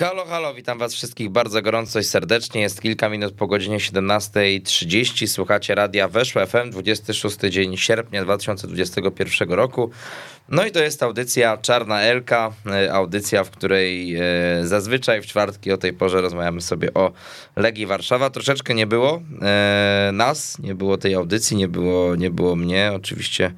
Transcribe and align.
Halo, 0.00 0.24
halo, 0.24 0.54
witam 0.54 0.78
was 0.78 0.94
wszystkich 0.94 1.30
bardzo 1.30 1.62
gorąco 1.62 1.98
i 1.98 2.04
serdecznie. 2.04 2.60
Jest 2.60 2.82
kilka 2.82 3.08
minut 3.08 3.34
po 3.34 3.46
godzinie 3.46 3.78
17.30. 3.78 5.26
Słuchacie 5.26 5.74
radia 5.74 6.08
Weszło 6.08 6.46
FM, 6.46 6.70
26 6.70 7.38
dzień 7.38 7.76
sierpnia 7.76 8.24
2021 8.24 9.50
roku. 9.50 9.90
No 10.48 10.66
i 10.66 10.70
to 10.70 10.82
jest 10.82 11.02
audycja 11.02 11.56
Czarna 11.56 12.00
Elka, 12.00 12.52
e, 12.66 12.92
audycja, 12.92 13.44
w 13.44 13.50
której 13.50 14.16
e, 14.16 14.22
zazwyczaj 14.62 15.22
w 15.22 15.26
czwartki 15.26 15.72
o 15.72 15.76
tej 15.76 15.92
porze 15.92 16.20
rozmawiamy 16.20 16.60
sobie 16.60 16.94
o 16.94 17.12
Legii 17.56 17.86
Warszawa. 17.86 18.30
Troszeczkę 18.30 18.74
nie 18.74 18.86
było 18.86 19.22
e, 19.42 20.10
nas, 20.12 20.58
nie 20.58 20.74
było 20.74 20.98
tej 20.98 21.14
audycji, 21.14 21.56
nie 21.56 21.68
było, 21.68 22.16
nie 22.16 22.30
było 22.30 22.56
mnie. 22.56 22.92
Oczywiście 22.94 23.52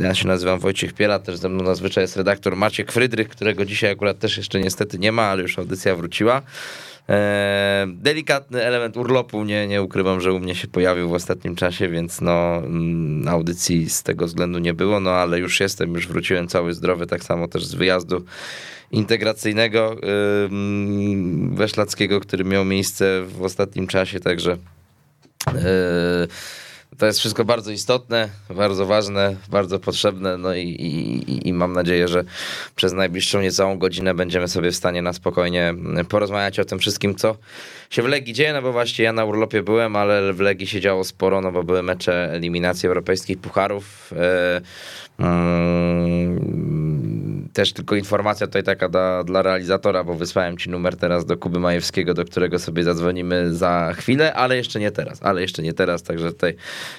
ja 0.00 0.14
się 0.14 0.28
nazywam 0.28 0.58
Wojciech 0.58 0.92
Piela, 0.92 1.18
też 1.18 1.36
ze 1.36 1.48
mną 1.48 1.66
zazwyczaj 1.66 2.04
jest 2.04 2.16
redaktor 2.16 2.56
Maciek 2.56 2.92
Frydrych, 2.92 3.28
którego 3.28 3.64
dzisiaj 3.64 3.90
akurat 3.90 4.18
też 4.18 4.36
jeszcze 4.36 4.60
niestety 4.60 4.98
nie 4.98 5.12
ma, 5.12 5.22
ale 5.22 5.42
już 5.42 5.58
audycja 5.58 5.96
wróciła. 5.96 6.42
Delikatny 7.86 8.64
element 8.64 8.96
urlopu, 8.96 9.44
nie, 9.44 9.66
nie 9.66 9.82
ukrywam, 9.82 10.20
że 10.20 10.32
u 10.32 10.40
mnie 10.40 10.54
się 10.54 10.68
pojawił 10.68 11.08
w 11.08 11.12
ostatnim 11.12 11.56
czasie, 11.56 11.88
więc 11.88 12.20
no 12.20 12.56
mm, 12.56 13.28
audycji 13.28 13.90
z 13.90 14.02
tego 14.02 14.26
względu 14.26 14.58
nie 14.58 14.74
było, 14.74 15.00
no 15.00 15.10
ale 15.10 15.38
już 15.38 15.60
jestem, 15.60 15.94
już 15.94 16.08
wróciłem 16.08 16.48
cały 16.48 16.74
zdrowy, 16.74 17.06
tak 17.06 17.24
samo 17.24 17.48
też 17.48 17.66
z 17.66 17.74
wyjazdu 17.74 18.24
integracyjnego 18.90 19.96
weszlackiego, 21.52 22.20
który 22.20 22.44
miał 22.44 22.64
miejsce 22.64 23.22
w 23.22 23.42
ostatnim 23.42 23.86
czasie, 23.86 24.20
także 24.20 24.56
yy, 25.46 26.28
to 26.98 27.06
jest 27.06 27.18
wszystko 27.18 27.44
bardzo 27.44 27.70
istotne, 27.70 28.28
bardzo 28.50 28.86
ważne, 28.86 29.36
bardzo 29.48 29.78
potrzebne, 29.78 30.38
no 30.38 30.54
i, 30.54 30.62
i, 30.62 31.48
i, 31.48 31.52
mam 31.52 31.72
nadzieję, 31.72 32.08
że 32.08 32.24
przez 32.76 32.92
najbliższą 32.92 33.40
niecałą 33.40 33.78
godzinę 33.78 34.14
będziemy 34.14 34.48
sobie 34.48 34.70
w 34.70 34.76
stanie 34.76 35.02
na 35.02 35.12
spokojnie 35.12 35.74
porozmawiać 36.08 36.60
o 36.60 36.64
tym 36.64 36.78
wszystkim, 36.78 37.14
co 37.14 37.36
się 37.90 38.02
w 38.02 38.06
Legii 38.06 38.34
dzieje, 38.34 38.52
no 38.52 38.62
bo 38.62 38.72
właśnie 38.72 39.04
ja 39.04 39.12
na 39.12 39.24
urlopie 39.24 39.62
byłem, 39.62 39.96
ale 39.96 40.32
w 40.32 40.40
Legii 40.40 40.66
się 40.66 40.80
działo 40.80 41.04
sporo, 41.04 41.40
no 41.40 41.52
bo 41.52 41.62
były 41.62 41.82
mecze 41.82 42.32
eliminacji 42.32 42.86
europejskich 42.86 43.38
pucharów. 43.38 44.12
E, 44.16 44.60
mm, 45.18 46.77
też 47.58 47.72
tylko 47.72 47.96
informacja 47.96 48.46
tutaj 48.46 48.62
taka 48.62 48.88
dla, 48.88 49.24
dla 49.24 49.42
realizatora, 49.42 50.04
bo 50.04 50.14
wysłałem 50.14 50.58
ci 50.58 50.70
numer 50.70 50.96
teraz 50.96 51.24
do 51.26 51.36
Kuby 51.36 51.60
Majewskiego, 51.60 52.14
do 52.14 52.24
którego 52.24 52.58
sobie 52.58 52.84
zadzwonimy 52.84 53.54
za 53.54 53.92
chwilę, 53.96 54.34
ale 54.34 54.56
jeszcze 54.56 54.80
nie 54.80 54.90
teraz, 54.90 55.22
ale 55.22 55.42
jeszcze 55.42 55.62
nie 55.62 55.72
teraz, 55.72 56.02
także 56.02 56.32
tutaj 56.32 56.54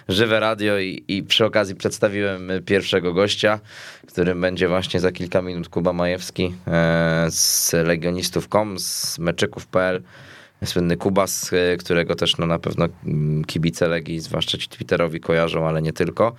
żywe 0.09 0.39
radio 0.39 0.79
i, 0.79 1.03
i 1.07 1.23
przy 1.23 1.45
okazji 1.45 1.75
przedstawiłem 1.75 2.51
pierwszego 2.66 3.13
gościa, 3.13 3.59
którym 4.07 4.41
będzie 4.41 4.67
właśnie 4.67 4.99
za 4.99 5.11
kilka 5.11 5.41
minut 5.41 5.69
Kuba 5.69 5.93
Majewski 5.93 6.53
e, 6.67 7.27
z 7.29 7.73
legionistów.com, 7.73 8.79
z 8.79 9.19
meczyków.pl 9.19 10.01
słynny 10.66 10.97
Kubas, 10.97 11.51
e, 11.53 11.77
którego 11.77 12.16
też 12.16 12.38
no, 12.38 12.45
na 12.45 12.59
pewno 12.59 12.88
mm, 13.05 13.45
kibice 13.45 13.88
Legii, 13.88 14.19
zwłaszcza 14.19 14.57
ci 14.57 14.69
Twitterowi 14.69 15.19
kojarzą, 15.19 15.67
ale 15.67 15.81
nie 15.81 15.94
tylko. 15.94 16.35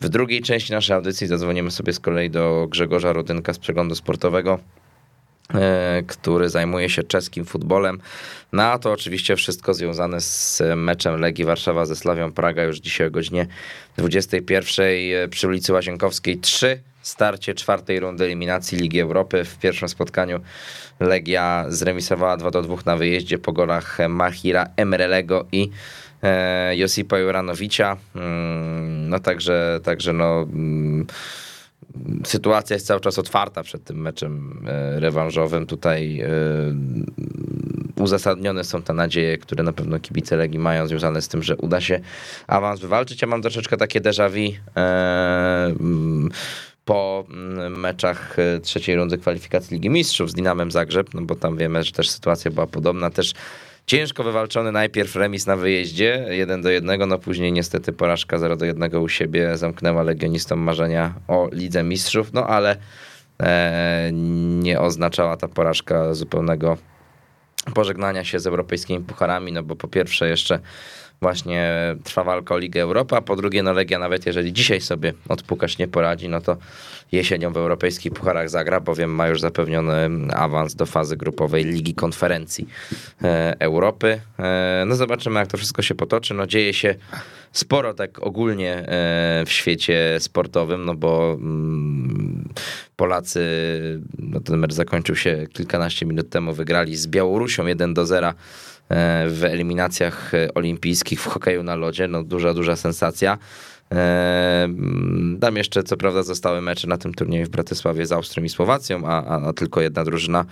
W 0.00 0.08
drugiej 0.08 0.42
części 0.42 0.72
naszej 0.72 0.96
audycji 0.96 1.26
zadzwonimy 1.26 1.70
sobie 1.70 1.92
z 1.92 2.00
kolei 2.00 2.30
do 2.30 2.66
Grzegorza 2.70 3.12
Rodynka 3.12 3.52
z 3.54 3.58
Przeglądu 3.58 3.94
Sportowego, 3.94 4.58
e, 5.54 6.02
który 6.06 6.48
zajmuje 6.48 6.90
się 6.90 7.02
czeskim 7.02 7.44
futbolem. 7.44 8.00
No 8.52 8.78
to 8.78 8.92
oczywiście 8.92 9.36
wszystko 9.36 9.74
związane 9.74 10.20
z 10.20 10.62
meczem 10.76 11.20
Legii 11.20 11.44
Warszawa 11.44 11.86
ze 11.86 11.96
Slawią 11.96 12.32
Praga 12.32 12.62
już 12.62 12.78
dzisiaj 12.78 13.06
o 13.06 13.10
godzinie 13.10 13.46
21 13.96 14.86
e, 14.86 15.28
przy 15.28 15.48
ulicy 15.48 15.72
Łazienkowskiej 15.72 16.38
3 16.38 16.82
starcie 17.02 17.54
czwartej 17.54 18.00
rundy 18.00 18.24
eliminacji 18.24 18.78
Ligi 18.78 19.00
Europy. 19.00 19.44
W 19.44 19.58
pierwszym 19.58 19.88
spotkaniu 19.88 20.40
Legia 21.00 21.64
zremisowała 21.68 22.36
2 22.36 22.50
do 22.50 22.62
2 22.62 22.76
na 22.86 22.96
wyjeździe 22.96 23.38
po 23.38 23.52
golach 23.52 23.98
Mahira 24.08 24.66
Emrelego 24.76 25.46
i 25.52 25.70
Josipa 26.72 27.18
Juranowicza. 27.18 27.96
Mm, 28.14 29.08
no 29.08 29.18
także, 29.18 29.80
także 29.82 30.12
no 30.12 30.42
mm, 30.42 31.06
sytuacja 32.24 32.74
jest 32.74 32.86
cały 32.86 33.00
czas 33.00 33.18
otwarta 33.18 33.62
przed 33.62 33.84
tym 33.84 34.00
meczem 34.00 34.64
e, 34.66 35.00
rewanżowym. 35.00 35.66
Tutaj 35.66 36.20
e, 36.20 36.28
uzasadnione 38.02 38.64
są 38.64 38.82
te 38.82 38.92
nadzieje, 38.92 39.38
które 39.38 39.64
na 39.64 39.72
pewno 39.72 40.00
kibice 40.00 40.36
Legii 40.36 40.58
mają 40.58 40.86
związane 40.86 41.22
z 41.22 41.28
tym, 41.28 41.42
że 41.42 41.56
uda 41.56 41.80
się 41.80 42.00
awans 42.46 42.80
wywalczyć. 42.80 43.22
Ja 43.22 43.28
mam 43.28 43.42
troszeczkę 43.42 43.76
takie 43.76 44.00
déjà 44.00 44.30
vu 44.30 44.56
mm, 44.74 46.30
po 46.84 47.24
meczach 47.70 48.38
e, 48.38 48.60
trzeciej 48.60 48.96
rundy 48.96 49.18
kwalifikacji 49.18 49.74
Ligi 49.74 49.90
Mistrzów 49.90 50.30
z 50.30 50.34
Dinamem 50.34 50.70
Zagrzeb, 50.70 51.14
no 51.14 51.22
bo 51.22 51.34
tam 51.34 51.56
wiemy, 51.56 51.84
że 51.84 51.92
też 51.92 52.10
sytuacja 52.10 52.50
była 52.50 52.66
podobna, 52.66 53.10
też 53.10 53.32
ciężko 53.86 54.24
wywalczony 54.24 54.72
najpierw 54.72 55.16
remis 55.16 55.46
na 55.46 55.56
wyjeździe 55.56 56.26
1 56.30 56.62
do 56.62 56.70
1, 56.70 57.08
no 57.08 57.18
później 57.18 57.52
niestety 57.52 57.92
porażka 57.92 58.38
0 58.38 58.56
do 58.56 58.64
1 58.64 58.96
u 58.96 59.08
siebie 59.08 59.56
zamknęła 59.56 60.02
legionistom 60.02 60.58
marzenia 60.58 61.14
o 61.28 61.48
Lidze 61.52 61.82
Mistrzów, 61.82 62.32
no 62.32 62.46
ale 62.46 62.76
e, 63.42 64.10
nie 64.62 64.80
oznaczała 64.80 65.36
ta 65.36 65.48
porażka 65.48 66.14
zupełnego 66.14 66.78
pożegnania 67.74 68.24
się 68.24 68.40
z 68.40 68.46
europejskimi 68.46 69.04
pucharami, 69.04 69.52
no 69.52 69.62
bo 69.62 69.76
po 69.76 69.88
pierwsze 69.88 70.28
jeszcze 70.28 70.60
właśnie 71.22 71.72
trwa 72.04 72.24
walka 72.24 72.54
o 72.54 72.58
Ligę 72.58 72.82
Europy, 72.82 73.16
a 73.16 73.20
po 73.20 73.36
drugie 73.36 73.62
no 73.62 73.72
Legia 73.72 73.98
nawet 73.98 74.26
jeżeli 74.26 74.52
dzisiaj 74.52 74.80
sobie 74.80 75.12
odpukać 75.28 75.78
nie 75.78 75.88
poradzi, 75.88 76.28
no 76.28 76.40
to 76.40 76.56
jesienią 77.12 77.52
w 77.52 77.56
europejskich 77.56 78.12
pucharach 78.12 78.50
zagra, 78.50 78.80
bowiem 78.80 79.14
ma 79.14 79.28
już 79.28 79.40
zapewniony 79.40 80.10
awans 80.34 80.74
do 80.74 80.86
fazy 80.86 81.16
grupowej 81.16 81.64
Ligi 81.64 81.94
Konferencji 81.94 82.68
e, 83.22 83.56
Europy. 83.60 84.20
E, 84.38 84.84
no 84.86 84.94
zobaczymy 84.96 85.40
jak 85.40 85.48
to 85.48 85.56
wszystko 85.56 85.82
się 85.82 85.94
potoczy, 85.94 86.34
no 86.34 86.46
dzieje 86.46 86.74
się 86.74 86.94
sporo 87.52 87.94
tak 87.94 88.22
ogólnie 88.22 88.74
e, 88.74 89.44
w 89.46 89.52
świecie 89.52 90.16
sportowym, 90.20 90.84
no 90.84 90.94
bo 90.94 91.36
mm, 91.40 92.48
Polacy, 92.96 93.40
no 94.18 94.40
ten 94.40 94.56
mecz 94.56 94.72
zakończył 94.72 95.16
się 95.16 95.46
kilkanaście 95.52 96.06
minut 96.06 96.30
temu, 96.30 96.52
wygrali 96.52 96.96
z 96.96 97.06
Białorusią 97.06 97.66
1 97.66 97.94
do 97.94 98.06
0 98.06 98.28
E, 98.28 98.34
w 99.28 99.44
eliminacjach 99.44 100.34
e, 100.34 100.54
olimpijskich 100.54 101.20
w 101.20 101.26
hokeju 101.26 101.62
na 101.62 101.76
lodzie. 101.76 102.08
No 102.08 102.24
duża, 102.24 102.54
duża 102.54 102.76
sensacja. 102.76 103.38
E, 103.92 104.68
tam 105.40 105.56
jeszcze 105.56 105.82
co 105.82 105.96
prawda 105.96 106.22
zostały 106.22 106.60
mecze 106.60 106.88
na 106.88 106.98
tym 106.98 107.14
turnieju 107.14 107.46
w 107.46 107.48
Bratysławie 107.48 108.06
z 108.06 108.12
Austrią 108.12 108.44
i 108.44 108.48
Słowacją, 108.48 109.06
a, 109.06 109.24
a, 109.24 109.48
a 109.48 109.52
tylko 109.52 109.80
jedna 109.80 110.04
drużyna 110.04 110.44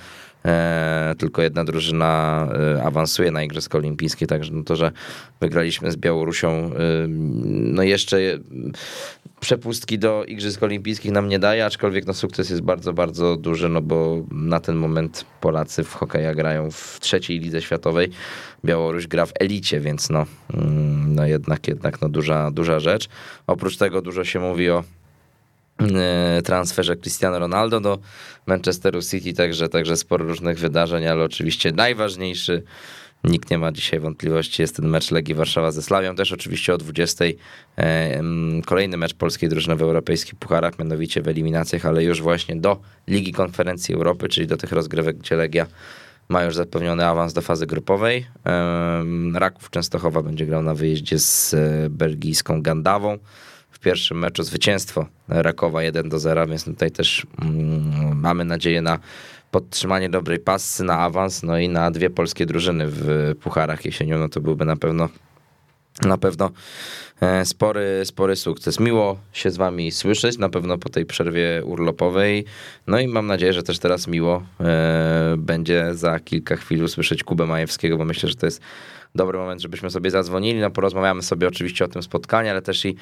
tylko 1.18 1.42
jedna 1.42 1.64
drużyna 1.64 2.48
awansuje 2.84 3.30
na 3.30 3.42
Igrzyska 3.42 3.78
Olimpijskie, 3.78 4.26
także 4.26 4.52
no 4.52 4.62
to, 4.62 4.76
że 4.76 4.92
wygraliśmy 5.40 5.92
z 5.92 5.96
Białorusią, 5.96 6.70
no 7.48 7.82
jeszcze 7.82 8.20
przepustki 9.40 9.98
do 9.98 10.24
Igrzysk 10.24 10.62
Olimpijskich 10.62 11.12
nam 11.12 11.28
nie 11.28 11.38
daje, 11.38 11.66
aczkolwiek 11.66 12.06
no 12.06 12.14
sukces 12.14 12.50
jest 12.50 12.62
bardzo, 12.62 12.92
bardzo 12.92 13.36
duży, 13.36 13.68
no 13.68 13.82
bo 13.82 14.24
na 14.30 14.60
ten 14.60 14.76
moment 14.76 15.24
Polacy 15.40 15.84
w 15.84 15.94
hokeja 15.94 16.34
grają 16.34 16.70
w 16.70 16.98
trzeciej 17.00 17.38
lidze 17.38 17.62
światowej, 17.62 18.10
Białoruś 18.64 19.06
gra 19.06 19.26
w 19.26 19.32
elicie, 19.40 19.80
więc 19.80 20.10
no, 20.10 20.26
mm, 20.54 21.14
no 21.14 21.26
jednak, 21.26 21.68
jednak 21.68 22.00
no 22.00 22.08
duża, 22.08 22.50
duża 22.50 22.80
rzecz. 22.80 23.08
Oprócz 23.46 23.76
tego 23.76 24.02
dużo 24.02 24.24
się 24.24 24.40
mówi 24.40 24.70
o 24.70 24.84
e, 25.80 26.42
transferze 26.42 26.96
Cristiano 26.96 27.38
Ronaldo 27.38 27.80
do 27.80 27.98
Manchesteru 28.46 29.02
City, 29.02 29.32
także, 29.32 29.68
także 29.68 29.96
sporo 29.96 30.24
różnych 30.24 30.58
wydarzeń, 30.58 31.06
ale 31.06 31.24
oczywiście 31.24 31.72
najważniejszy 31.72 32.62
Nikt 33.24 33.50
nie 33.50 33.58
ma 33.58 33.72
dzisiaj 33.72 34.00
wątpliwości. 34.00 34.62
Jest 34.62 34.76
ten 34.76 34.88
mecz 34.88 35.10
Legii 35.10 35.34
Warszawa 35.34 35.70
ze 35.70 35.82
Slawią. 35.82 36.14
Też 36.14 36.32
oczywiście 36.32 36.74
o 36.74 36.78
20. 36.78 37.24
E, 37.78 38.22
kolejny 38.66 38.96
mecz 38.96 39.14
polskiej 39.14 39.48
drużyny 39.48 39.76
w 39.76 39.82
europejskich 39.82 40.34
pucharach, 40.34 40.78
mianowicie 40.78 41.22
w 41.22 41.28
eliminacjach, 41.28 41.86
ale 41.86 42.04
już 42.04 42.22
właśnie 42.22 42.56
do 42.56 42.80
Ligi 43.08 43.32
Konferencji 43.32 43.94
Europy, 43.94 44.28
czyli 44.28 44.46
do 44.46 44.56
tych 44.56 44.72
rozgrywek, 44.72 45.18
gdzie 45.18 45.36
Legia 45.36 45.66
ma 46.28 46.44
już 46.44 46.54
zapewniony 46.54 47.06
awans 47.06 47.32
do 47.32 47.42
fazy 47.42 47.66
grupowej. 47.66 48.26
Raków 49.34 49.70
Częstochowa 49.70 50.22
będzie 50.22 50.46
grał 50.46 50.62
na 50.62 50.74
wyjeździe 50.74 51.18
z 51.18 51.54
e, 51.54 51.90
belgijską 51.90 52.62
Gandawą. 52.62 53.18
W 53.70 53.78
pierwszym 53.78 54.18
meczu 54.18 54.42
zwycięstwo 54.42 55.06
Rakowa 55.28 55.82
1 55.82 56.08
do 56.08 56.18
0, 56.18 56.46
więc 56.46 56.64
tutaj 56.64 56.90
też 56.90 57.26
mm, 57.42 58.20
mamy 58.20 58.44
nadzieję 58.44 58.82
na 58.82 58.98
podtrzymanie 59.50 60.08
dobrej 60.08 60.38
pasy 60.38 60.84
na 60.84 60.98
awans, 60.98 61.42
no 61.42 61.58
i 61.58 61.68
na 61.68 61.90
dwie 61.90 62.10
polskie 62.10 62.46
drużyny 62.46 62.84
w 62.88 63.34
pucharach 63.40 63.84
jesienią, 63.84 64.18
no 64.18 64.28
to 64.28 64.40
byłby 64.40 64.64
na 64.64 64.76
pewno 64.76 65.08
na 66.02 66.18
pewno 66.18 66.50
e, 67.20 67.44
spory, 67.44 68.02
spory 68.04 68.36
sukces. 68.36 68.80
Miło 68.80 69.18
się 69.32 69.50
z 69.50 69.56
wami 69.56 69.92
słyszeć, 69.92 70.38
na 70.38 70.48
pewno 70.48 70.78
po 70.78 70.88
tej 70.88 71.06
przerwie 71.06 71.62
urlopowej. 71.64 72.44
No 72.86 72.98
i 72.98 73.08
mam 73.08 73.26
nadzieję, 73.26 73.52
że 73.52 73.62
też 73.62 73.78
teraz 73.78 74.06
miło 74.06 74.42
e, 74.60 75.34
będzie 75.38 75.94
za 75.94 76.20
kilka 76.20 76.56
chwil 76.56 76.84
usłyszeć 76.84 77.24
Kubę 77.24 77.46
Majewskiego, 77.46 77.96
bo 77.96 78.04
myślę, 78.04 78.28
że 78.28 78.34
to 78.34 78.46
jest 78.46 78.60
dobry 79.14 79.38
moment, 79.38 79.62
żebyśmy 79.62 79.90
sobie 79.90 80.10
zadzwonili. 80.10 80.60
No 80.60 80.70
porozmawiamy 80.70 81.22
sobie 81.22 81.48
oczywiście 81.48 81.84
o 81.84 81.88
tym 81.88 82.02
spotkaniu, 82.02 82.50
ale 82.50 82.62
też 82.62 82.84
i 82.84 82.96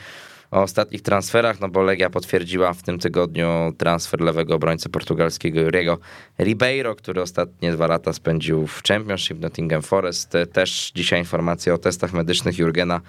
o 0.50 0.62
ostatnich 0.62 1.02
transferach, 1.02 1.60
no 1.60 1.68
bo 1.68 1.82
Legia 1.82 2.10
potwierdziła 2.10 2.72
w 2.72 2.82
tym 2.82 2.98
tygodniu 2.98 3.72
transfer 3.78 4.20
lewego 4.20 4.54
obrońcy 4.54 4.88
portugalskiego 4.88 5.60
Juriego 5.60 5.98
Ribeiro, 6.38 6.94
który 6.94 7.22
ostatnie 7.22 7.72
dwa 7.72 7.86
lata 7.86 8.12
spędził 8.12 8.66
w 8.66 8.82
Championship 8.82 9.40
Nottingham 9.40 9.82
Forest. 9.82 10.32
Też 10.52 10.92
dzisiaj 10.94 11.18
informacja 11.18 11.74
o 11.74 11.78
testach 11.78 12.12
medycznych 12.12 12.58
Jurgena 12.58 13.00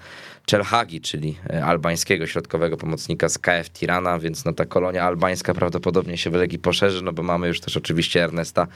Czelhagi, 0.46 1.00
czyli 1.00 1.36
e, 1.50 1.64
albańskiego 1.64 2.26
środkowego 2.26 2.76
pomocnika 2.76 3.28
z 3.28 3.38
KF 3.38 3.70
Tirana, 3.70 4.18
więc 4.18 4.44
no 4.44 4.52
ta 4.52 4.64
kolonia 4.64 5.04
albańska 5.04 5.54
prawdopodobnie 5.54 6.18
się 6.18 6.30
w 6.30 6.34
Legii 6.34 6.58
poszerzy, 6.58 7.02
no 7.02 7.12
bo 7.12 7.22
mamy 7.22 7.48
już 7.48 7.60
też 7.60 7.76
oczywiście 7.76 8.24
Ernesta 8.24 8.66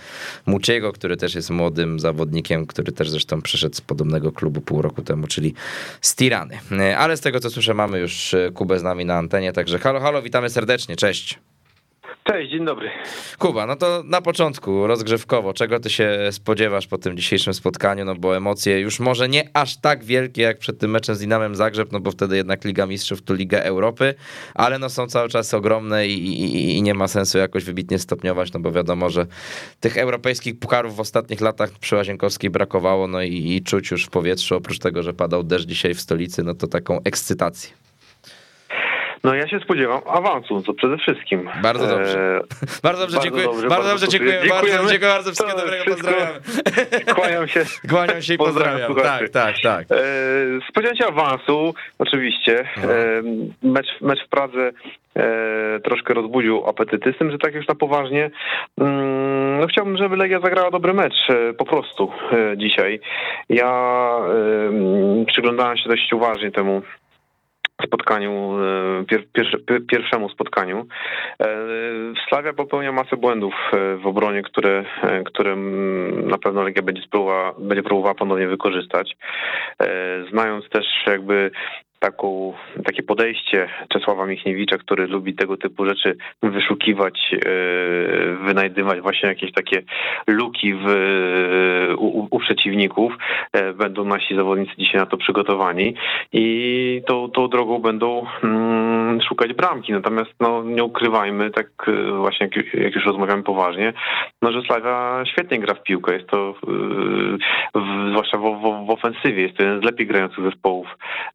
Muciego, 0.46 0.92
który 0.92 1.16
też 1.16 1.34
jest 1.34 1.50
młodym 1.50 2.00
zawodnikiem, 2.00 2.66
który 2.66 2.92
też 2.92 3.10
zresztą 3.10 3.42
przyszedł 3.42 3.76
z 3.76 3.80
podobnego 3.80 4.32
klubu 4.32 4.60
pół 4.60 4.82
roku 4.82 5.02
temu, 5.02 5.26
czyli 5.26 5.54
z 6.00 6.14
Tirany. 6.14 6.58
E, 6.72 6.98
ale 6.98 7.16
z 7.16 7.20
tego 7.20 7.40
co 7.40 7.50
słyszę 7.50 7.74
mamy 7.74 7.98
już 7.98 8.34
e, 8.34 8.50
Kubę 8.54 8.78
z 8.78 8.82
nami 8.82 9.04
na 9.04 9.14
antenie, 9.14 9.52
także 9.52 9.78
halo, 9.78 10.00
halo, 10.00 10.22
witamy 10.22 10.50
serdecznie, 10.50 10.96
cześć. 10.96 11.38
Cześć, 12.24 12.50
dzień 12.50 12.64
dobry. 12.64 12.90
Kuba, 13.38 13.66
no 13.66 13.76
to 13.76 14.02
na 14.04 14.22
początku 14.22 14.86
rozgrzewkowo, 14.86 15.54
czego 15.54 15.80
ty 15.80 15.90
się 15.90 16.18
spodziewasz 16.30 16.86
po 16.86 16.98
tym 16.98 17.16
dzisiejszym 17.16 17.54
spotkaniu, 17.54 18.04
no 18.04 18.14
bo 18.14 18.36
emocje 18.36 18.80
już 18.80 19.00
może 19.00 19.28
nie 19.28 19.50
aż 19.52 19.76
tak 19.76 20.04
wielkie 20.04 20.42
jak 20.42 20.58
przed 20.58 20.78
tym 20.78 20.90
meczem 20.90 21.14
z 21.14 21.18
Dinamem 21.18 21.54
Zagrzeb, 21.54 21.92
no 21.92 22.00
bo 22.00 22.10
wtedy 22.10 22.36
jednak 22.36 22.64
Liga 22.64 22.86
Mistrzów 22.86 23.22
to 23.22 23.34
Liga 23.34 23.58
Europy, 23.58 24.14
ale 24.54 24.78
no 24.78 24.90
są 24.90 25.06
cały 25.06 25.28
czas 25.28 25.54
ogromne 25.54 26.06
i, 26.06 26.12
i, 26.12 26.76
i 26.76 26.82
nie 26.82 26.94
ma 26.94 27.08
sensu 27.08 27.38
jakoś 27.38 27.64
wybitnie 27.64 27.98
stopniować, 27.98 28.52
no 28.52 28.60
bo 28.60 28.72
wiadomo, 28.72 29.10
że 29.10 29.26
tych 29.80 29.96
europejskich 29.96 30.58
pukarów 30.58 30.96
w 30.96 31.00
ostatnich 31.00 31.40
latach 31.40 31.70
przy 31.70 31.96
Łazienkowskiej 31.96 32.50
brakowało, 32.50 33.08
no 33.08 33.22
i, 33.22 33.52
i 33.56 33.62
czuć 33.62 33.90
już 33.90 34.04
w 34.04 34.10
powietrzu, 34.10 34.56
oprócz 34.56 34.78
tego, 34.78 35.02
że 35.02 35.14
padał 35.14 35.42
deszcz 35.42 35.66
dzisiaj 35.66 35.94
w 35.94 36.00
stolicy, 36.00 36.42
no 36.42 36.54
to 36.54 36.66
taką 36.66 37.02
ekscytację. 37.02 37.84
No 39.24 39.34
ja 39.34 39.48
się 39.48 39.60
spodziewam 39.60 40.00
awansu, 40.06 40.62
to 40.62 40.74
przede 40.74 40.98
wszystkim. 40.98 41.50
Bardzo 41.62 41.86
dobrze. 41.86 42.36
E... 42.36 42.40
Bardzo 42.82 43.00
dobrze, 43.00 43.16
bardzo 43.16 43.18
dziękuję. 43.18 43.44
Dobrze, 43.44 43.68
bardzo, 43.68 43.88
dobrze, 43.88 44.08
dziękuję. 44.08 44.40
Bardzo, 44.48 44.88
dziękuję 44.88 44.98
bardzo, 44.98 45.32
wszystkiego 45.32 45.60
dobrego, 45.60 45.84
pozdrawiam. 45.84 46.34
Kłaniam 47.16 47.48
się. 47.48 47.64
Kłaniam 47.90 48.22
się 48.22 48.34
i 48.34 48.38
pozdrawiam. 48.38 48.86
pozdrawiam. 48.86 49.28
Tak, 49.28 49.28
tak, 49.28 49.54
tak. 49.62 49.86
E, 49.90 50.04
spodziewam 50.70 50.96
się 50.96 51.06
awansu, 51.06 51.74
oczywiście. 51.98 52.68
No. 52.82 52.92
E, 52.92 53.22
mecz, 53.62 53.86
mecz 54.00 54.26
w 54.26 54.28
Pradze 54.28 54.70
e, 55.16 55.80
troszkę 55.80 56.14
rozbudził 56.14 56.66
apetyty, 56.66 57.12
z 57.12 57.18
tym, 57.18 57.30
że 57.30 57.38
tak 57.38 57.54
już 57.54 57.68
na 57.68 57.74
poważnie. 57.74 58.30
Mm, 58.80 59.60
no 59.60 59.66
chciałbym, 59.66 59.96
żeby 59.96 60.16
Legia 60.16 60.40
zagrała 60.40 60.70
dobry 60.70 60.94
mecz, 60.94 61.30
e, 61.30 61.52
po 61.52 61.64
prostu 61.64 62.12
e, 62.32 62.56
dzisiaj. 62.58 63.00
Ja 63.48 63.94
przyglądałem 65.26 65.76
się 65.76 65.88
dość 65.88 66.12
uważnie 66.12 66.50
temu 66.50 66.82
spotkaniu, 67.82 68.56
e, 68.60 69.04
pier, 69.04 69.84
pierwszemu 69.88 70.28
spotkaniu. 70.28 70.86
E, 71.40 71.46
Slavia 72.28 72.52
popełnia 72.52 72.92
masę 72.92 73.16
błędów 73.16 73.54
e, 73.72 73.96
w 73.96 74.06
obronie, 74.06 74.42
które, 74.42 74.84
które 75.24 75.56
na 76.26 76.38
pewno 76.38 76.62
Legia 76.62 76.82
będzie, 76.82 77.02
spróbowała, 77.02 77.54
będzie 77.58 77.82
próbowała 77.82 78.14
ponownie 78.14 78.48
wykorzystać. 78.48 79.16
Znając 80.30 80.68
też 80.68 80.86
jakby 81.06 81.50
taką, 81.98 82.52
takie 82.84 83.02
podejście 83.02 83.68
Czesława 83.88 84.26
Michniewicza, 84.26 84.78
który 84.78 85.06
lubi 85.06 85.34
tego 85.34 85.56
typu 85.56 85.86
rzeczy 85.86 86.16
wyszukiwać, 86.42 87.34
e, 87.34 87.38
wynajdywać 88.46 89.00
właśnie 89.00 89.28
jakieś 89.28 89.52
takie 89.52 89.82
luki 90.26 90.74
w, 90.74 90.86
u, 91.98 92.28
u 92.30 92.38
przeciwników. 92.38 93.12
E, 93.52 93.72
będą 93.72 94.04
nasi 94.04 94.36
zawodnicy 94.36 94.72
dzisiaj 94.78 95.00
na 95.00 95.06
to 95.06 95.16
przygotowani 95.16 95.94
i 96.32 97.02
tą, 97.06 97.30
tą 97.30 97.48
drogą 97.48 97.78
będą 97.78 98.26
mm, 98.42 99.20
szukać 99.22 99.52
bramki. 99.52 99.92
Natomiast 99.92 100.30
no, 100.40 100.62
nie 100.62 100.84
ukrywajmy, 100.84 101.50
tak 101.50 101.66
e, 101.86 102.12
właśnie 102.12 102.48
jak, 102.56 102.74
jak 102.74 102.94
już 102.94 103.06
rozmawiamy 103.06 103.42
poważnie, 103.42 103.92
no, 104.42 104.52
że 104.52 104.62
Slavia 104.62 105.24
świetnie 105.32 105.58
gra 105.58 105.74
w 105.74 105.82
piłkę. 105.82 106.14
Jest 106.14 106.28
to 106.28 106.54
w, 106.62 108.08
zwłaszcza 108.10 108.38
w, 108.38 108.42
w, 108.42 108.86
w 108.86 108.90
ofensywie, 108.90 109.42
jest 109.42 109.56
to 109.56 109.62
jeden 109.62 109.80
z 109.80 109.84
lepiej 109.84 110.06
grających 110.06 110.44
zespołów 110.44 110.86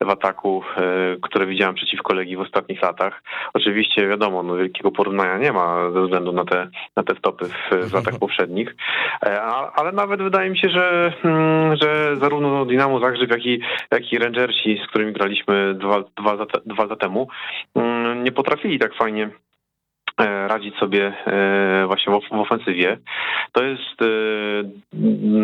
w 0.02 0.10
ataku 0.10 0.59
E, 0.78 1.16
które 1.22 1.46
widziałem 1.46 1.76
przeciwko 1.76 2.14
Legii 2.14 2.38
w 2.38 2.42
ostatnich 2.42 2.82
latach. 2.82 3.24
Oczywiście 3.54 4.08
wiadomo, 4.08 4.44
no, 4.44 4.56
wielkiego 4.56 4.92
porównania 4.92 5.38
nie 5.38 5.52
ma 5.52 5.92
ze 5.92 6.02
względu 6.02 6.32
na 6.32 6.46
te, 6.46 6.68
na 6.96 7.04
te 7.04 7.16
stopy 7.16 7.46
w, 7.46 7.90
w 7.90 7.94
latach 7.94 8.20
poprzednich, 8.26 8.76
e, 9.26 9.42
ale 9.76 9.92
nawet 9.92 10.22
wydaje 10.22 10.50
mi 10.50 10.58
się, 10.58 10.70
że, 10.70 11.14
mm, 11.24 11.76
że 11.76 12.16
zarówno 12.16 12.66
Dynamo 12.66 13.00
Zagrzeb, 13.00 13.32
jak 13.32 13.46
i, 13.46 13.60
jak 13.92 14.14
i 14.14 14.18
Rangersi, 14.18 14.82
z 14.86 14.88
którymi 14.88 15.14
graliśmy 15.14 15.74
dwa, 15.74 16.04
dwa, 16.18 16.46
dwa 16.66 16.84
lata 16.84 16.96
temu, 16.96 17.28
mm, 17.76 18.24
nie 18.24 18.32
potrafili 18.32 18.80
tak 18.80 18.96
fajnie 18.96 19.30
e, 20.22 20.48
radzić 20.48 20.76
sobie 20.76 21.14
właśnie 21.88 22.14
w 22.14 22.34
ofensywie. 22.34 22.98
To 23.52 23.64
jest 23.64 23.96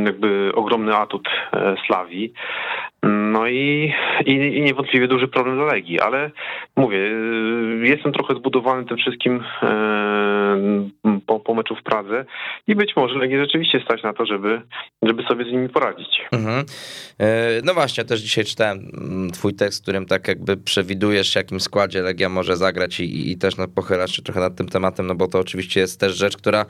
jakby 0.05 0.51
ogromny 0.55 0.95
atut 0.95 1.29
Slawii. 1.87 2.33
No 3.05 3.47
i, 3.47 3.93
i, 4.25 4.31
i, 4.31 4.61
niewątpliwie 4.61 5.07
duży 5.07 5.27
problem 5.27 5.55
dla 5.55 5.65
Legii, 5.65 5.99
ale 5.99 6.31
mówię, 6.75 6.97
y, 6.97 7.87
jestem 7.87 8.13
trochę 8.13 8.35
zbudowany 8.35 8.85
tym 8.85 8.97
wszystkim 8.97 9.43
e, 9.61 10.89
po, 11.25 11.39
po 11.39 11.53
meczu 11.53 11.75
w 11.75 11.83
Pradze 11.83 12.25
i 12.67 12.75
być 12.75 12.95
może 12.95 13.19
Legii 13.19 13.37
rzeczywiście 13.37 13.81
stać 13.85 14.03
na 14.03 14.13
to, 14.13 14.25
żeby, 14.25 14.61
żeby 15.01 15.23
sobie 15.23 15.45
z 15.45 15.51
nimi 15.51 15.69
poradzić. 15.69 16.21
Mhm. 16.31 16.65
E, 17.19 17.61
no 17.63 17.73
właśnie, 17.73 18.05
też 18.05 18.21
dzisiaj 18.21 18.45
czytałem 18.45 18.91
mm, 18.97 19.31
twój 19.31 19.53
tekst, 19.53 19.79
w 19.79 19.83
którym 19.83 20.05
tak 20.05 20.27
jakby 20.27 20.57
przewidujesz, 20.57 21.35
jakim 21.35 21.59
składzie 21.59 22.01
Legia 22.01 22.29
może 22.29 22.57
zagrać 22.57 22.99
i, 22.99 23.31
i 23.31 23.37
też 23.37 23.57
no, 23.57 23.67
pochylasz 23.67 24.15
się 24.15 24.21
trochę 24.21 24.39
nad 24.39 24.55
tym 24.55 24.67
tematem, 24.67 25.07
no 25.07 25.15
bo 25.15 25.27
to 25.27 25.39
oczywiście 25.39 25.79
jest 25.79 25.99
też 25.99 26.15
rzecz, 26.15 26.37
która 26.37 26.65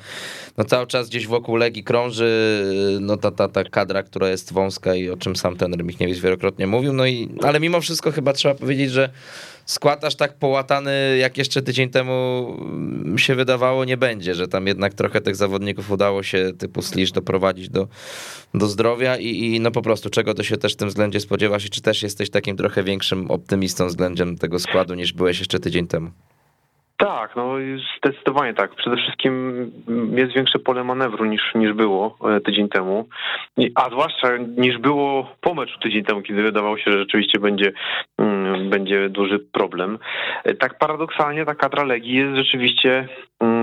no, 0.58 0.64
cały 0.64 0.88
czas 0.88 1.10
gdzieś 1.10 1.28
wokół 1.28 1.56
Legii 1.56 1.84
krąży, 1.84 2.62
no 3.02 3.18
ta, 3.18 3.32
ta, 3.32 3.48
ta 3.48 3.64
kadra, 3.64 4.04
która 4.04 4.30
jest 4.30 4.54
wąska 4.54 4.96
i 4.96 5.10
o 5.10 5.18
czym 5.18 5.36
sam 5.36 5.56
ten 5.56 5.72
Michniewicz 5.84 6.25
wielokrotnie 6.26 6.68
mówił, 6.68 6.94
no 6.94 7.06
i, 7.06 7.30
ale 7.42 7.60
mimo 7.60 7.82
wszystko 7.82 8.12
chyba 8.12 8.34
trzeba 8.34 8.56
powiedzieć, 8.56 8.92
że 8.92 9.10
skład 9.66 10.04
aż 10.04 10.16
tak 10.16 10.34
połatany, 10.34 11.18
jak 11.18 11.38
jeszcze 11.38 11.62
tydzień 11.62 11.90
temu 11.90 12.48
się 13.18 13.36
wydawało, 13.36 13.86
nie 13.86 13.98
będzie, 13.98 14.36
że 14.36 14.48
tam 14.48 14.68
jednak 14.68 14.94
trochę 14.94 15.22
tych 15.22 15.36
zawodników 15.36 15.92
udało 15.92 16.24
się 16.24 16.52
typu 16.58 16.82
Slisz 16.82 17.12
doprowadzić 17.12 17.70
do, 17.70 17.88
do 18.54 18.68
zdrowia 18.68 19.18
i, 19.18 19.28
i 19.28 19.60
no 19.60 19.72
po 19.72 19.82
prostu 19.82 20.10
czego 20.10 20.34
to 20.34 20.44
się 20.44 20.58
też 20.58 20.74
w 20.74 20.76
tym 20.76 20.90
względzie 20.90 21.20
spodziewasz 21.20 21.66
i 21.66 21.70
czy 21.70 21.82
też 21.82 22.04
jesteś 22.04 22.30
takim 22.30 22.58
trochę 22.58 22.84
większym 22.84 23.32
optymistą 23.32 23.88
względem 23.88 24.38
tego 24.38 24.60
składu 24.60 24.94
niż 24.94 25.14
byłeś 25.14 25.40
jeszcze 25.40 25.60
tydzień 25.60 25.88
temu? 25.88 26.12
Tak, 26.98 27.36
no 27.36 27.54
zdecydowanie 27.98 28.54
tak. 28.54 28.76
Przede 28.76 28.98
wszystkim 28.98 29.72
jest 30.16 30.34
większe 30.34 30.60
pole 30.60 30.84
manewru 30.84 31.26
niż, 31.26 31.42
niż 31.56 31.74
było 31.74 32.18
e, 32.38 32.42
tydzień 32.42 32.70
temu, 32.70 33.08
a 33.76 33.90
zwłaszcza 33.90 34.38
niż 34.38 34.78
było 34.78 35.36
po 35.42 35.54
meczu 35.54 35.80
tydzień 35.80 36.04
temu, 36.04 36.22
kiedy 36.22 36.44
wydawało 36.44 36.78
się, 36.78 36.92
że 36.92 37.00
rzeczywiście 37.00 37.40
będzie, 37.40 37.72
mm, 38.18 38.70
będzie 38.70 39.10
duży 39.10 39.40
problem. 39.40 40.00
E, 40.44 40.54
tak 40.54 40.78
paradoksalnie 40.78 41.46
ta 41.46 41.56
kadra 41.56 41.84
Legii 41.84 42.16
jest 42.16 42.36
rzeczywiście 42.36 43.08
mm, 43.40 43.55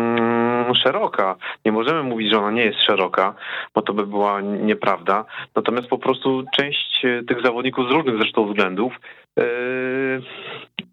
szeroka. 0.75 1.37
Nie 1.65 1.73
możemy 1.73 2.03
mówić, 2.03 2.31
że 2.31 2.39
ona 2.39 2.51
nie 2.51 2.65
jest 2.65 2.83
szeroka, 2.83 3.35
bo 3.75 3.83
to 3.83 3.93
by 3.93 4.07
była 4.07 4.41
nieprawda. 4.41 5.25
Natomiast 5.57 5.89
po 5.89 5.99
prostu 5.99 6.45
część 6.57 7.05
e, 7.05 7.23
tych 7.23 7.43
zawodników 7.45 7.89
z 7.89 7.93
różnych 7.93 8.17
zresztą 8.17 8.47
względów 8.47 8.93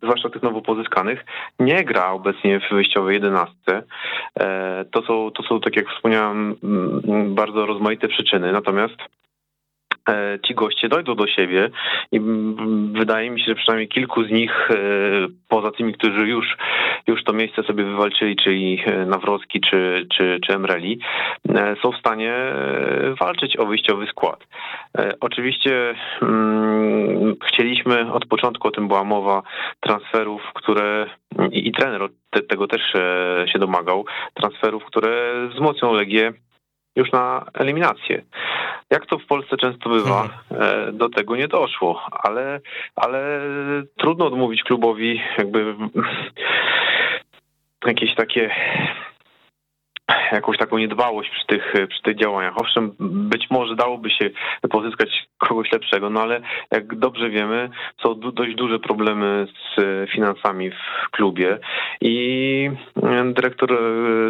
zwłaszcza 0.04 0.30
tych 0.30 0.44
nowo 0.44 0.62
pozyskanych, 0.62 1.26
nie 1.60 1.84
gra 1.84 2.12
obecnie 2.12 2.60
w 2.60 2.74
wyjściowej 2.74 3.14
jedenastce. 3.14 3.84
E, 4.40 4.86
to 4.92 5.02
są, 5.02 5.32
to 5.32 5.44
są, 5.44 5.60
tak 5.60 5.76
jak 5.76 5.90
wspomniałem, 5.90 6.56
bardzo 7.28 7.66
rozmaite 7.66 8.08
przyczyny. 8.08 8.52
Natomiast 8.52 8.96
ci 10.48 10.56
goście 10.56 10.90
dojdą 10.90 11.16
do 11.16 11.28
siebie 11.28 11.70
i 12.12 12.20
wydaje 12.92 13.32
mi 13.32 13.40
się, 13.40 13.46
że 13.46 13.56
przynajmniej 13.56 13.88
kilku 13.88 14.24
z 14.24 14.32
nich, 14.32 14.72
e, 14.72 14.76
poza 15.48 15.72
tymi, 15.72 15.94
którzy 15.94 16.28
już, 16.28 16.58
już 17.08 17.24
to 17.24 17.34
miejsce 17.34 17.64
sobie 17.64 17.84
wywalczyli, 17.84 18.36
czyli 18.36 18.82
e, 18.86 19.06
Nawrocki 19.06 19.62
czy, 19.62 20.08
czy, 20.18 20.40
czy 20.48 20.54
Emreli, 20.54 21.00
są 21.84 21.92
w 21.92 22.00
stanie 22.00 22.34
walczyć 23.20 23.58
o 23.58 23.66
wyjściowy 23.66 24.08
skład. 24.08 24.48
Oczywiście 25.20 25.96
hmm, 26.20 27.36
chcieliśmy 27.48 28.14
od 28.14 28.26
początku, 28.26 28.68
o 28.68 28.72
tym 28.72 28.88
była 28.88 29.04
mowa, 29.04 29.42
transferów, 29.80 30.42
które 30.54 31.06
i, 31.52 31.68
i 31.68 31.72
trener 31.72 32.10
te, 32.30 32.42
tego 32.42 32.68
też 32.68 32.82
się 33.54 33.60
domagał, 33.60 34.06
transferów, 34.34 34.86
które 34.86 35.34
wzmocnią 35.48 35.94
Legię 35.94 36.34
już 36.96 37.12
na 37.12 37.46
eliminację. 37.54 38.22
Jak 38.90 39.06
to 39.06 39.20
w 39.20 39.26
Polsce 39.26 39.58
często 39.58 39.90
bywa, 39.90 40.22
mhm. 40.22 40.90
e, 40.90 40.92
do 40.92 41.10
tego 41.10 41.36
nie 41.36 41.48
doszło, 41.48 42.02
ale, 42.12 42.60
ale 42.96 43.42
trudno 43.98 44.26
odmówić 44.26 44.64
klubowi 44.64 45.22
jakby 45.38 45.76
jakieś 47.86 48.16
takie 48.16 48.52
jakąś 50.32 50.58
taką 50.58 50.78
niedbałość 50.78 51.30
przy 51.30 51.46
tych, 51.48 51.74
przy 51.90 52.02
tych 52.02 52.18
działaniach. 52.18 52.54
Owszem, 52.62 52.92
być 53.00 53.48
może 53.50 53.76
dałoby 53.76 54.10
się 54.10 54.30
pozyskać 54.70 55.10
kogoś 55.38 55.72
lepszego, 55.72 56.10
no 56.10 56.22
ale 56.22 56.42
jak 56.72 56.96
dobrze 56.96 57.30
wiemy, 57.30 57.70
są 58.04 58.20
dość 58.20 58.56
duże 58.56 58.80
problemy 58.80 59.48
z 59.78 60.10
finansami 60.10 60.72
w 60.72 61.10
klubie 61.12 61.58
i 62.02 62.72
dyrektor 63.34 63.78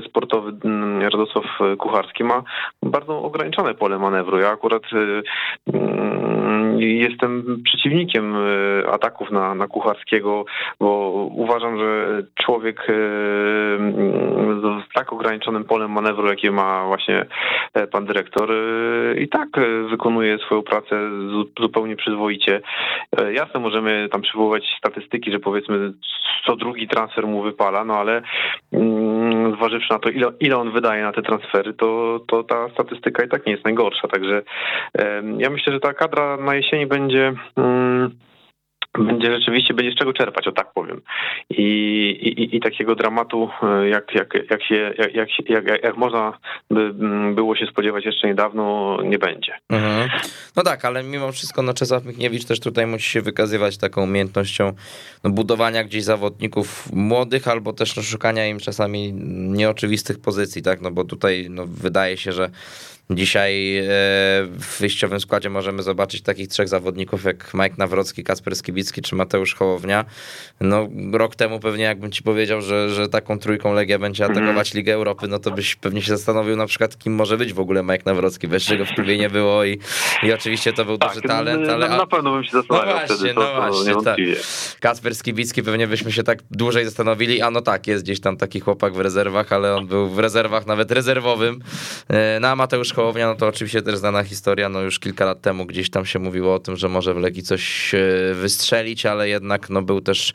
sportowy 0.06 0.52
mm, 0.66 1.02
Radosław 1.02 1.46
Kucharski 1.78 2.24
ma 2.24 2.44
bardzo 2.84 3.22
ograniczone 3.22 3.74
pole 3.74 4.00
manewru. 4.00 4.40
Ja 4.40 4.50
akurat 4.50 4.84
mm, 5.74 6.80
jestem 6.80 7.62
przeciwnikiem 7.64 8.36
ataków 8.92 9.32
na, 9.32 9.56
na 9.56 9.68
Kucharskiego, 9.68 10.46
bo 10.80 11.10
uważam, 11.32 11.80
że 11.80 12.22
człowiek 12.36 12.88
z 14.62 14.94
tak 14.94 15.14
ograniczonym 15.14 15.64
polem 15.70 15.92
manewru, 15.92 16.28
jakie 16.28 16.52
ma 16.52 16.88
właśnie 16.88 17.26
e, 17.74 17.88
pan 17.88 18.06
dyrektor, 18.06 18.52
e, 18.52 19.20
i 19.20 19.28
tak 19.30 19.58
e, 19.58 19.84
wykonuje 19.90 20.38
swoją 20.38 20.62
pracę 20.62 20.96
zupełnie 21.60 21.96
przyzwoicie. 21.96 22.62
Jasne, 23.32 23.60
możemy 23.60 24.10
tam 24.12 24.22
przywoływać 24.22 24.64
statystyki, 24.78 25.32
że 25.32 25.40
powiedzmy 25.40 25.94
co 26.46 26.56
drugi 26.56 26.88
transfer 26.88 27.28
mu 27.28 27.42
wypala, 27.42 27.86
no 27.86 27.94
ale 27.94 28.22
mm, 28.74 29.56
zważywszy 29.56 29.94
na 29.94 30.00
to, 30.00 30.10
ile, 30.10 30.28
ile 30.40 30.58
on 30.58 30.72
wydaje 30.72 31.04
na 31.04 31.12
te 31.12 31.22
transfery, 31.22 31.74
to, 31.74 32.20
to 32.28 32.44
ta 32.44 32.70
statystyka 32.70 33.24
i 33.24 33.30
tak 33.30 33.46
nie 33.46 33.52
jest 33.52 33.66
najgorsza. 33.66 34.08
Także 34.08 34.42
ja 35.38 35.50
myślę, 35.50 35.74
że 35.74 35.80
ta 35.80 35.94
kadra 35.94 36.38
na 36.38 36.56
jesieni 36.56 36.86
będzie. 36.86 37.34
Mm, 37.58 38.12
będzie 38.98 39.32
rzeczywiście 39.32 39.74
będzie 39.74 39.92
z 39.92 39.96
czego 39.96 40.14
czerpać, 40.14 40.48
o 40.48 40.52
tak 40.52 40.74
powiem. 40.74 41.02
I, 41.50 41.64
i, 42.22 42.56
i 42.56 42.60
takiego 42.60 42.96
dramatu, 42.96 43.50
e, 43.64 43.90
jak, 43.90 44.16
jak, 44.16 44.34
jak, 44.50 44.64
się, 44.64 44.94
jak, 44.98 45.16
jak, 45.16 45.50
jak, 45.50 45.84
jak 45.84 45.98
można 45.98 46.38
by 46.72 46.82
mm, 46.82 47.36
było 47.36 47.56
się 47.56 47.66
spodziewać 47.66 48.06
jeszcze 48.06 48.28
niedawno, 48.28 48.98
nie 49.04 49.20
będzie. 49.20 49.54
Mhm. 49.70 50.10
No 50.56 50.64
tak, 50.64 50.86
ale 50.86 51.04
mimo 51.04 51.32
wszystko 51.32 51.62
no, 51.62 51.74
Czesław 51.74 52.06
Michniewicz 52.06 52.46
też 52.46 52.60
tutaj 52.60 52.88
musi 52.88 53.10
się 53.10 53.22
wykazywać 53.22 53.78
taką 53.78 54.04
umiejętnością 54.04 54.74
no, 55.24 55.30
budowania 55.30 55.84
gdzieś 55.84 56.04
zawodników 56.04 56.94
młodych, 56.94 57.48
albo 57.48 57.74
też 57.74 57.96
no, 57.96 58.04
szukania 58.04 58.48
im 58.48 58.60
czasami 58.60 59.14
nieoczywistych 59.34 60.22
pozycji, 60.22 60.62
tak? 60.62 60.82
No 60.82 60.92
bo 60.92 61.04
tutaj 61.04 61.48
no, 61.50 61.66
wydaje 61.68 62.18
się, 62.18 62.32
że 62.32 62.50
Dzisiaj 63.12 63.78
e, 63.78 63.84
w 64.46 64.78
wyjściowym 64.80 65.20
składzie 65.20 65.50
możemy 65.50 65.84
zobaczyć 65.84 66.22
takich 66.22 66.48
trzech 66.48 66.68
zawodników 66.68 67.24
jak 67.24 67.54
Mike 67.54 67.76
Nawrocki, 67.78 68.24
Kasper 68.24 68.56
Skibicki 68.56 69.02
czy 69.02 69.16
Mateusz 69.16 69.56
Hołownia. 69.56 70.06
No, 70.62 70.90
rok 71.14 71.36
temu 71.36 71.60
pewnie 71.60 71.84
jakbym 71.84 72.12
ci 72.12 72.24
powiedział, 72.24 72.62
że, 72.62 72.90
że 72.90 73.10
taką 73.10 73.40
trójką 73.40 73.74
Legia 73.74 74.00
będzie 74.00 74.26
mhm. 74.26 74.44
atakować 74.44 74.74
Ligę 74.74 74.94
Europy, 74.94 75.28
no 75.28 75.40
to 75.40 75.52
byś 75.52 75.76
pewnie 75.76 76.02
się 76.02 76.18
zastanowił 76.18 76.56
na 76.56 76.66
przykład, 76.66 76.98
kim 76.98 77.16
może 77.16 77.38
być 77.38 77.54
w 77.54 77.60
ogóle 77.60 77.84
Mike 77.84 78.04
Nawrocki, 78.06 78.48
bez 78.48 78.64
czego 78.64 78.86
w 78.86 78.90
klubie 78.90 79.18
nie 79.18 79.30
było 79.30 79.66
i, 79.66 79.80
i 80.24 80.34
oczywiście 80.34 80.74
to 80.74 80.86
był 80.86 80.98
tak, 80.98 81.10
duży 81.10 81.22
talent. 81.22 81.70
Ale, 81.70 81.90
na 81.90 82.08
pewno 82.08 82.32
bym 82.32 82.44
się 82.44 82.52
zastanowił 82.52 82.90
no 82.90 82.98
właśnie, 82.98 83.16
wtedy, 83.16 83.34
to, 83.34 83.42
no 83.42 83.72
właśnie, 83.72 84.04
tak. 84.04 84.18
Kasper 84.80 85.16
Skibicki 85.16 85.64
pewnie 85.64 85.88
byśmy 85.88 86.12
się 86.12 86.24
tak 86.24 86.40
dłużej 86.52 86.86
zastanowili, 86.86 87.42
a 87.42 87.52
no 87.52 87.62
tak, 87.62 87.88
jest 87.88 88.04
gdzieś 88.04 88.20
tam 88.20 88.38
taki 88.38 88.60
chłopak 88.60 88.94
w 88.94 89.00
rezerwach, 89.00 89.54
ale 89.54 89.76
on 89.76 89.88
był 89.88 90.10
w 90.10 90.20
rezerwach 90.20 90.66
nawet 90.66 90.92
rezerwowym. 90.92 91.60
E, 92.08 92.40
no 92.40 92.56
Mateusz 92.56 92.94
Hołownia, 93.00 93.28
no 93.28 93.36
to 93.36 93.48
oczywiście 93.48 93.82
też 93.82 93.98
znana 93.98 94.24
historia, 94.24 94.70
no 94.70 94.82
już 94.82 95.00
kilka 95.00 95.26
lat 95.26 95.42
temu 95.42 95.66
gdzieś 95.66 95.90
tam 95.90 96.06
się 96.06 96.20
mówiło 96.20 96.54
o 96.54 96.60
tym, 96.60 96.78
że 96.78 96.90
może 96.90 97.14
w 97.14 97.18
Legii 97.18 97.44
coś 97.44 97.96
wystrzelić, 98.34 99.06
ale 99.06 99.30
jednak 99.30 99.70
no 99.70 99.82
był 99.82 100.02
też, 100.02 100.34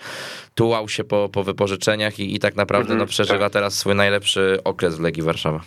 tułał 0.54 0.88
się 0.88 1.04
po, 1.04 1.28
po 1.28 1.42
wypożyczeniach 1.42 2.18
i, 2.18 2.34
i 2.34 2.38
tak 2.38 2.56
naprawdę 2.56 2.88
no 2.88 2.94
mhm, 2.94 3.08
przeżywa 3.08 3.38
tak. 3.38 3.52
teraz 3.52 3.74
swój 3.74 3.94
najlepszy 3.94 4.58
okres 4.64 4.96
w 4.96 5.00
Legii 5.00 5.22
Warszawa. 5.22 5.60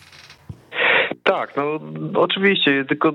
Tak, 1.28 1.58
no 1.58 1.80
oczywiście, 2.14 2.86
tylko 2.86 3.14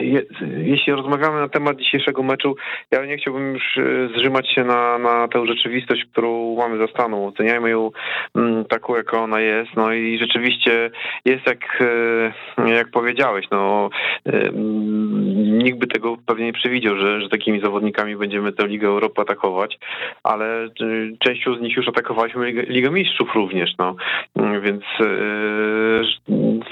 je, 0.00 0.22
jeśli 0.56 0.92
rozmawiamy 0.92 1.40
na 1.40 1.48
temat 1.48 1.76
dzisiejszego 1.76 2.22
meczu, 2.22 2.56
ja 2.90 3.06
nie 3.06 3.16
chciałbym 3.16 3.54
już 3.54 3.78
e, 3.78 4.08
zrzymać 4.16 4.50
się 4.52 4.64
na, 4.64 4.98
na 4.98 5.28
tę 5.28 5.46
rzeczywistość, 5.46 6.04
którą 6.04 6.56
mamy 6.56 6.78
za 6.78 6.86
staną. 6.86 7.26
Oceniajmy 7.26 7.70
ją 7.70 7.90
m, 8.34 8.44
mm, 8.44 8.64
taką, 8.64 8.96
jaka 8.96 9.18
ona 9.20 9.40
jest. 9.40 9.70
No 9.76 9.92
i 9.92 10.18
rzeczywiście 10.18 10.90
jest 11.24 11.46
jak, 11.46 11.82
e, 12.58 12.70
jak 12.70 12.90
powiedziałeś, 12.90 13.46
no 13.50 13.90
e, 14.26 14.50
nikt 15.64 15.78
by 15.78 15.86
tego 15.86 16.16
pewnie 16.26 16.44
nie 16.44 16.52
przewidział, 16.52 16.96
że, 16.96 17.20
że 17.20 17.28
takimi 17.28 17.60
zawodnikami 17.60 18.16
będziemy 18.16 18.52
tę 18.52 18.66
Ligę 18.66 18.88
Europy 18.88 19.20
atakować, 19.20 19.78
ale 20.22 20.68
częścią 21.18 21.54
z 21.54 21.60
nich 21.60 21.76
już 21.76 21.88
atakowaliśmy 21.88 22.52
Ligę, 22.52 22.90
Mistrzów 22.90 23.34
również, 23.34 23.70
no 23.78 23.96
więc 24.62 24.84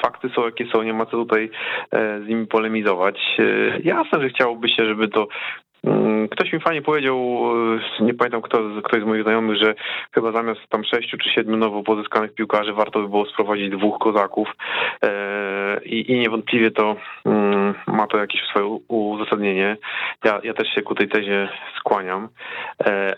fakty 0.03 0.29
są 0.35 0.45
jakie 0.45 0.67
są, 0.67 0.72
nie 0.83 0.93
ma 0.93 1.07
co 1.07 1.11
tutaj 1.11 1.51
e, 1.91 2.21
z 2.21 2.29
nimi 2.29 2.47
polemizować. 2.47 3.21
E, 3.39 3.79
jasne, 3.81 4.21
że 4.21 4.29
chciałoby 4.29 4.69
się, 4.69 4.87
żeby 4.87 5.09
to 5.09 5.29
mm, 5.85 6.13
Ktoś 6.29 6.53
mi 6.53 6.61
fajnie 6.61 6.83
powiedział, 6.83 7.17
e, 8.01 8.05
nie 8.05 8.15
pamiętam 8.15 8.43
kto, 8.43 8.59
ktoś 8.85 9.03
z 9.03 9.07
moich 9.07 9.23
znajomych, 9.23 9.57
że 9.57 9.75
chyba 10.15 10.33
zamiast 10.33 10.61
tam 10.69 10.85
sześciu 10.85 11.17
czy 11.19 11.31
siedmiu 11.31 11.57
nowo 11.57 11.83
pozyskanych 11.83 12.35
piłkarzy 12.35 12.73
warto 12.73 13.01
by 13.01 13.09
było 13.09 13.27
sprowadzić 13.27 13.71
dwóch 13.71 13.99
kozaków 13.99 14.49
i, 15.85 16.13
i 16.13 16.19
niewątpliwie 16.19 16.71
to 16.71 16.97
mm, 17.25 17.75
ma 17.87 18.07
to 18.07 18.19
jakieś 18.19 18.41
swoje 18.43 18.79
uzasadnienie. 18.89 19.77
Ja, 20.25 20.41
ja 20.45 20.55
też 20.55 20.69
się 20.75 20.83
ku 20.83 20.95
tej 20.95 21.09
tezie 21.09 21.49
skłaniam, 21.79 22.29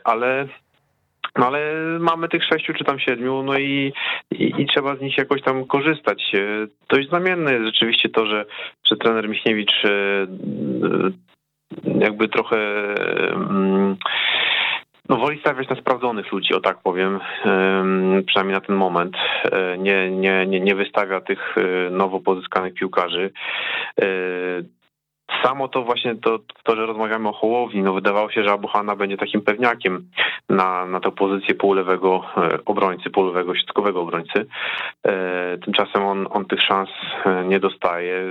ale 0.05 0.49
no 1.39 1.47
ale 1.47 1.75
mamy 2.01 2.29
tych 2.29 2.45
sześciu 2.45 2.75
czy 2.75 2.85
tam 2.85 2.99
siedmiu, 2.99 3.43
no 3.43 3.59
i, 3.59 3.93
i, 4.31 4.53
i, 4.59 4.67
trzeba 4.67 4.97
z 4.97 5.01
nich 5.01 5.19
jakoś 5.19 5.43
tam 5.43 5.65
korzystać. 5.65 6.33
Dość 6.89 7.09
znamienne 7.09 7.53
jest 7.53 7.67
rzeczywiście 7.67 8.09
to, 8.09 8.27
że, 8.27 8.45
że 8.85 8.97
trener 8.97 9.29
Michniewicz 9.29 9.85
e, 9.85 9.89
e, 9.89 10.27
jakby 11.99 12.29
trochę 12.29 12.57
mm, 13.33 13.97
no 15.09 15.17
woli 15.17 15.41
stawiać 15.41 15.69
na 15.69 15.77
sprawdzonych 15.77 16.33
ludzi, 16.33 16.55
o 16.55 16.61
tak 16.61 16.83
powiem, 16.83 17.21
przynajmniej 18.27 18.55
na 18.55 18.61
ten 18.61 18.77
moment. 18.77 19.17
E, 19.45 19.79
nie, 19.79 20.11
nie, 20.11 20.47
nie, 20.47 20.61
nie 20.61 20.75
wystawia 20.75 21.21
tych 21.21 21.55
nowo 21.91 22.21
pozyskanych 22.21 22.75
piłkarzy. 22.75 23.31
Samo 25.43 25.69
to 25.69 25.83
właśnie 25.83 26.15
to, 26.15 26.39
to, 26.63 26.77
że 26.77 26.87
rozmawiamy 26.87 27.29
o 27.29 27.33
Hołowni, 27.33 27.83
no 27.83 27.93
wydawało 27.93 28.31
się, 28.31 28.45
że 28.45 28.53
Abuhana 28.53 28.97
będzie 28.97 29.17
takim 29.17 29.41
pewniakiem 29.41 30.09
na, 30.49 30.87
na 30.87 31.01
tę 31.01 31.11
pozycję 31.11 31.55
półlewego 31.55 32.25
e, 32.37 32.59
obrońcy, 32.65 33.11
półlewego 33.11 33.55
środkowego 33.55 34.01
obrońcy. 34.01 34.47
E, 35.07 35.59
tymczasem 35.59 36.03
on, 36.03 36.27
on 36.31 36.45
tych 36.45 36.63
szans 36.63 36.89
e, 37.25 37.45
nie 37.45 37.61
dostaje. 37.61 38.23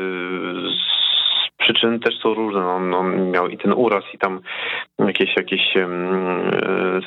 Przyczyn 1.58 2.00
też 2.00 2.20
są 2.20 2.34
różne. 2.34 2.62
No, 2.62 2.76
on, 2.76 2.94
on 2.94 3.32
miał 3.32 3.48
i 3.48 3.58
ten 3.58 3.74
uraz, 3.74 4.04
i 4.14 4.18
tam 4.18 4.40
jakieś, 5.00 5.36
jakieś 5.38 5.74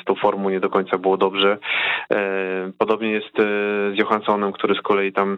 z 0.01 0.03
tą 0.05 0.15
formą 0.15 0.49
nie 0.49 0.59
do 0.59 0.69
końca 0.69 0.97
było 0.97 1.17
dobrze. 1.17 1.57
Podobnie 2.77 3.11
jest 3.11 3.37
z 3.93 3.97
Johanssonem, 3.97 4.51
który 4.51 4.75
z 4.75 4.81
kolei 4.81 5.13
tam 5.13 5.37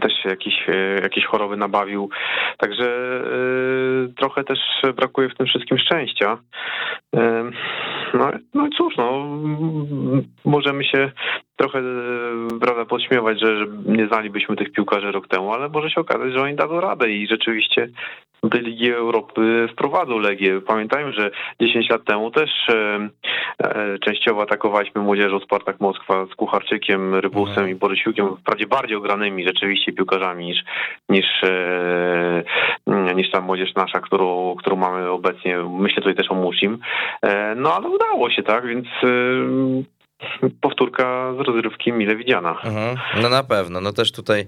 też 0.00 0.12
się 0.22 0.28
jakieś, 0.28 0.68
e, 0.68 1.00
jakieś 1.02 1.24
choroby 1.24 1.56
nabawił. 1.56 2.10
Także 2.58 2.84
y, 4.04 4.14
trochę 4.16 4.44
też 4.44 4.58
brakuje 4.96 5.28
w 5.28 5.36
tym 5.36 5.46
wszystkim 5.46 5.78
szczęścia. 5.78 6.38
Y, 7.16 7.18
no, 8.14 8.30
no 8.54 8.68
cóż, 8.76 8.96
no, 8.96 9.26
możemy 10.44 10.84
się 10.84 11.10
trochę 11.56 11.82
prawda, 12.60 12.84
podśmiewać, 12.84 13.40
że, 13.40 13.58
że 13.58 13.66
nie 13.86 14.06
znalibyśmy 14.06 14.56
tych 14.56 14.72
piłkarzy 14.72 15.12
rok 15.12 15.28
temu, 15.28 15.52
ale 15.52 15.68
może 15.68 15.90
się 15.90 16.00
okazać, 16.00 16.32
że 16.32 16.42
oni 16.42 16.54
dadzą 16.54 16.80
radę 16.80 17.10
i 17.10 17.28
rzeczywiście 17.28 17.88
do 18.48 18.58
Ligi 18.58 18.92
Europy 18.92 19.68
wprowadzą 19.72 20.18
Legię. 20.18 20.60
Pamiętajmy, 20.60 21.12
że 21.12 21.30
10 21.60 21.90
lat 21.90 22.04
temu 22.04 22.30
też 22.30 22.50
e, 22.68 23.08
e, 23.58 23.98
częściowo 23.98 24.42
atakowaliśmy 24.42 25.02
młodzieżą 25.02 25.40
Spartak 25.40 25.80
Moskwa 25.80 26.26
z 26.32 26.34
Kucharczykiem, 26.34 27.14
Rybusem 27.14 27.48
mhm. 27.48 27.70
i 27.70 27.74
Borysiukiem, 27.74 28.36
wprawdzie 28.36 28.66
bardziej 28.66 28.96
ogranymi 28.96 29.46
rzeczywiście 29.46 29.92
piłkarzami 29.92 30.46
niż, 30.46 30.58
niż, 31.08 31.26
e, 31.42 33.14
niż 33.14 33.30
ta 33.30 33.40
młodzież 33.40 33.74
nasza, 33.74 34.00
którą, 34.00 34.54
którą 34.58 34.76
mamy 34.76 35.10
obecnie. 35.10 35.58
Myślę 35.58 36.02
tutaj 36.02 36.14
też 36.14 36.30
o 36.30 36.34
Musim. 36.34 36.78
E, 37.22 37.54
no 37.54 37.74
ale 37.74 37.88
udało 37.88 38.30
się, 38.30 38.42
tak, 38.42 38.66
więc 38.66 38.86
e, 38.86 40.48
powtórka 40.60 41.34
z 41.34 41.48
rozrywki 41.48 41.92
mile 41.92 42.16
widziana. 42.16 42.50
Mhm. 42.64 42.96
No 43.22 43.28
na 43.28 43.42
pewno, 43.42 43.80
no 43.80 43.92
też 43.92 44.12
tutaj 44.12 44.46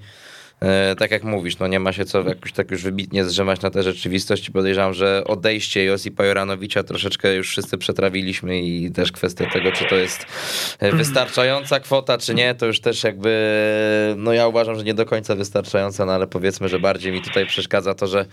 tak 0.99 1.11
jak 1.11 1.25
mówisz, 1.25 1.59
no 1.59 1.67
nie 1.67 1.81
ma 1.81 1.93
się 1.93 2.05
co 2.05 2.23
jakoś 2.23 2.53
tak 2.53 2.71
już 2.71 2.83
wybitnie 2.83 3.25
zrzemać 3.25 3.61
na 3.61 3.71
tę 3.71 3.83
rzeczywistość 3.83 4.49
i 4.49 4.53
podejrzewam, 4.53 4.95
że 4.95 5.25
odejście 5.25 5.85
Josipa 5.85 6.25
Joranowicza 6.25 6.83
troszeczkę 6.83 7.35
już 7.35 7.49
wszyscy 7.49 7.79
przetrawiliśmy 7.79 8.61
i 8.61 8.91
też 8.91 9.13
kwestia 9.13 9.51
tego, 9.53 9.73
czy 9.73 9.85
to 9.85 9.97
jest 9.97 10.27
e, 10.79 10.93
wystarczająca 10.93 11.81
kwota, 11.81 12.19
czy 12.19 12.35
nie, 12.35 12.55
to 12.55 12.67
już 12.67 12.81
też 12.81 13.05
jakby, 13.05 13.31
no 14.17 14.33
ja 14.33 14.47
uważam, 14.47 14.77
że 14.77 14.85
nie 14.85 14.95
do 14.95 15.07
końca 15.07 15.35
wystarczająca, 15.35 16.07
no 16.07 16.13
ale 16.13 16.27
powiedzmy, 16.27 16.69
że 16.69 16.81
bardziej 16.81 17.13
mi 17.13 17.23
tutaj 17.23 17.47
przeszkadza 17.47 17.95
to, 17.95 18.07
że 18.07 18.27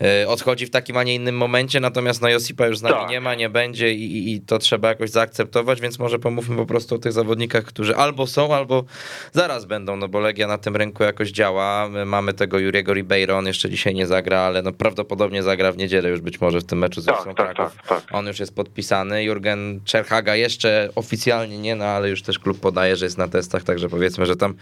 e, 0.00 0.28
odchodzi 0.28 0.66
w 0.66 0.70
takim, 0.70 0.96
a 0.96 1.02
nie 1.02 1.14
innym 1.14 1.36
momencie, 1.36 1.80
natomiast 1.80 2.22
no 2.22 2.28
Josipa 2.28 2.66
już 2.66 2.78
z 2.78 2.82
nami 2.82 2.94
Tak. 2.94 3.10
nie 3.10 3.20
ma, 3.20 3.34
nie 3.34 3.48
będzie 3.48 3.94
i, 3.94 4.34
i 4.34 4.40
to 4.40 4.58
trzeba 4.58 4.88
jakoś 4.88 5.10
zaakceptować, 5.10 5.80
więc 5.80 5.98
może 5.98 6.18
pomówmy 6.18 6.56
po 6.56 6.66
prostu 6.66 6.94
o 6.94 6.98
tych 6.98 7.12
zawodnikach, 7.12 7.64
którzy 7.64 7.96
albo 7.96 8.26
są, 8.26 8.54
albo 8.54 8.84
zaraz 9.32 9.64
będą, 9.64 9.96
no 9.96 10.08
bo 10.08 10.20
Legia 10.20 10.46
na 10.46 10.58
tym 10.58 10.76
rynku 10.76 11.02
jakoś 11.02 11.30
działa. 11.30 11.55
My 11.90 12.04
mamy 12.04 12.32
tego 12.34 12.58
Juriego 12.58 12.92
Ribeiro, 12.94 13.36
on 13.38 13.46
jeszcze 13.46 13.70
dzisiaj 13.70 13.94
nie 13.94 14.06
zagra, 14.06 14.38
ale 14.40 14.62
no 14.62 14.72
prawdopodobnie 14.72 15.42
zagra 15.42 15.72
w 15.72 15.76
niedzielę 15.76 16.08
już 16.08 16.20
być 16.20 16.40
może 16.40 16.60
w 16.60 16.64
tym 16.64 16.78
meczu 16.78 17.00
z 17.00 17.04
Tak, 17.04 17.24
tak, 17.24 17.34
Kraków. 17.34 17.76
tak, 17.76 17.86
tak. 17.86 18.14
On 18.14 18.26
już 18.26 18.40
jest 18.40 18.54
podpisany. 18.54 19.24
Jurgen 19.24 19.80
Czerhaga 19.84 20.36
jeszcze 20.36 20.88
oficjalnie 20.94 21.58
nie, 21.58 21.76
no 21.76 21.84
ale 21.84 22.08
już 22.10 22.22
też 22.22 22.38
klub 22.38 22.60
podaje, 22.60 22.96
że 22.96 23.04
jest 23.06 23.18
na 23.18 23.28
testach, 23.28 23.62
także 23.62 23.88
powiedzmy, 23.88 24.26
że 24.26 24.36
tam 24.36 24.54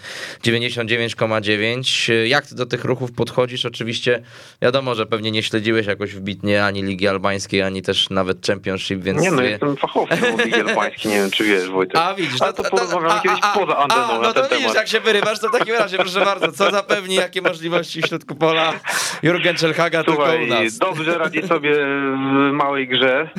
99,9. 0.45 2.13
Jak 2.27 2.47
ty 2.47 2.55
do 2.55 2.67
tych 2.67 2.85
ruchów 2.85 3.13
podchodzisz? 3.13 3.65
Oczywiście 3.67 4.23
wiadomo, 4.63 4.95
że 4.95 5.07
pewnie 5.07 5.31
nie 5.31 5.43
śledziłeś 5.43 5.87
jakoś 5.87 6.15
wbitnie 6.15 6.65
ani 6.65 6.83
Ligi 6.83 7.09
Albańskiej, 7.09 7.63
ani 7.63 7.83
też 7.83 8.11
nawet 8.11 8.47
Championship, 8.47 9.03
więc... 9.03 9.23
Nie 9.23 9.31
no, 9.31 9.43
jestem 9.43 9.77
fachowcem 9.77 10.37
Ligi 10.45 10.55
Albańskiej, 10.55 11.11
nie 11.13 11.19
wiem 11.19 11.31
czy 11.31 11.45
wiesz 11.45 11.69
Wojtek. 11.71 11.97
A 11.97 12.15
widzisz, 12.15 12.43
Ale 12.43 12.53
to 12.53 12.63
porozmawiamy 12.65 13.21
kiedyś 13.23 13.41
poza 13.55 13.77
anteną 13.77 14.03
a, 14.03 14.19
na 14.19 14.19
no 14.19 14.33
ten 14.33 14.43
to 14.43 14.49
widzisz, 14.49 14.61
temat. 14.61 14.75
jak 14.77 14.89
się 14.89 15.01
wyrywasz, 15.01 15.39
to 15.41 15.49
w 15.49 15.53
takim 15.53 15.75
razie, 15.75 15.97
proszę 15.97 16.21
bardzo, 16.25 16.53
co 16.53 16.71
zapewni, 16.89 17.15
jakie 17.15 17.43
możliwości 17.43 18.03
w 18.03 18.07
środku 18.07 18.35
pola 18.35 18.73
Jurgen 19.23 19.57
Czerhaga 19.57 20.05
tylko 20.05 20.35
u 20.45 20.47
nas. 20.47 20.79
dobrze 20.79 21.19
radzi 21.19 21.43
sobie 21.43 21.75
w 21.75 22.51
małej 22.53 22.89
grze. 22.89 23.31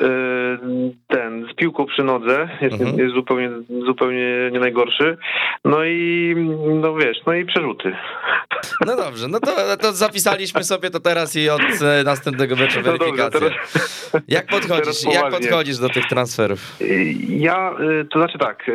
Yy, 0.00 0.92
Ten 1.08 1.46
z 1.52 1.54
piłką 1.54 1.86
przy 1.86 2.02
nodze 2.04 2.48
jest, 2.60 2.80
Mhm. 2.80 2.98
jest 2.98 3.14
zupełnie, 3.14 3.50
zupełnie 3.86 4.50
nie 4.52 4.60
najgorszy. 4.60 5.16
No 5.64 5.84
i 5.84 6.34
no 6.82 6.94
wiesz, 6.94 7.18
no 7.26 7.34
i 7.34 7.44
przerzuty. 7.44 7.92
No 8.86 8.96
dobrze, 8.96 9.28
no 9.28 9.40
to, 9.40 9.76
to 9.76 9.92
zapisaliśmy 9.92 10.64
sobie 10.64 10.90
to 10.90 11.00
teraz 11.00 11.36
i 11.36 11.48
od 11.50 11.60
e, 11.60 12.02
następnego 12.04 12.56
meczu 12.56 12.78
No 12.78 12.82
dobrze, 12.84 12.98
weryfikację. 12.98 13.40
teraz- 13.40 14.20
Jak 14.28 14.46
podchodzisz, 14.46 15.14
jak 15.14 15.30
podchodzisz 15.30 15.78
do 15.78 15.88
tych 15.88 16.06
transferów? 16.06 16.76
Ja, 17.28 17.72
y, 18.00 18.04
to 18.04 18.18
znaczy 18.18 18.38
tak, 18.38 18.68
y, 18.68 18.72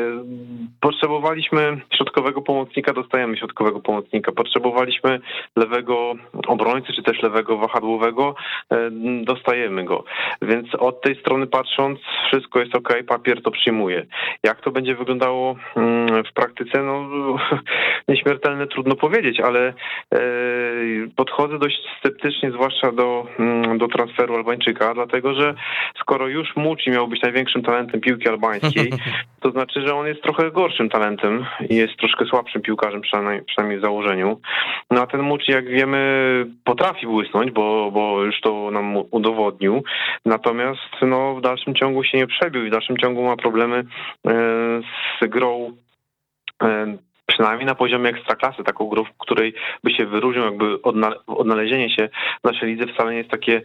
potrzebowaliśmy 0.80 1.82
środkowego 1.98 2.42
pomocnika, 2.42 2.94
dostajemy 2.94 3.38
środkowego 3.38 3.80
pomocnika. 3.80 4.32
Potrzebowaliśmy 4.32 5.20
lewego 5.56 6.14
obrońcy, 6.48 6.94
czy 6.96 7.04
też 7.04 7.22
lewego 7.24 7.58
wahadłowego, 7.58 8.36
y, 8.74 8.76
dostajemy 9.24 9.84
go. 9.84 10.04
Więc 10.42 10.68
od 10.80 10.95
tej 11.02 11.20
strony 11.20 11.48
patrząc, 11.48 12.00
wszystko 12.28 12.60
jest 12.60 12.76
ok, 12.76 12.94
papier 13.08 13.42
to 13.42 13.52
przyjmuje. 13.52 14.06
Jak 14.44 14.62
to 14.62 14.72
będzie 14.72 14.96
wyglądało 14.96 15.56
mm, 15.76 16.24
w 16.24 16.34
praktyce, 16.34 16.84
no 16.84 17.10
nieśmiertelne 18.08 18.68
trudno 18.68 18.96
powiedzieć, 18.96 19.40
ale 19.40 19.74
y, 20.14 21.10
podchodzę 21.16 21.60
dość 21.60 21.78
sceptycznie, 22.00 22.52
zwłaszcza 22.52 22.92
do, 22.92 23.28
mm, 23.40 23.78
do 23.78 23.88
transferu 23.88 24.36
Albańczyka, 24.36 24.94
dlatego 24.94 25.34
że 25.34 25.56
skoro 26.02 26.28
już 26.28 26.56
Muci 26.56 26.92
miał 26.92 27.08
być 27.08 27.22
największym 27.22 27.64
talentem 27.64 28.02
piłki 28.02 28.30
albańskiej, 28.30 28.90
to 29.42 29.52
znaczy, 29.52 29.82
że 29.88 29.96
on 29.96 30.08
jest 30.08 30.22
trochę 30.22 30.52
gorszym 30.52 30.90
talentem 30.90 31.46
i 31.70 31.76
jest 31.76 31.98
troszkę 31.98 32.26
słabszym 32.26 32.62
piłkarzem, 32.62 33.02
przynajmniej, 33.02 33.44
przynajmniej 33.44 33.80
w 33.80 33.82
założeniu. 33.82 34.40
No 34.92 35.02
a 35.02 35.08
ten 35.08 35.22
Muci, 35.22 35.52
jak 35.52 35.70
wiemy, 35.70 36.46
potrafi 36.64 37.06
błysnąć, 37.08 37.52
bo, 37.52 37.92
bo 37.92 38.24
już 38.24 38.42
to 38.42 38.72
nam 38.72 38.98
udowodnił. 39.12 39.84
Natomiast 40.26 40.85
no, 41.02 41.36
w 41.36 41.42
dalszym 41.42 41.76
ciągu 41.76 42.04
się 42.04 42.18
nie 42.18 42.28
przebił 42.28 42.66
i 42.66 42.68
w 42.68 42.72
dalszym 42.72 42.98
ciągu 42.98 43.24
ma 43.24 43.36
problemy 43.36 43.84
e, 44.28 44.32
z 45.22 45.28
grą 45.28 45.72
e, 46.64 46.98
przynajmniej 47.26 47.66
na 47.66 47.76
poziomie 47.76 48.10
ekstraklasy, 48.10 48.64
taką 48.64 48.88
grą, 48.88 49.04
w 49.04 49.18
której 49.18 49.54
by 49.84 49.92
się 49.92 50.06
wyróżnił, 50.06 50.46
jakby 50.46 50.76
odna- 50.76 51.16
odnalezienie 51.28 51.90
się 51.90 52.10
w 52.44 52.52
naszej 52.52 52.70
lidze 52.70 52.94
wcale 52.94 53.12
nie 53.12 53.18
jest 53.18 53.30
takie 53.30 53.62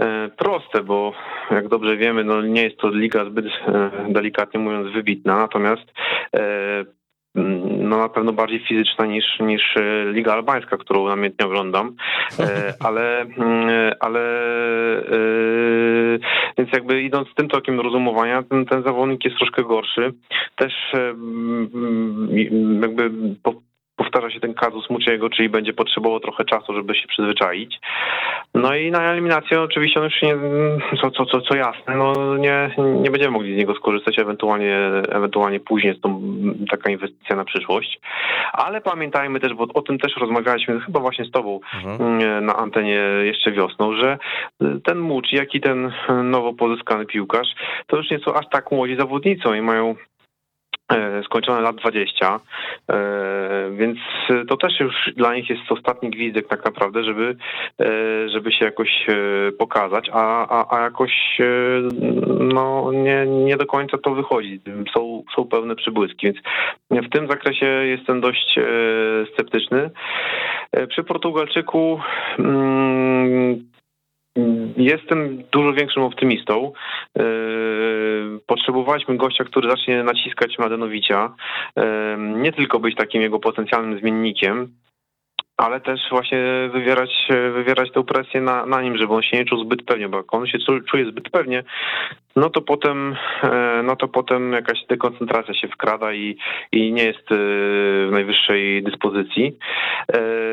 e, 0.00 0.28
proste, 0.28 0.82
bo 0.82 1.12
jak 1.50 1.68
dobrze 1.68 1.96
wiemy, 1.96 2.24
no 2.24 2.42
nie 2.42 2.62
jest 2.62 2.76
to 2.76 2.88
liga 2.88 3.24
zbyt 3.24 3.46
delikatnie 4.08 4.60
mówiąc 4.60 4.92
wybitna, 4.92 5.36
natomiast 5.36 5.92
no 7.78 7.98
na 7.98 8.08
pewno 8.08 8.32
bardziej 8.32 8.64
fizyczna 8.68 9.06
niż, 9.06 9.24
niż 9.40 9.76
e, 9.76 10.12
Liga 10.12 10.32
Albańska, 10.32 10.76
którą 10.76 11.08
namiętnie 11.08 11.46
oglądam, 11.46 11.96
e, 12.38 12.72
ale, 12.86 13.26
ale 14.00 14.20
e, 14.98 16.18
więc 16.58 16.70
jakby 16.72 17.02
idąc 17.02 17.28
tym 17.34 17.48
tokiem 17.48 17.80
rozumowania, 17.80 18.42
ten, 18.42 18.66
ten 18.66 18.82
zawodnik 18.82 19.24
jest 19.24 19.36
troszkę 19.36 19.62
gorszy. 19.62 20.12
Też 20.56 20.72
jakby 22.82 23.10
powtarza 23.96 24.30
się 24.30 24.40
ten 24.40 24.54
kazus 24.54 24.90
Muciego, 24.90 25.30
czyli 25.30 25.48
będzie 25.48 25.72
potrzebowało 25.72 26.20
trochę 26.20 26.44
czasu, 26.44 26.74
żeby 26.74 26.94
się 26.94 27.08
przyzwyczaić. 27.08 27.78
No 28.54 28.74
i 28.74 28.90
na 28.90 29.12
eliminację 29.12 29.60
oczywiście 29.60 30.00
on 30.00 30.04
już 30.04 30.22
nie, 30.22 30.36
co, 31.00 31.10
co, 31.10 31.26
co, 31.26 31.40
co 31.40 31.56
jasne, 31.56 31.96
no 31.96 32.36
nie, 32.36 32.70
nie 32.78 33.10
będziemy 33.10 33.30
mogli 33.30 33.54
z 33.54 33.56
niego 33.56 33.74
skorzystać, 33.74 34.18
ewentualnie, 34.18 34.78
ewentualnie 35.08 35.60
później 35.60 35.90
jest 35.90 36.02
to 36.02 36.20
taka 36.70 36.90
inwestycja 36.90 37.36
na 37.36 37.44
przyszłość. 37.44 38.00
Ale 38.52 38.80
pamiętajmy 38.80 39.40
też, 39.40 39.54
bo 39.54 39.66
o 39.74 39.82
tym 39.82 39.98
też 39.98 40.16
rozmawialiśmy 40.16 40.80
chyba 40.80 41.00
właśnie 41.00 41.24
z 41.24 41.30
tobą 41.30 41.60
Mhm. 41.74 42.20
mm, 42.22 42.46
na 42.46 42.56
antenie 42.56 43.00
jeszcze 43.22 43.52
wiosną, 43.52 43.96
że 43.96 44.18
ten 44.84 44.98
Muci, 44.98 45.36
jak 45.36 45.54
i 45.54 45.60
ten 45.60 45.92
nowo 46.24 46.52
pozyskany 46.52 47.06
piłkarz, 47.06 47.48
to 47.86 47.96
już 47.96 48.10
nie 48.10 48.18
są 48.18 48.34
aż 48.34 48.48
tak 48.50 48.70
młodzi 48.72 48.96
zawodnicy 48.96 49.58
i 49.58 49.62
mają 49.62 49.94
skończone 51.24 51.60
lat 51.60 51.76
20, 51.76 52.40
e, 52.90 53.70
więc 53.70 53.98
to 54.48 54.56
też 54.56 54.80
już 54.80 54.94
dla 55.16 55.34
nich 55.34 55.50
jest 55.50 55.62
ostatni 55.70 56.10
gwizdek 56.10 56.48
tak 56.48 56.64
naprawdę, 56.64 57.04
żeby, 57.04 57.36
e, 57.80 58.28
żeby 58.28 58.52
się 58.52 58.64
jakoś 58.64 59.06
e, 59.08 59.52
pokazać, 59.52 60.10
a, 60.12 60.48
a, 60.48 60.76
a 60.76 60.82
jakoś 60.82 61.40
e, 61.40 61.44
no, 62.38 62.92
nie, 62.92 63.26
nie 63.26 63.56
do 63.56 63.66
końca 63.66 63.98
to 63.98 64.14
wychodzi. 64.14 64.60
Są, 64.94 65.22
są 65.36 65.44
pewne 65.44 65.76
przybłyski, 65.76 66.26
więc 66.90 67.06
w 67.06 67.10
tym 67.10 67.28
zakresie 67.28 67.66
jestem 67.66 68.20
dość 68.20 68.58
e, 68.58 68.62
sceptyczny. 69.32 69.90
E, 70.72 70.86
Przy 70.86 71.04
Portugalczyku 71.04 72.00
mm, 72.38 73.75
Jestem 74.76 75.42
dużo 75.52 75.72
większym 75.72 76.02
optymistą. 76.02 76.72
Yy, 77.16 77.24
Potrzebowaliśmy 78.46 79.16
gościa, 79.16 79.44
który 79.44 79.70
zacznie 79.70 80.02
naciskać 80.02 80.58
Mladenowicza. 80.58 81.34
Yy, 81.76 81.82
Nie 82.18 82.52
tylko 82.52 82.80
być 82.80 82.96
takim 82.96 83.22
jego 83.22 83.38
potencjalnym 83.38 83.98
zmiennikiem, 83.98 84.68
ale 85.56 85.80
też 85.80 86.00
właśnie 86.10 86.38
wywierać, 86.72 87.28
wywierać 87.54 87.92
tę 87.92 88.04
presję 88.04 88.40
na, 88.40 88.66
na 88.66 88.82
nim, 88.82 88.96
żeby 88.98 89.14
on 89.14 89.22
się 89.22 89.36
nie 89.36 89.44
czuł 89.44 89.64
zbyt 89.64 89.82
pewnie, 89.82 90.08
bo 90.08 90.16
jak 90.16 90.34
on 90.34 90.46
się 90.46 90.58
czu- 90.58 90.84
czuje 90.90 91.04
zbyt 91.04 91.30
pewnie, 91.30 91.62
no 92.36 92.50
to 92.50 92.60
potem, 92.60 93.16
e, 93.42 93.82
no 93.84 93.96
to 93.96 94.08
potem 94.08 94.52
jakaś 94.52 94.86
dekoncentracja 94.88 95.54
się 95.54 95.68
wkrada 95.68 96.12
i, 96.12 96.36
i 96.72 96.92
nie 96.92 97.04
jest 97.04 97.32
e, 97.32 97.36
w 98.06 98.08
najwyższej 98.10 98.82
dyspozycji. 98.82 99.56
E, 100.12 100.46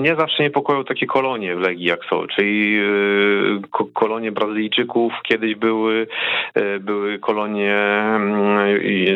Mnie 0.00 0.16
zawsze 0.16 0.42
niepokoją 0.42 0.84
takie 0.84 1.06
kolonie 1.06 1.56
w 1.56 1.60
Legii 1.60 1.84
jak 1.86 2.04
są, 2.04 2.26
czyli 2.26 2.80
ko- 3.70 3.88
kolonie 3.94 4.32
Brazylijczyków 4.32 5.12
kiedyś 5.22 5.54
były, 5.54 6.06
były 6.80 7.18
kolonie, 7.18 7.76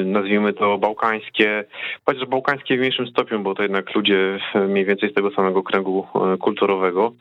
nazwijmy 0.05 0.53
to 0.53 0.79
bałkańskie, 0.79 1.65
chociaż 2.07 2.27
bałkańskie 2.27 2.77
w 2.77 2.79
mniejszym 2.79 3.07
stopniu, 3.07 3.41
bo 3.41 3.55
to 3.55 3.63
jednak 3.63 3.95
ludzie 3.95 4.39
mniej 4.69 4.85
więcej 4.85 5.11
z 5.11 5.15
tego 5.15 5.31
samego 5.31 5.63
kręgu 5.63 6.07
kulturowego. 6.41 7.13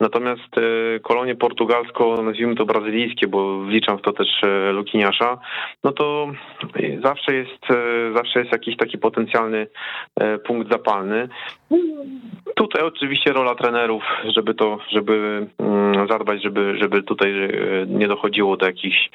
Natomiast 0.00 0.54
kolonie 1.02 1.34
portugalsko, 1.34 2.22
nazwijmy 2.22 2.54
to 2.54 2.64
brazylijskie, 2.64 3.26
bo 3.26 3.59
wliczam 3.66 3.98
w 3.98 4.02
to 4.02 4.12
też 4.12 4.28
e, 4.42 4.72
Lukiniasza, 4.72 5.38
no 5.84 5.92
to 5.92 6.28
zawsze 7.04 7.34
jest, 7.34 7.70
e, 7.70 8.12
zawsze 8.16 8.40
jest 8.40 8.52
jakiś 8.52 8.76
taki 8.76 8.98
potencjalny 8.98 9.66
e, 10.20 10.38
punkt 10.38 10.72
zapalny. 10.72 11.28
Tutaj 12.54 12.82
oczywiście 12.82 13.32
rola 13.32 13.54
trenerów, 13.54 14.02
żeby 14.24 14.54
to, 14.54 14.78
żeby 14.92 15.46
mm, 15.58 16.08
zadbać, 16.08 16.42
żeby, 16.42 16.78
żeby 16.78 17.02
tutaj 17.02 17.32
nie 17.86 18.08
dochodziło 18.08 18.56
do 18.56 18.66
jakichś 18.66 19.10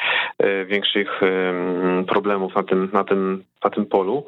większych 0.65 1.23
mm, 1.23 2.05
problemów 2.05 2.55
na 2.55 2.63
tym, 2.63 2.89
na 2.93 3.03
tym, 3.03 3.43
na 3.63 3.69
tym 3.69 3.85
polu, 3.85 4.25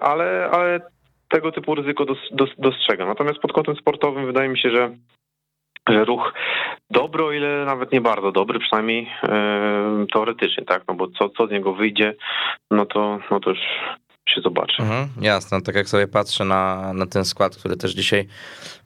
ale, 0.00 0.50
ale 0.52 0.80
tego 1.28 1.52
typu 1.52 1.74
ryzyko 1.74 2.04
dos, 2.04 2.18
dos, 2.30 2.50
dostrzegam. 2.58 3.08
Natomiast 3.08 3.38
pod 3.38 3.52
kątem 3.52 3.76
sportowym 3.76 4.26
wydaje 4.26 4.48
mi 4.48 4.58
się, 4.58 4.70
że 4.70 4.90
ruch 5.88 6.32
dobry, 6.90 7.24
o 7.24 7.32
ile 7.32 7.64
nawet 7.64 7.92
nie 7.92 8.00
bardzo 8.00 8.32
dobry, 8.32 8.58
przynajmniej 8.58 9.10
e, 9.22 10.06
teoretycznie, 10.12 10.64
tak, 10.64 10.82
no 10.88 10.94
bo 10.94 11.08
co, 11.08 11.28
co 11.28 11.46
z 11.46 11.50
niego 11.50 11.74
wyjdzie, 11.74 12.14
no 12.70 12.86
to, 12.86 13.18
no 13.30 13.40
to 13.40 13.50
już 13.50 13.58
się 14.28 14.40
zobaczy. 14.40 14.82
Mhm, 14.82 15.08
jasne, 15.20 15.62
tak 15.62 15.74
jak 15.74 15.88
sobie 15.88 16.08
patrzę 16.08 16.44
na, 16.44 16.92
na 16.92 17.06
ten 17.06 17.24
skład, 17.24 17.56
który 17.56 17.76
też 17.76 17.92
dzisiaj 17.92 18.26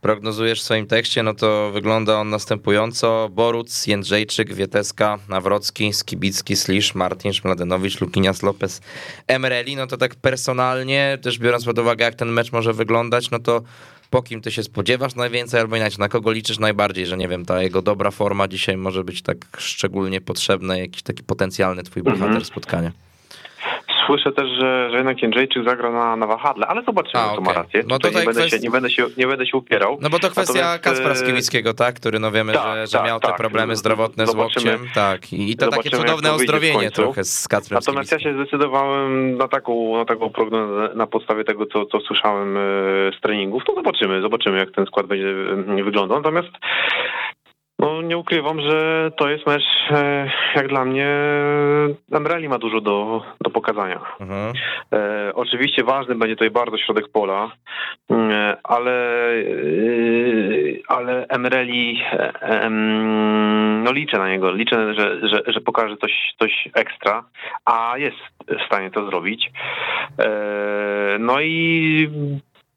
prognozujesz 0.01 0.61
w 0.61 0.65
swoim 0.65 0.87
tekście, 0.87 1.23
no 1.23 1.35
to 1.35 1.71
wygląda 1.71 2.17
on 2.17 2.31
następująco. 2.31 3.29
Boruc, 3.31 3.87
Jędrzejczyk, 3.87 4.55
Wieteska, 4.55 5.19
Nawrocki, 5.29 5.93
Skibicki, 5.93 6.57
Slisz, 6.57 6.95
Martin, 6.95 7.33
Mladenowicz, 7.45 8.01
Lukinias, 8.01 8.43
Lopez, 8.43 8.81
Emreli, 9.29 9.77
no 9.77 9.87
to 9.87 9.97
tak 9.97 10.15
personalnie, 10.15 11.19
też 11.23 11.39
biorąc 11.39 11.65
pod 11.65 11.79
uwagę 11.79 12.05
jak 12.05 12.15
ten 12.15 12.29
mecz 12.29 12.53
może 12.53 12.73
wyglądać, 12.73 13.31
no 13.31 13.39
to 13.39 13.63
po 14.11 14.23
kim 14.23 14.40
ty 14.40 14.51
się 14.53 14.62
spodziewasz 14.62 15.14
najwięcej, 15.14 15.61
albo 15.61 15.77
inaczej, 15.77 15.99
na 15.99 16.09
kogo 16.09 16.33
liczysz 16.33 16.59
najbardziej, 16.59 17.07
że 17.07 17.16
nie 17.16 17.29
wiem, 17.29 17.45
ta 17.45 17.62
jego 17.62 17.83
dobra 17.83 18.11
forma 18.11 18.49
dzisiaj 18.49 18.77
może 18.77 19.05
być 19.05 19.23
tak 19.23 19.37
szczególnie 19.59 20.21
potrzebna, 20.21 20.77
jakiś 20.79 21.03
taki 21.03 21.23
potencjalny 21.23 21.83
twój 21.83 22.03
bohater 22.03 22.27
Mhm. 22.27 22.45
spotkania. 22.45 22.92
Słyszę 24.07 24.33
też, 24.33 24.49
że, 24.61 24.90
że 24.90 24.97
jednak 24.97 25.23
Jędrzejczyk 25.23 25.64
zagra 25.64 25.90
na, 25.90 26.16
na 26.16 26.27
wahadle, 26.27 26.66
ale 26.66 26.83
zobaczymy, 26.83 27.25
A, 27.25 27.35
to 27.35 27.40
ma 27.40 27.53
rację. 27.53 27.83
No 27.88 27.99
tutaj 27.99 28.21
nie, 28.21 28.27
będę 28.27 28.40
kwest- 28.40 28.51
się, 28.51 28.59
nie, 28.59 28.71
będę 28.71 28.90
się, 28.90 29.07
nie 29.16 29.27
będę 29.27 29.47
się 29.47 29.57
upierał. 29.57 29.99
No 30.01 30.11
bo 30.11 30.19
to 30.19 30.31
kwestia 30.31 30.55
Natomiast, 30.55 30.85
Kacpra 30.85 31.11
e, 31.11 31.16
Skiwickiego, 31.16 31.75
tak? 31.75 31.95
Który 31.95 32.19
no 32.19 32.31
wiemy, 32.31 32.53
tak, 32.53 32.62
że, 32.62 32.87
że 32.87 32.99
tak, 32.99 33.07
miał 33.07 33.21
te 33.21 33.29
tak. 33.29 33.37
problemy 33.37 33.77
zdrowotne 33.77 34.27
z 34.27 34.31
Zobaczymy- 34.31 34.71
łokciem. 34.73 34.88
Tak, 34.95 35.33
i 35.33 35.57
to 35.57 35.69
takie 35.69 35.90
cudowne 35.90 36.29
to 36.29 36.35
ozdrowienie 36.35 36.90
trochę 36.90 37.25
z 37.25 37.49
Kacprem 37.49 37.81
Natomiast 37.81 38.12
ja 38.12 38.19
się 38.19 38.35
zdecydowałem 38.35 39.37
na 39.37 39.49
taką, 39.49 39.97
na 39.97 40.05
taką 40.05 40.31
prognozę 40.31 40.95
na 40.95 41.07
podstawie 41.07 41.45
tego, 41.45 41.66
co, 41.66 41.87
co 41.87 42.01
słyszałem 42.01 42.57
e, 42.57 42.61
z 43.19 43.21
treningów. 43.21 43.62
To 43.66 43.75
zobaczymy, 43.75 44.21
zobaczymy, 44.21 44.59
jak 44.59 44.71
ten 44.71 44.87
skład 44.87 45.07
będzie 45.07 45.29
e, 45.79 45.85
wyglądał. 45.85 46.16
Natomiast 46.16 46.49
no, 47.87 48.03
nie 48.03 48.18
ukrywam, 48.18 48.61
że 48.61 49.11
to 49.16 49.31
jest 49.31 49.46
mecz, 49.46 49.62
e, 49.90 50.31
jak 50.57 50.68
dla 50.68 50.85
mnie, 50.85 51.09
Emreli 52.12 52.49
ma 52.49 52.59
dużo 52.59 52.81
do, 52.81 53.22
do 53.40 53.51
pokazania. 53.51 54.01
Mhm. 54.20 54.53
E, 54.92 55.35
oczywiście 55.35 55.85
ważny 55.85 56.14
będzie 56.14 56.37
tutaj 56.37 56.51
bardzo 56.51 56.79
środek 56.79 57.09
pola, 57.09 57.51
mm, 58.11 58.57
ale, 58.64 59.31
e, 59.31 59.44
ale 60.88 61.27
Emreli, 61.29 62.03
e, 62.12 62.40
em, 62.40 63.83
no 63.83 63.92
liczę 63.92 64.18
na 64.18 64.29
niego, 64.29 64.51
liczę, 64.51 64.94
że, 64.94 65.29
że, 65.29 65.42
że 65.46 65.61
pokaże 65.61 65.96
coś, 65.96 66.35
coś 66.38 66.68
ekstra, 66.75 67.25
a 67.64 67.94
jest 67.99 68.16
w 68.49 68.66
stanie 68.66 68.90
to 68.90 69.07
zrobić. 69.07 69.51
E, 70.18 70.29
no 71.18 71.40
i 71.40 72.09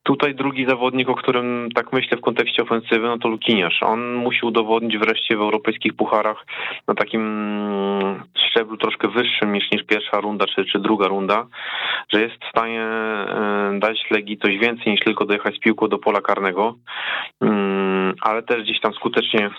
Tutaj 0.10 0.36
drugi 0.36 0.65
zawodnik, 0.65 1.10
o 1.10 1.15
którym 1.15 1.69
tak 1.76 1.93
myślę 1.93 2.17
w 2.17 2.22
kontekście 2.22 2.63
ofensywy, 2.63 3.08
no 3.08 3.17
to 3.17 3.28
Lukiniarz. 3.28 3.84
On 3.84 4.13
musi 4.13 4.45
udowodnić 4.45 4.98
wreszcie 4.98 5.38
w 5.38 5.41
europejskich 5.41 5.93
pucharach 5.93 6.45
na 6.88 6.95
takim 6.95 7.22
mm, 7.22 8.24
szczeblu 8.48 8.78
troszkę 8.78 9.08
wyższym 9.08 9.54
niż, 9.54 9.72
niż 9.72 9.84
pierwsza 9.84 10.22
runda 10.22 10.45
czy, 10.56 10.65
czy 10.65 10.80
druga 10.80 11.08
runda, 11.08 11.48
że 12.13 12.22
jest 12.22 12.36
w 12.45 12.50
stanie 12.50 12.82
e, 12.82 13.72
dać 13.80 14.12
Legii 14.12 14.38
coś 14.38 14.58
więcej 14.58 14.93
niż 14.93 15.02
tylko 15.02 15.26
dojechać 15.26 15.56
z 15.56 15.60
piłką 15.60 15.88
do 15.88 15.98
pola 15.98 16.22
karnego, 16.22 16.76
Mm, 17.41 18.15
ale 18.22 18.43
też 18.43 18.63
gdzieś 18.63 18.80
tam 18.80 18.93
skutecznie 18.93 19.50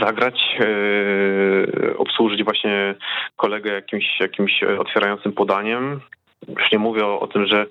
zagrać, 0.00 0.56
e, 0.60 1.96
obsłużyć 1.96 2.44
właśnie 2.44 2.94
kolegę 3.36 3.72
jakimś, 3.72 4.20
jakimś 4.20 4.62
otwierającym 4.62 5.32
podaniem. 5.32 6.00
Już 6.48 6.72
nie 6.72 6.78
mówię 6.78 7.06
o, 7.06 7.26
tym, 7.26 7.46
że, 7.46 7.66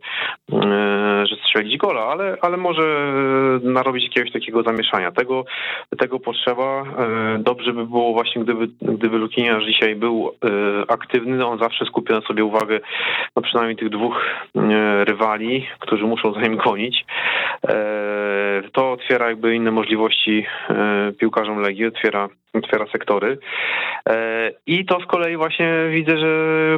e, 0.53 1.25
że 1.27 1.35
strzelić 1.35 1.77
gola, 1.77 2.01
ale, 2.01 2.37
ale 2.41 2.57
może 2.57 2.83
narobić 3.63 4.03
jakiegoś 4.03 4.31
takiego 4.31 4.63
zamieszania. 4.63 5.11
Tego, 5.11 5.45
tego 5.97 6.19
potrzeba. 6.19 6.83
E, 6.83 7.37
Dobrze 7.39 7.73
by 7.73 7.85
było 7.85 8.13
właśnie, 8.13 8.43
gdyby, 8.43 8.67
gdyby 8.81 9.17
Lukiniarz 9.17 9.65
dzisiaj 9.65 9.95
był 9.95 10.31
e, 10.45 10.91
aktywny. 10.91 11.45
On 11.45 11.59
zawsze 11.59 11.85
skupia 11.85 12.13
na 12.13 12.21
sobie 12.21 12.43
uwagę 12.43 12.79
no 13.35 13.41
przynajmniej 13.41 13.77
tych 13.77 13.89
dwóch 13.89 14.25
e, 14.55 15.05
rywali, 15.05 15.67
którzy 15.79 16.05
muszą 16.05 16.33
za 16.33 16.41
nim 16.41 16.57
gonić. 16.57 17.05
To 18.73 18.91
otwiera 18.91 19.29
jakby 19.29 19.55
inne 19.55 19.71
możliwości 19.71 20.45
piłkarzom 21.19 21.61
Legii, 21.61 21.85
otwiera, 21.85 22.29
otwiera 22.53 22.85
sektory. 22.91 23.37
E, 24.09 24.51
I 24.65 24.85
to 24.85 24.99
z 24.99 25.05
kolei 25.05 25.37
właśnie 25.37 25.73
widzę, 25.91 26.17
że 26.17 26.27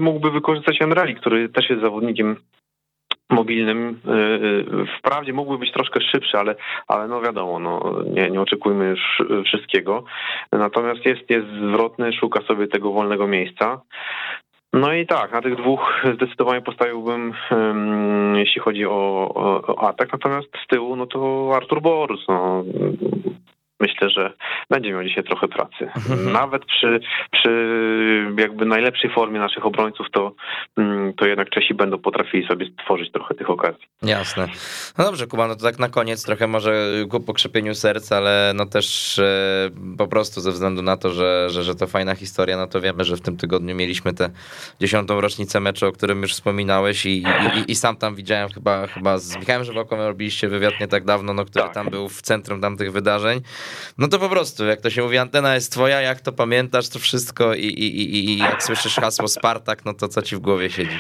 mógłby 0.02 0.32
wykorzystać 0.32 0.82
Emreli, 0.82 1.16
który 1.16 1.50
też 1.50 1.70
jest 1.70 1.82
zawodnikiem 1.82 2.36
mobilnym. 3.30 4.00
E, 4.08 4.98
Wprawdzie 5.00 5.34
mógłby 5.34 5.58
być 5.58 5.72
troszkę 5.72 6.02
szybszy, 6.02 6.38
ale, 6.38 6.56
ale 6.88 7.08
no 7.08 7.22
wiadomo, 7.22 7.60
no, 7.60 8.04
nie, 8.06 8.30
nie 8.30 8.42
oczekujmy 8.42 8.86
już 8.86 9.22
wszystkiego. 9.46 10.04
Natomiast 10.52 11.06
jest, 11.06 11.30
jest 11.30 11.48
zwrotny, 11.48 12.14
szuka 12.14 12.42
sobie 12.42 12.68
tego 12.68 12.92
wolnego 12.92 13.28
miejsca. 13.28 13.82
No 14.74 14.94
i 14.94 15.08
tak, 15.08 15.32
na 15.32 15.42
tych 15.42 15.56
dwóch 15.56 16.04
zdecydowanie 16.16 16.62
postawiłbym, 16.62 17.34
em, 17.52 18.36
jeśli 18.36 18.62
chodzi 18.62 18.86
o, 18.86 18.92
o, 19.36 19.62
o 19.76 19.88
atak, 19.88 20.12
natomiast 20.12 20.48
z 20.64 20.68
tyłu, 20.68 20.96
no 20.96 21.06
to 21.06 21.52
Artur 21.56 21.82
Borus, 21.82 22.26
no, 22.28 22.64
myślę, 23.80 24.10
że 24.10 24.34
będzie 24.70 24.92
miał 24.92 25.04
dzisiaj 25.04 25.24
trochę 25.24 25.48
pracy. 25.48 25.90
Nawet 26.42 26.66
przy, 26.66 27.00
przy 27.32 27.52
jakby 28.38 28.66
najlepszej 28.66 29.10
formie 29.10 29.40
naszych 29.40 29.66
obrońców, 29.66 30.08
to, 30.12 30.36
mm, 30.78 31.14
to 31.14 31.26
jednak 31.26 31.50
Czesi 31.50 31.74
będą 31.74 31.98
potrafili 31.98 32.48
sobie 32.48 32.66
stworzyć 32.82 33.12
trochę 33.12 33.36
tych 33.36 33.50
okazji. 33.50 33.88
Jasne. 34.02 34.48
No 34.98 35.06
dobrze, 35.06 35.28
Kuba, 35.28 35.48
no 35.48 35.56
to 35.56 35.62
tak 35.64 35.80
na 35.80 35.90
koniec 35.90 36.26
trochę 36.26 36.48
może 36.48 36.90
ku 37.10 37.20
pokrzepieniu 37.20 37.76
serca, 37.76 38.18
ale 38.18 38.52
no 38.56 38.66
też 38.66 39.20
e, 39.20 39.70
po 39.98 40.08
prostu 40.08 40.42
ze 40.42 40.52
względu 40.52 40.82
na 40.82 40.98
to, 40.98 41.10
że, 41.10 41.50
że, 41.50 41.64
że 41.64 41.76
to 41.76 41.88
fajna 41.88 42.16
historia, 42.16 42.58
no 42.58 42.68
to 42.68 42.82
wiemy, 42.82 43.04
że 43.04 43.16
w 43.16 43.22
tym 43.22 43.38
tygodniu 43.38 43.76
mieliśmy 43.76 44.14
tę 44.14 44.30
dziesiątą 44.82 45.22
rocznicę 45.22 45.60
meczu, 45.60 45.88
o 45.88 45.92
którym 45.92 46.22
już 46.22 46.34
wspominałeś 46.34 47.06
i, 47.06 47.10
i, 47.18 47.72
i, 47.72 47.76
sam 47.76 47.96
tam 47.96 48.16
widziałem 48.16 48.50
chyba, 48.50 48.88
chyba 48.88 49.18
z 49.18 49.38
Michałem 49.38 49.64
Żywałką 49.64 49.98
robiliście 49.98 50.48
wywiad 50.48 50.74
nie 50.80 50.88
tak 50.88 51.06
dawno, 51.06 51.34
no, 51.34 51.46
który 51.46 51.66
Tak. 51.66 51.74
tam 51.74 51.90
był 51.90 52.10
w 52.10 52.22
centrum 52.22 52.62
tamtych 52.62 52.92
wydarzeń. 52.92 53.42
No 53.98 54.08
to 54.08 54.20
po 54.20 54.30
prostu, 54.30 54.66
jak 54.66 54.82
to 54.82 54.90
się 54.90 55.02
mówi, 55.02 55.18
antena 55.18 55.56
jest 55.56 55.72
twoja, 55.72 56.02
jak 56.02 56.22
to 56.22 56.32
pamiętasz 56.32 56.90
to 56.90 57.00
wszystko 57.00 57.54
i, 57.54 57.66
i, 57.66 58.02
i, 58.02 58.30
i 58.30 58.38
jak 58.38 58.64
słyszysz 58.64 58.96
hasło 58.96 59.28
Spartak, 59.28 59.86
no 59.86 59.94
to 59.94 60.08
co 60.08 60.22
ci 60.22 60.36
w 60.36 60.40
głowie 60.40 60.70
siedzi? 60.70 61.00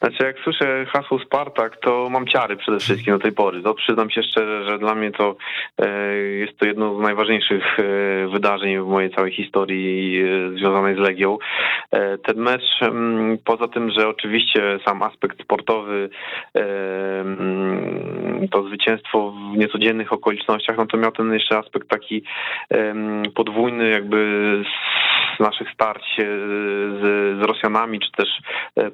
Znaczy, 0.00 0.24
jak 0.24 0.38
słyszę 0.38 0.86
hasło 0.86 1.18
Spartak, 1.18 1.76
to 1.76 2.08
mam 2.10 2.26
ciary 2.26 2.56
przede 2.56 2.78
wszystkim 2.78 3.14
do 3.14 3.20
tej 3.20 3.32
pory. 3.32 3.62
To 3.62 3.74
przyznam 3.74 4.10
się 4.10 4.22
szczerze, 4.22 4.64
że 4.64 4.78
dla 4.78 4.94
mnie 4.94 5.10
to 5.10 5.36
e, 5.78 6.14
jest 6.16 6.58
to 6.58 6.66
jedno 6.66 6.98
z 6.98 7.02
najważniejszych 7.02 7.78
e, 7.78 7.82
wydarzeń 8.28 8.78
w 8.78 8.86
mojej 8.86 9.10
całej 9.10 9.32
historii 9.32 10.22
e, 10.22 10.58
związanej 10.58 10.96
z 10.96 10.98
Legią. 10.98 11.38
Ten 12.24 12.36
mecz, 12.36 12.82
mm, 12.82 13.38
poza 13.44 13.68
tym, 13.68 13.90
że 13.90 14.08
oczywiście 14.08 14.78
sam 14.84 15.02
aspekt 15.02 15.42
sportowy, 15.42 16.10
mm, 16.54 18.48
to 18.50 18.62
zwycięstwo 18.62 19.30
w 19.30 19.56
niecodziennych 19.56 20.12
okolicznościach, 20.12 20.76
no 20.76 20.86
to 20.86 20.96
miał 20.96 21.12
ten 21.12 21.32
jeszcze 21.32 21.58
aspekt 21.58 21.88
taki 21.88 22.22
em, 22.70 23.22
podwójny, 23.34 23.90
jakby 23.90 24.62
naszych 25.40 25.70
starć 25.70 26.04
e, 26.20 26.24
z, 27.00 27.02
z 27.40 27.42
Rosjanami, 27.42 28.00
czy 28.00 28.12
też 28.12 28.28
e, 28.76 28.90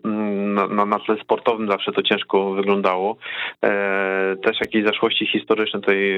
na, 0.69 0.87
na, 0.87 0.99
tle 0.99 1.17
sportowym 1.23 1.69
zawsze 1.71 1.93
to 1.93 2.03
ciężko 2.03 2.53
wyglądało. 2.53 3.17
E, 3.65 4.37
też 4.43 4.61
jakieś 4.61 4.85
zaszłości 4.85 5.27
historyczne 5.27 5.81
tutaj 5.81 6.15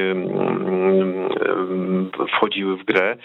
wchodziły 2.29 2.77
w 2.77 2.85
grę. 2.85 3.17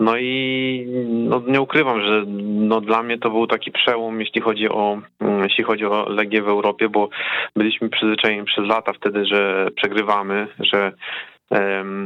No 0.00 0.16
i 0.16 0.86
no, 1.08 1.42
nie 1.46 1.60
ukrywam, 1.60 2.00
że 2.00 2.24
no, 2.46 2.80
dla 2.80 3.02
mnie 3.02 3.18
to 3.18 3.30
był 3.30 3.46
taki 3.46 3.72
przełom, 3.72 4.20
jeśli 4.20 4.40
chodzi 4.40 4.68
o 4.68 4.98
jeśli 5.42 5.64
chodzi 5.64 5.86
o 5.86 6.08
Legię 6.08 6.42
w 6.42 6.48
Europie, 6.48 6.88
bo 6.88 7.08
byliśmy 7.56 7.88
przyzwyczajeni 7.88 8.44
przez 8.44 8.66
lata 8.66 8.92
wtedy, 8.92 9.26
że 9.26 9.68
przegrywamy, 9.76 10.46
że 10.58 10.92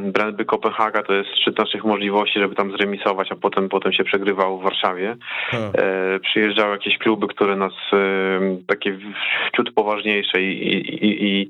Brandby 0.04 0.44
Kopenhaga 0.44 1.02
to 1.02 1.12
jest 1.12 1.30
szczyt 1.40 1.58
naszych 1.58 1.84
możliwości, 1.84 2.40
żeby 2.40 2.54
tam 2.54 2.72
zremisować, 2.72 3.32
a 3.32 3.36
potem 3.36 3.68
potem 3.68 3.92
się 3.92 4.04
przegrywało 4.04 4.58
w 4.58 4.62
Warszawie. 4.62 5.16
Hmm. 5.50 5.72
Przyjeżdżały 6.20 6.72
jakieś 6.72 6.98
kluby, 6.98 7.26
które 7.26 7.56
nas 7.56 7.72
takie 8.66 8.98
ciut 9.56 9.72
poważniejsze 9.74 10.42
i, 10.42 10.68
i, 10.68 11.04
i, 11.04 11.24
i, 11.24 11.48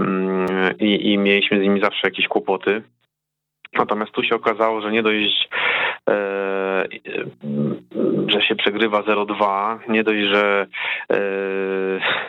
mm, 0.00 0.46
i, 0.80 1.12
i 1.12 1.18
mieliśmy 1.18 1.58
z 1.58 1.62
nimi 1.62 1.80
zawsze 1.80 2.00
jakieś 2.04 2.28
kłopoty. 2.28 2.82
Natomiast 3.78 4.12
tu 4.12 4.22
się 4.22 4.34
okazało, 4.34 4.80
że 4.80 4.92
nie 4.92 5.02
dość, 5.02 5.48
e, 6.10 6.84
że 8.26 8.42
się 8.42 8.56
przegrywa 8.56 9.02
0-2, 9.02 9.78
nie 9.88 10.04
dość, 10.04 10.20
że, 10.32 10.66
e, 11.12 11.16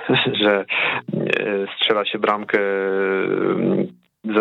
że 0.43 0.65
e, 1.13 1.67
strzela 1.76 2.06
się 2.06 2.19
bramkę 2.19 2.60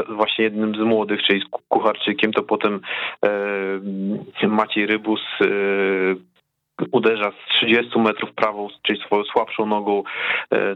właśnie 0.08 0.44
jednym 0.44 0.74
z 0.74 0.78
młodych, 0.78 1.22
czyli 1.22 1.40
z 1.40 1.44
Ku- 1.44 1.62
Kucharczykiem, 1.68 2.32
to 2.32 2.42
potem 2.42 2.80
e, 4.42 4.46
Maciej 4.48 4.86
Rybus 4.86 5.20
e, 5.40 5.46
uderza 6.92 7.30
z 7.30 7.48
30 7.54 7.98
metrów 7.98 8.32
prawą, 8.32 8.68
czyli 8.82 9.00
swoją 9.00 9.24
słabszą 9.24 9.66
nogą, 9.66 10.02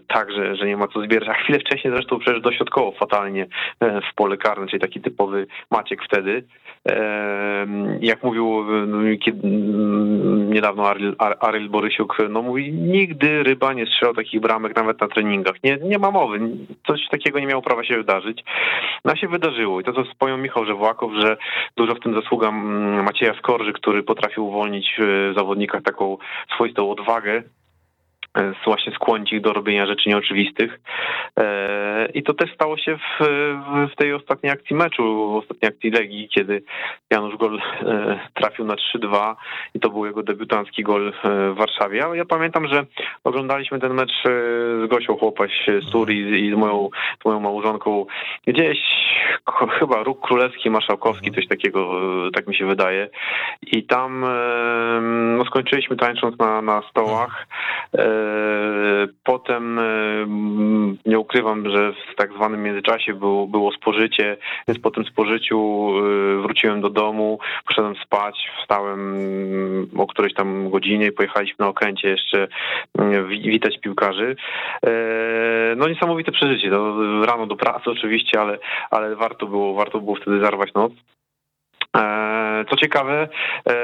tak, 0.09 0.33
że, 0.33 0.57
że 0.57 0.67
nie 0.67 0.77
ma 0.77 0.87
co 0.89 1.03
zbierać. 1.03 1.29
A 1.29 1.35
chwilę 1.35 1.59
wcześniej 1.59 1.95
zresztą 1.95 2.19
przecież 2.19 2.43
dośrodkowo 2.43 2.93
fatalnie 2.93 3.47
w 3.81 4.15
pole 4.15 4.37
karne, 4.37 4.67
czyli 4.67 4.81
taki 4.81 5.01
typowy 5.01 5.47
Maciek 5.71 6.05
wtedy. 6.05 6.45
Jak 8.01 8.23
mówił 8.23 8.65
kiedy, 9.25 9.49
niedawno 10.53 10.89
Aryl, 11.41 11.69
Borysiuk, 11.69 12.17
no 12.31 12.43
mówi, 12.43 12.73
nigdy 12.73 13.43
ryba 13.43 13.73
nie 13.73 13.87
strzelał 13.87 14.15
takich 14.15 14.41
bramek 14.41 14.77
nawet 14.77 15.01
na 15.01 15.09
treningach. 15.09 15.55
Nie, 15.65 15.77
nie 15.77 15.99
ma 15.99 16.11
mowy, 16.11 16.41
coś 16.87 17.01
takiego 17.11 17.41
nie 17.41 17.47
miało 17.47 17.63
prawa 17.63 17.85
się 17.85 17.97
wydarzyć. 17.97 18.45
No 19.05 19.17
się 19.17 19.29
wydarzyło 19.29 19.81
i 19.81 19.85
to, 19.85 19.93
co 19.93 20.05
wspomniał 20.05 20.39
Michał 20.39 20.65
Żewłakow, 20.65 21.13
że 21.15 21.37
dużo 21.77 21.95
w 21.95 22.01
tym 22.01 22.15
zasługa 22.15 22.49
mm, 22.49 23.05
Macieja 23.05 23.35
Skorży, 23.35 23.73
który 23.73 24.03
potrafił 24.03 24.47
uwolnić 24.47 24.95
w 24.99 25.33
zawodnikach 25.37 25.83
taką 25.93 26.19
swoistą 26.55 26.91
odwagę, 26.91 27.43
właśnie 28.65 28.93
skłonić 28.93 29.33
ich 29.33 29.41
do 29.41 29.53
robienia 29.53 29.87
rzeczy 29.87 30.09
nieoczywistych. 30.09 30.81
E, 31.39 32.09
I 32.15 32.23
to 32.23 32.35
też 32.35 32.55
stało 32.55 32.79
się 32.79 32.97
w, 32.97 33.27
w 33.93 33.97
tej 33.97 34.15
ostatniej 34.15 34.53
akcji 34.53 34.77
meczu, 34.77 35.33
w 35.33 35.37
ostatniej 35.37 35.69
akcji 35.69 35.91
Legii, 35.91 36.29
kiedy 36.29 36.63
Janusz 37.11 37.37
Gol 37.37 37.59
e, 37.59 38.21
trafił 38.35 38.65
na 38.65 38.75
3-2 38.75 39.35
i 39.75 39.81
to 39.81 39.91
był 39.91 40.07
jego 40.07 40.23
debiutancki 40.23 40.83
gol 40.83 41.13
w 41.25 41.55
Warszawie. 41.55 42.05
Ale 42.05 42.17
ja 42.17 42.25
pamiętam, 42.25 42.69
że 42.69 42.87
oglądaliśmy 43.25 43.81
ten 43.81 43.95
mecz 43.95 44.13
z 44.25 44.91
Gosią 44.91 45.17
Chłopaś 45.17 45.67
z 45.89 45.93
Turi 45.93 46.47
i 46.47 46.51
z 46.51 46.55
moją, 46.55 46.89
z 47.23 47.25
moją 47.25 47.41
małżonką 47.41 48.07
gdzieś 48.47 48.79
chyba 49.79 50.03
Róg 50.03 50.27
Królewski, 50.27 50.71
Marszałkowski, 50.71 51.33
coś 51.33 51.49
takiego, 51.49 52.01
tak 52.35 52.47
mi 52.47 52.57
się 52.57 52.67
wydaje. 52.67 53.09
I 53.63 53.87
tam 53.87 54.27
no, 55.39 55.45
skończyliśmy 55.45 55.97
tańcząc 55.97 56.39
na, 56.39 56.63
na 56.63 56.83
stołach. 56.91 57.47
Potem 59.25 59.81
nie 61.07 61.19
ukrywam, 61.19 61.71
że 61.71 61.93
w 61.93 62.15
tak 62.17 62.33
zwanym 62.33 62.63
międzyczasie 62.63 63.15
było, 63.15 63.47
było 63.47 63.73
spożycie, 63.73 64.37
więc 64.69 64.81
po 64.81 64.91
tym 64.91 65.05
spożyciu 65.05 65.89
y, 65.99 66.43
wróciłem 66.43 66.81
do 66.81 66.91
domu, 66.91 67.39
poszedłem 67.67 67.95
spać, 67.97 68.51
wstałem 68.63 69.17
o 69.97 70.07
którejś 70.07 70.35
tam 70.35 70.71
godzinie 70.71 71.07
i 71.07 71.13
pojechaliśmy 71.13 71.57
na 71.59 71.69
okręcie 71.69 72.09
jeszcze 72.09 72.49
y, 73.01 73.25
witać 73.27 73.79
piłkarzy. 73.81 74.37
E, 74.87 74.91
no 75.77 75.89
niesamowite 75.89 76.33
przeżycie. 76.33 76.71
No, 76.71 77.25
rano 77.27 77.47
do 77.47 77.57
pracy 77.57 77.91
oczywiście, 77.91 78.41
ale, 78.41 78.59
ale 78.91 79.17
warto 79.17 79.47
było, 79.47 79.75
warto 79.75 80.01
było 80.01 80.17
wtedy 80.17 80.41
zarwać 80.41 80.75
noc. 80.75 80.93
E, 81.97 82.65
co 82.71 82.77
ciekawe, 82.77 83.29
e, 83.69 83.75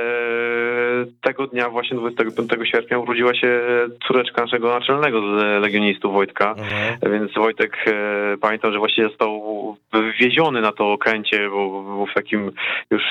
tego 1.20 1.46
dnia, 1.46 1.70
właśnie 1.70 1.96
25 1.96 2.50
sierpnia, 2.64 2.98
urodziła 2.98 3.34
się 3.34 3.60
córeczka 4.06 4.42
naszego 4.42 4.68
naczelnego 4.68 5.20
z 5.20 5.62
legionistów 5.62 6.12
Wojtka, 6.12 6.50
mhm. 6.50 7.12
więc 7.12 7.34
Wojtek, 7.34 7.76
e, 7.86 8.36
pamiętam, 8.40 8.72
że 8.72 8.78
właśnie 8.78 9.04
został 9.04 9.76
wywieziony 9.92 10.60
na 10.60 10.72
to 10.72 10.92
okręcie, 10.92 11.48
bo 11.50 11.82
był 11.82 12.06
w 12.06 12.14
takim 12.14 12.52
już 12.90 13.02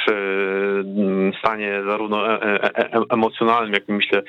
stanie 1.39 1.81
zarówno 1.85 2.23
emocjonalnym, 3.09 3.73
jak 3.73 3.83
myślę, 3.87 4.21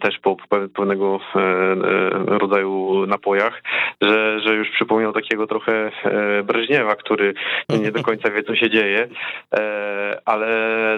też 0.00 0.18
po 0.18 0.36
pewnego 0.74 1.20
rodzaju 2.26 3.06
napojach, 3.06 3.62
że, 4.00 4.40
że 4.40 4.54
już 4.54 4.70
przypomniał 4.70 5.12
takiego 5.12 5.46
trochę 5.46 5.90
Breżniewa, 6.44 6.96
który 6.96 7.34
nie 7.80 7.92
do 7.92 8.02
końca 8.02 8.30
wie, 8.30 8.42
co 8.42 8.56
się 8.56 8.70
dzieje. 8.70 9.08
E, 9.56 10.20
ale 10.24 10.48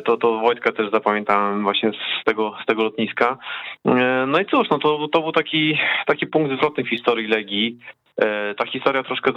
to, 0.05 0.16
to 0.16 0.38
Wojtka 0.38 0.73
też 0.73 0.90
zapamiętałem 0.90 1.62
właśnie 1.62 1.90
z 2.21 2.25
tego, 2.25 2.55
z 2.62 2.66
tego 2.66 2.83
lotniska. 2.83 3.38
E, 3.87 4.25
no 4.29 4.40
i 4.40 4.47
cóż, 4.47 4.69
no 4.71 4.79
to, 4.79 5.09
to 5.09 5.23
był 5.23 5.33
taki, 5.33 5.79
taki 6.07 6.27
punkt 6.27 6.57
zwrotny 6.57 6.85
w 6.85 6.88
historii 6.88 7.29
Legii. 7.29 7.79
E, 8.16 8.55
ta 8.55 8.66
historia 8.66 9.03
troszkę 9.03 9.33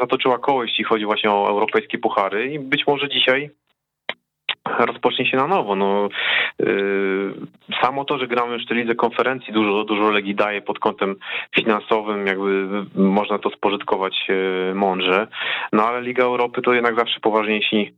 zatoczyła 0.00 0.38
koło, 0.38 0.64
jeśli 0.64 0.84
chodzi 0.84 1.04
właśnie 1.04 1.30
o 1.30 1.48
europejskie 1.48 1.98
puchary 1.98 2.52
i 2.52 2.58
być 2.58 2.86
może 2.86 3.08
dzisiaj 3.08 3.50
rozpocznie 4.78 5.26
się 5.26 5.36
na 5.36 5.46
nowo. 5.46 5.76
No, 5.76 6.08
yy, 6.58 7.34
samo 7.82 8.04
to, 8.04 8.18
że 8.18 8.26
gramy 8.26 8.66
tej 8.66 8.76
lidze 8.76 8.94
konferencji 8.94 9.52
dużo, 9.52 9.84
dużo 9.84 10.10
Legii 10.10 10.34
daje 10.34 10.62
pod 10.62 10.78
kątem 10.78 11.14
finansowym, 11.54 12.26
jakby 12.26 12.68
można 12.94 13.38
to 13.38 13.50
spożytkować 13.50 14.28
yy, 14.28 14.74
mądrze. 14.74 15.26
No 15.72 15.88
ale 15.88 16.00
Liga 16.00 16.24
Europy 16.24 16.62
to 16.62 16.74
jednak 16.74 16.98
zawsze 16.98 17.20
poważniejsi, 17.20 17.94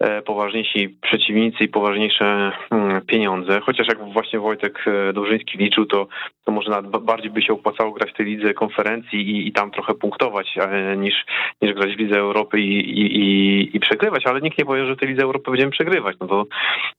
yy, 0.00 0.22
poważniejsi 0.22 0.88
przeciwnicy 1.02 1.64
i 1.64 1.68
poważniejsze 1.68 2.52
mm, 2.70 3.00
pieniądze. 3.06 3.60
Chociaż 3.60 3.88
jak 3.88 4.12
właśnie 4.12 4.38
Wojtek 4.38 4.84
e, 4.86 5.12
Dobrzyński 5.12 5.58
liczył, 5.58 5.86
to, 5.86 6.06
to 6.44 6.52
może 6.52 6.70
nawet 6.70 7.04
bardziej 7.04 7.30
by 7.30 7.42
się 7.42 7.52
opłacało 7.52 7.92
grać 7.92 8.10
w 8.10 8.16
tej 8.16 8.26
lidze 8.26 8.54
konferencji 8.54 9.20
i, 9.20 9.48
i 9.48 9.52
tam 9.52 9.70
trochę 9.70 9.94
punktować, 9.94 10.58
niż, 10.96 11.14
niż 11.62 11.74
grać 11.74 11.96
w 11.96 11.98
Lidze 11.98 12.18
Europy 12.18 12.60
i, 12.60 13.00
i, 13.00 13.18
i, 13.20 13.76
i 13.76 13.80
przegrywać. 13.80 14.26
Ale 14.26 14.40
nikt 14.40 14.58
nie 14.58 14.64
powie, 14.64 14.86
że 14.86 14.94
w 14.94 14.98
tej 14.98 15.08
Lidze 15.08 15.22
Europy 15.22 15.50
będziemy 15.50 15.72
przegrywać 15.72 16.03
no 16.20 16.26
to 16.26 16.46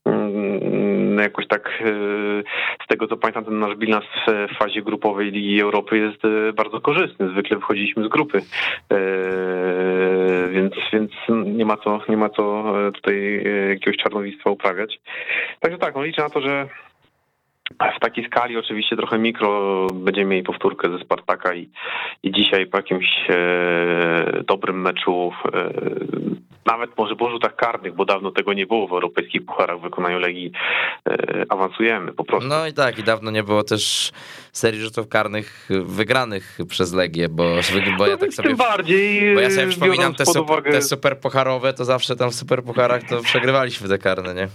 mm, 0.06 1.18
jakoś 1.20 1.48
tak 1.48 1.82
e, 1.82 1.86
z 2.84 2.88
tego 2.88 3.08
co 3.08 3.18
pamiętam, 3.18 3.46
ten 3.46 3.60
nasz 3.60 3.76
bilans 3.76 4.06
w 4.28 4.58
fazie 4.58 4.82
grupowej 4.82 5.32
Ligi 5.32 5.62
Europy 5.62 5.98
jest 5.98 6.26
e, 6.26 6.54
bardzo 6.54 6.82
korzystny. 6.82 7.30
Zwykle 7.30 7.60
wchodziliśmy 7.60 8.06
z 8.06 8.08
grupy, 8.08 8.42
e, 8.92 8.98
więc, 10.50 10.74
więc 10.94 11.12
nie 11.46 11.66
ma 11.66 11.78
co, 11.78 12.00
nie 12.10 12.18
ma 12.18 12.30
co 12.30 12.74
tutaj 12.94 13.44
jakiegoś 13.70 13.98
czarnowictwa 13.98 14.50
uprawiać. 14.50 15.00
Także 15.60 15.78
tak, 15.78 15.96
no 15.96 16.04
liczę 16.04 16.22
na 16.22 16.30
to, 16.30 16.42
że 16.42 16.68
w 17.98 18.00
takiej 18.00 18.26
skali 18.26 18.58
oczywiście 18.58 18.96
trochę 18.96 19.18
mikro 19.18 19.88
będziemy 19.94 20.26
mieli 20.26 20.44
powtórkę 20.44 20.90
ze 20.90 21.00
Spartaka 21.00 21.54
i, 21.54 21.70
i 22.24 22.32
dzisiaj 22.32 22.68
po 22.68 22.78
jakimś 22.78 23.08
e, 23.30 24.44
dobrym 24.48 24.82
meczu, 24.82 25.32
e, 25.54 25.72
nawet 26.66 26.98
może 26.98 27.16
po 27.16 27.30
rzutach 27.30 27.56
karnych, 27.56 27.96
bo 27.96 28.06
dawno 28.06 28.32
tego 28.32 28.54
nie 28.54 28.66
było 28.66 28.88
w 28.88 28.92
europejskich 28.92 29.46
pucharach 29.46 29.80
w 29.80 29.82
wykonaniu 29.82 30.20
Legii, 30.20 30.52
e, 31.10 31.46
awansujemy 31.50 32.14
po 32.14 32.24
prostu. 32.24 32.50
No 32.50 32.68
i 32.68 32.74
tak, 32.74 33.00
i 33.00 33.04
dawno 33.04 33.32
nie 33.32 33.44
było 33.44 33.64
też 33.64 34.12
serii 34.52 34.80
rzutów 34.80 35.08
karnych 35.08 35.70
wygranych 35.70 36.58
przez 36.70 36.94
Legię, 36.94 37.30
bo, 37.30 37.44
bo 37.98 38.08
ja 38.08 38.12
no 38.12 38.18
tak 38.18 38.34
sobie... 38.34 38.50
Tym 38.50 38.58
bardziej, 38.58 39.36
bo 39.36 39.42
ja 39.42 39.50
sobie 39.50 39.68
przypominam 39.68 40.16
te, 40.16 40.26
super, 40.26 40.42
uwagę... 40.42 40.72
te 40.72 40.82
super 40.82 41.20
pucharowe, 41.20 41.74
to 41.74 41.86
zawsze 41.86 42.16
tam 42.16 42.32
w 42.32 42.36
super 42.36 42.64
pucharach 42.64 43.04
to 43.04 43.22
przegrywaliśmy 43.22 43.90
te 43.90 43.98
karne, 43.98 44.34
nie? 44.34 44.48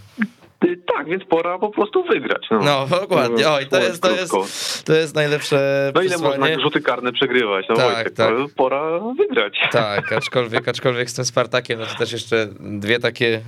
Tak, 0.87 1.07
więc 1.07 1.25
pora 1.25 1.59
po 1.59 1.71
prostu 1.71 2.05
wygrać. 2.05 2.47
No, 2.51 2.61
no 2.61 2.87
dokładnie. 2.87 3.49
Oj, 3.49 3.67
to 3.67 3.83
jest, 3.83 4.03
to, 4.03 4.11
jest, 4.11 4.85
to 4.85 4.93
jest 4.93 5.15
najlepsze 5.15 5.93
No 5.95 6.01
ile 6.01 6.11
przesłanie. 6.11 6.39
można 6.39 6.61
rzuty 6.63 6.81
karne 6.81 7.13
przegrywać? 7.13 7.67
No 7.69 7.77
tak, 7.77 7.95
Wojtek, 7.95 8.15
tak. 8.15 8.35
pora 8.57 9.01
wygrać. 9.19 9.59
Tak, 9.73 10.13
aczkolwiek, 10.13 10.69
aczkolwiek 10.69 11.11
z 11.11 11.15
tym 11.15 11.25
Spartakiem, 11.25 11.81
no 11.81 11.87
to 11.87 11.95
też 11.95 12.13
jeszcze 12.13 12.49
dwie 12.61 12.99
takie 12.99 13.27
y, 13.37 13.41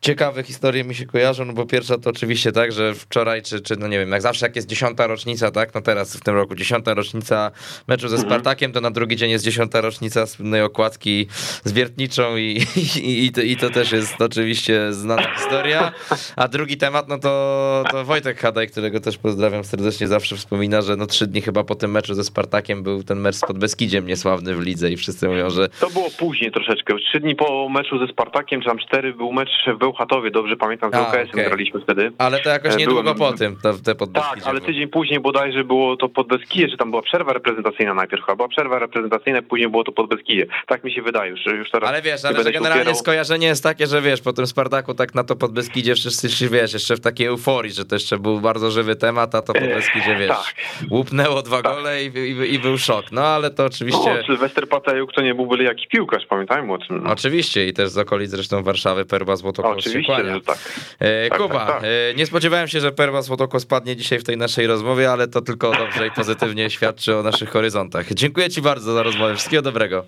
ciekawe 0.00 0.42
historie 0.42 0.84
mi 0.84 0.94
się 0.94 1.06
kojarzą, 1.06 1.44
no 1.44 1.52
bo 1.52 1.66
pierwsza 1.66 1.98
to 1.98 2.10
oczywiście 2.10 2.52
tak, 2.52 2.72
że 2.72 2.94
wczoraj, 2.94 3.42
czy, 3.42 3.60
czy 3.60 3.76
no 3.76 3.88
nie 3.88 3.98
wiem, 3.98 4.10
jak 4.10 4.22
zawsze 4.22 4.46
jak 4.46 4.56
jest 4.56 4.68
dziesiąta 4.68 5.06
rocznica, 5.06 5.50
tak, 5.50 5.74
no 5.74 5.80
teraz 5.80 6.16
w 6.16 6.20
tym 6.20 6.34
roku 6.34 6.54
dziesiąta 6.54 6.94
rocznica 6.94 7.50
meczu 7.88 8.08
ze 8.08 8.16
mhm. 8.16 8.30
Spartakiem, 8.30 8.72
to 8.72 8.80
na 8.80 8.90
drugi 8.90 9.16
dzień 9.16 9.30
jest 9.30 9.44
dziesiąta 9.44 9.80
rocznica 9.80 10.26
słynnej 10.26 10.62
okładki 10.62 11.26
z 11.64 11.72
Wiertniczą 11.72 12.36
i, 12.36 12.62
i, 12.96 13.26
i, 13.26 13.32
to, 13.32 13.40
i 13.40 13.56
to 13.56 13.70
też 13.70 13.92
jest 13.92 14.22
oczywiście 14.22 14.92
znana 14.92 15.34
historia. 15.36 15.93
A 16.36 16.48
drugi 16.48 16.76
temat, 16.76 17.08
no 17.08 17.18
to, 17.18 17.84
to 17.90 18.04
Wojtek 18.04 18.40
Hadaj, 18.40 18.68
którego 18.68 19.00
też 19.00 19.18
pozdrawiam 19.18 19.64
serdecznie, 19.64 20.06
zawsze 20.06 20.36
wspomina, 20.36 20.82
że 20.82 20.96
no 20.96 21.06
trzy 21.06 21.26
dni 21.26 21.42
chyba 21.42 21.64
po 21.64 21.74
tym 21.74 21.90
meczu 21.90 22.14
ze 22.14 22.24
Spartakiem 22.24 22.82
był 22.82 23.02
ten 23.02 23.20
mecz 23.20 23.34
z 23.34 23.40
Podbeskidziem 23.40 24.06
niesławny 24.06 24.54
w 24.54 24.60
lidze 24.60 24.90
i 24.90 24.96
wszyscy 24.96 25.28
mówią, 25.28 25.50
że... 25.50 25.68
To 25.68 25.90
było 25.90 26.08
później 26.18 26.52
troszeczkę. 26.52 26.94
Trzy 27.08 27.20
dni 27.20 27.34
po 27.34 27.68
meczu 27.68 27.98
ze 27.98 28.12
Spartakiem, 28.12 28.60
czy 28.60 28.66
tam 28.66 28.78
cztery, 28.78 29.12
był 29.12 29.32
mecz 29.32 29.50
w 29.74 29.78
Bełchatowie, 29.78 30.30
dobrze 30.30 30.56
pamiętam, 30.56 30.90
z 30.90 30.94
UKS-em 30.94 31.28
okay. 31.32 31.44
graliśmy 31.44 31.80
wtedy. 31.80 32.12
Ale 32.18 32.40
to 32.40 32.48
jakoś 32.48 32.74
e, 32.74 32.76
niedługo 32.76 33.14
Byłem... 33.14 33.32
po 33.32 33.38
tym, 33.38 33.56
to, 33.62 33.74
te 33.74 33.94
Podbeskidzie. 33.94 34.40
Tak, 34.40 34.46
ale 34.46 34.60
tydzień 34.60 34.88
później 34.88 35.20
bodajże 35.20 35.64
było 35.64 35.96
to 35.96 36.08
Podbeskidzie, 36.08 36.68
czy 36.68 36.76
tam 36.76 36.90
była 36.90 37.02
przerwa 37.02 37.32
reprezentacyjna 37.32 37.94
najpierw 37.94 38.22
chyba, 38.22 38.36
była 38.36 38.48
przerwa 38.48 38.78
reprezentacyjna, 38.78 39.42
później 39.42 39.68
było 39.68 39.84
to 39.84 39.92
Podbeskidzie. 39.92 40.46
Tak 40.66 40.84
mi 40.84 40.92
się 40.92 41.02
wydaje, 41.02 41.30
już, 41.30 41.46
już 41.46 41.70
teraz... 41.70 41.90
Ale 41.90 42.02
wiesz, 42.02 42.24
ale 42.24 42.52
generalnie 42.52 42.94
skojarzenie 42.94 43.46
jest 43.46 43.62
takie, 43.62 43.86
że 43.86 44.02
wiesz, 44.02 44.20
po 44.20 44.32
tym 44.32 44.46
Spartaku 44.46 44.94
tak 44.94 45.14
na 45.14 45.24
to 45.24 45.36
Podbeskidzie 45.84 46.10
wszyscy 46.10 46.30
się, 46.30 46.48
wiesz, 46.48 46.72
jeszcze 46.72 46.96
w 46.96 47.00
takiej 47.00 47.26
euforii, 47.26 47.72
że 47.72 47.84
to 47.84 47.94
jeszcze 47.94 48.18
był 48.18 48.40
bardzo 48.40 48.70
żywy 48.70 48.96
temat, 48.96 49.34
a 49.34 49.42
to 49.42 49.52
po 49.52 49.60
Beskidzie, 49.60 50.16
wiesz, 50.16 50.28
tak. 50.28 50.54
łupnęło 50.90 51.42
dwa 51.42 51.62
tak. 51.62 51.74
gole 51.74 52.04
i, 52.04 52.06
i, 52.06 52.54
i, 52.54 52.58
był 52.58 52.78
szok. 52.78 53.12
No 53.12 53.26
ale 53.26 53.50
to 53.50 53.64
oczywiście... 53.64 54.14
No, 54.14 54.26
Sylwester 54.26 54.68
Patejuk 54.68 55.12
to 55.12 55.22
nie 55.22 55.34
był 55.34 55.46
byle 55.46 55.64
jaki 55.64 55.86
piłkarz, 55.88 56.26
pamiętajmy 56.26 56.72
o 56.72 56.78
tym. 56.78 57.02
No. 57.02 57.10
Oczywiście 57.10 57.68
i 57.68 57.72
też 57.72 57.88
z 57.88 57.98
okolic 57.98 58.30
zresztą 58.30 58.62
Warszawy 58.62 59.04
Perba 59.04 59.36
Złotokos 59.36 59.78
Oczywiście, 59.78 60.16
się 60.16 60.34
że 60.34 60.40
tak. 60.40 60.58
E, 60.98 61.28
tak, 61.28 61.38
Kuba, 61.38 61.66
tak, 61.66 61.68
tak. 61.68 61.84
E, 61.84 62.14
nie 62.16 62.26
spodziewałem 62.26 62.68
się, 62.68 62.80
że 62.80 62.92
Perba 62.92 63.22
Złotokos 63.22 63.62
spadnie 63.62 63.96
dzisiaj 63.96 64.18
w 64.18 64.24
tej 64.24 64.36
naszej 64.36 64.66
rozmowie, 64.66 65.10
ale 65.10 65.28
to 65.28 65.40
tylko 65.40 65.72
dobrze 65.72 66.06
i 66.06 66.10
pozytywnie 66.10 66.70
świadczy 66.70 67.16
o 67.16 67.22
naszych 67.22 67.50
horyzontach. 67.50 68.14
Dziękuję 68.14 68.50
ci 68.50 68.62
bardzo 68.62 68.92
za 68.92 69.02
rozmowę. 69.02 69.34
Wszystkiego 69.34 69.62
dobrego. 69.62 70.04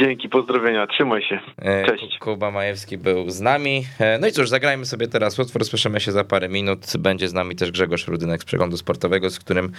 Dzięki, 0.00 0.28
pozdrowienia. 0.28 0.86
Trzymaj 0.86 1.22
się. 1.22 1.40
E, 1.58 1.86
Cześć. 1.86 2.18
Kuba 2.18 2.50
Majewski 2.50 2.98
był 2.98 3.30
z 3.30 3.40
nami. 3.40 3.86
E, 3.98 4.18
no 4.18 4.26
i 4.26 4.32
cóż, 4.32 4.48
zagrajmy 4.48 4.85
sobie 4.86 5.08
teraz 5.08 5.38
utwór, 5.38 5.64
słyszymy 5.64 6.00
się 6.00 6.12
za 6.12 6.24
parę 6.24 6.48
minut. 6.48 6.92
Będzie 6.98 7.28
z 7.28 7.32
nami 7.32 7.56
też 7.56 7.70
Grzegorz 7.70 8.06
Rudynek 8.06 8.42
z 8.42 8.44
Przeglądu 8.44 8.76
Sportowego, 8.76 9.30
z 9.30 9.38
którym 9.38 9.72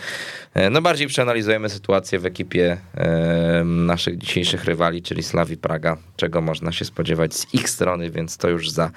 e, 0.54 0.70
no 0.70 0.82
bardziej 0.82 1.08
przeanalizujemy 1.08 1.70
sytuację 1.70 2.20
w 2.20 2.26
ekipie 2.26 2.78
e, 2.93 3.63
naszych 3.63 4.17
dzisiejszych 4.17 4.65
rywali, 4.65 5.02
czyli 5.02 5.24
Slawi 5.24 5.58
Praga, 5.58 5.98
czego 6.15 6.41
można 6.41 6.72
się 6.72 6.86
spodziewać 6.86 7.34
z 7.34 7.54
ich 7.54 7.70
strony, 7.70 8.12
więc 8.12 8.38
to 8.38 8.50
już 8.50 8.70
za 8.70 8.91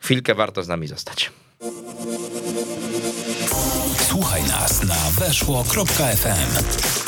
chwilkę 0.00 0.34
warto 0.34 0.62
z 0.62 0.68
nami 0.68 0.86
zostać. 0.86 1.32
Słuchaj 3.98 4.42
nas 4.42 4.84
na 4.84 5.26
weszło.fm. 5.26 7.05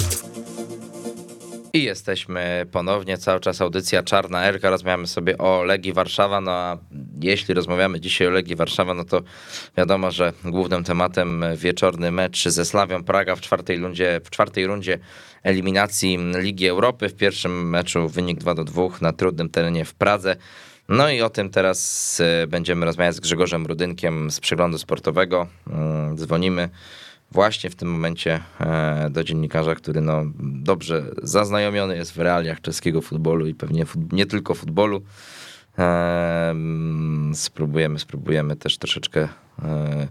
I 1.73 1.83
jesteśmy 1.83 2.67
ponownie, 2.73 3.19
cały 3.19 3.41
czas 3.41 3.61
audycja 3.61 4.03
Czarna 4.03 4.45
Erka, 4.45 4.71
rozmawiamy 4.71 5.07
sobie 5.07 5.39
o 5.39 5.63
Legii 5.63 5.93
Warszawa, 5.93 6.41
no 6.41 6.51
a 6.51 6.79
jeśli 7.21 7.55
rozmawiamy 7.55 8.01
dzisiaj 8.01 8.27
o 8.27 8.31
Legii 8.31 8.57
Warszawa, 8.57 8.95
no 8.95 9.05
to 9.05 9.23
wiadomo, 9.77 10.11
że 10.11 10.33
głównym 10.45 10.85
tematem 10.85 11.45
wieczorny 11.57 12.11
mecz 12.11 12.49
ze 12.49 12.65
Slawią 12.65 13.05
Praga 13.05 13.37
w 13.37 13.41
czwartej 13.41 13.79
rundzie, 13.79 14.21
w 14.25 14.31
czwartej 14.31 14.67
rundzie 14.67 14.99
eliminacji 15.43 16.19
Ligi 16.35 16.69
Europy. 16.69 17.09
W 17.09 17.15
pierwszym 17.15 17.71
meczu 17.71 18.09
wynik 18.09 18.39
2 18.39 18.55
do 18.55 18.65
2 18.65 18.83
na 19.01 19.13
trudnym 19.13 19.51
terenie 19.51 19.85
w 19.85 19.95
Pradze. 19.95 20.37
No 20.89 21.11
i 21.11 21.23
o 21.23 21.31
tym 21.31 21.51
teraz 21.51 22.21
e, 22.21 22.47
będziemy 22.47 22.87
rozmawiać 22.87 23.15
z 23.15 23.21
Grzegorzem 23.21 23.67
Rudynkiem 23.67 24.31
z 24.31 24.41
przeglądu 24.41 24.79
sportowego. 24.79 25.47
Mm, 25.67 26.17
dzwonimy 26.17 26.69
właśnie 27.31 27.71
w 27.71 27.77
tym 27.77 27.91
momencie 27.91 28.41
e, 28.61 29.11
do 29.11 29.25
dziennikarza, 29.25 29.75
który 29.75 30.01
no 30.01 30.23
dobrze 30.39 31.05
zaznajomiony 31.23 31.97
jest 31.97 32.13
w 32.13 32.19
realiach 32.19 32.61
czeskiego 32.61 33.01
futbolu 33.01 33.47
i 33.47 33.55
pewnie 33.55 33.85
nie 34.13 34.27
tylko 34.27 34.55
futbolu. 34.55 35.03
E, 35.79 36.55
spróbujemy, 37.35 37.99
spróbujemy 37.99 38.57
też 38.57 38.79
troszeczkę 38.79 39.29
e, 39.63 40.09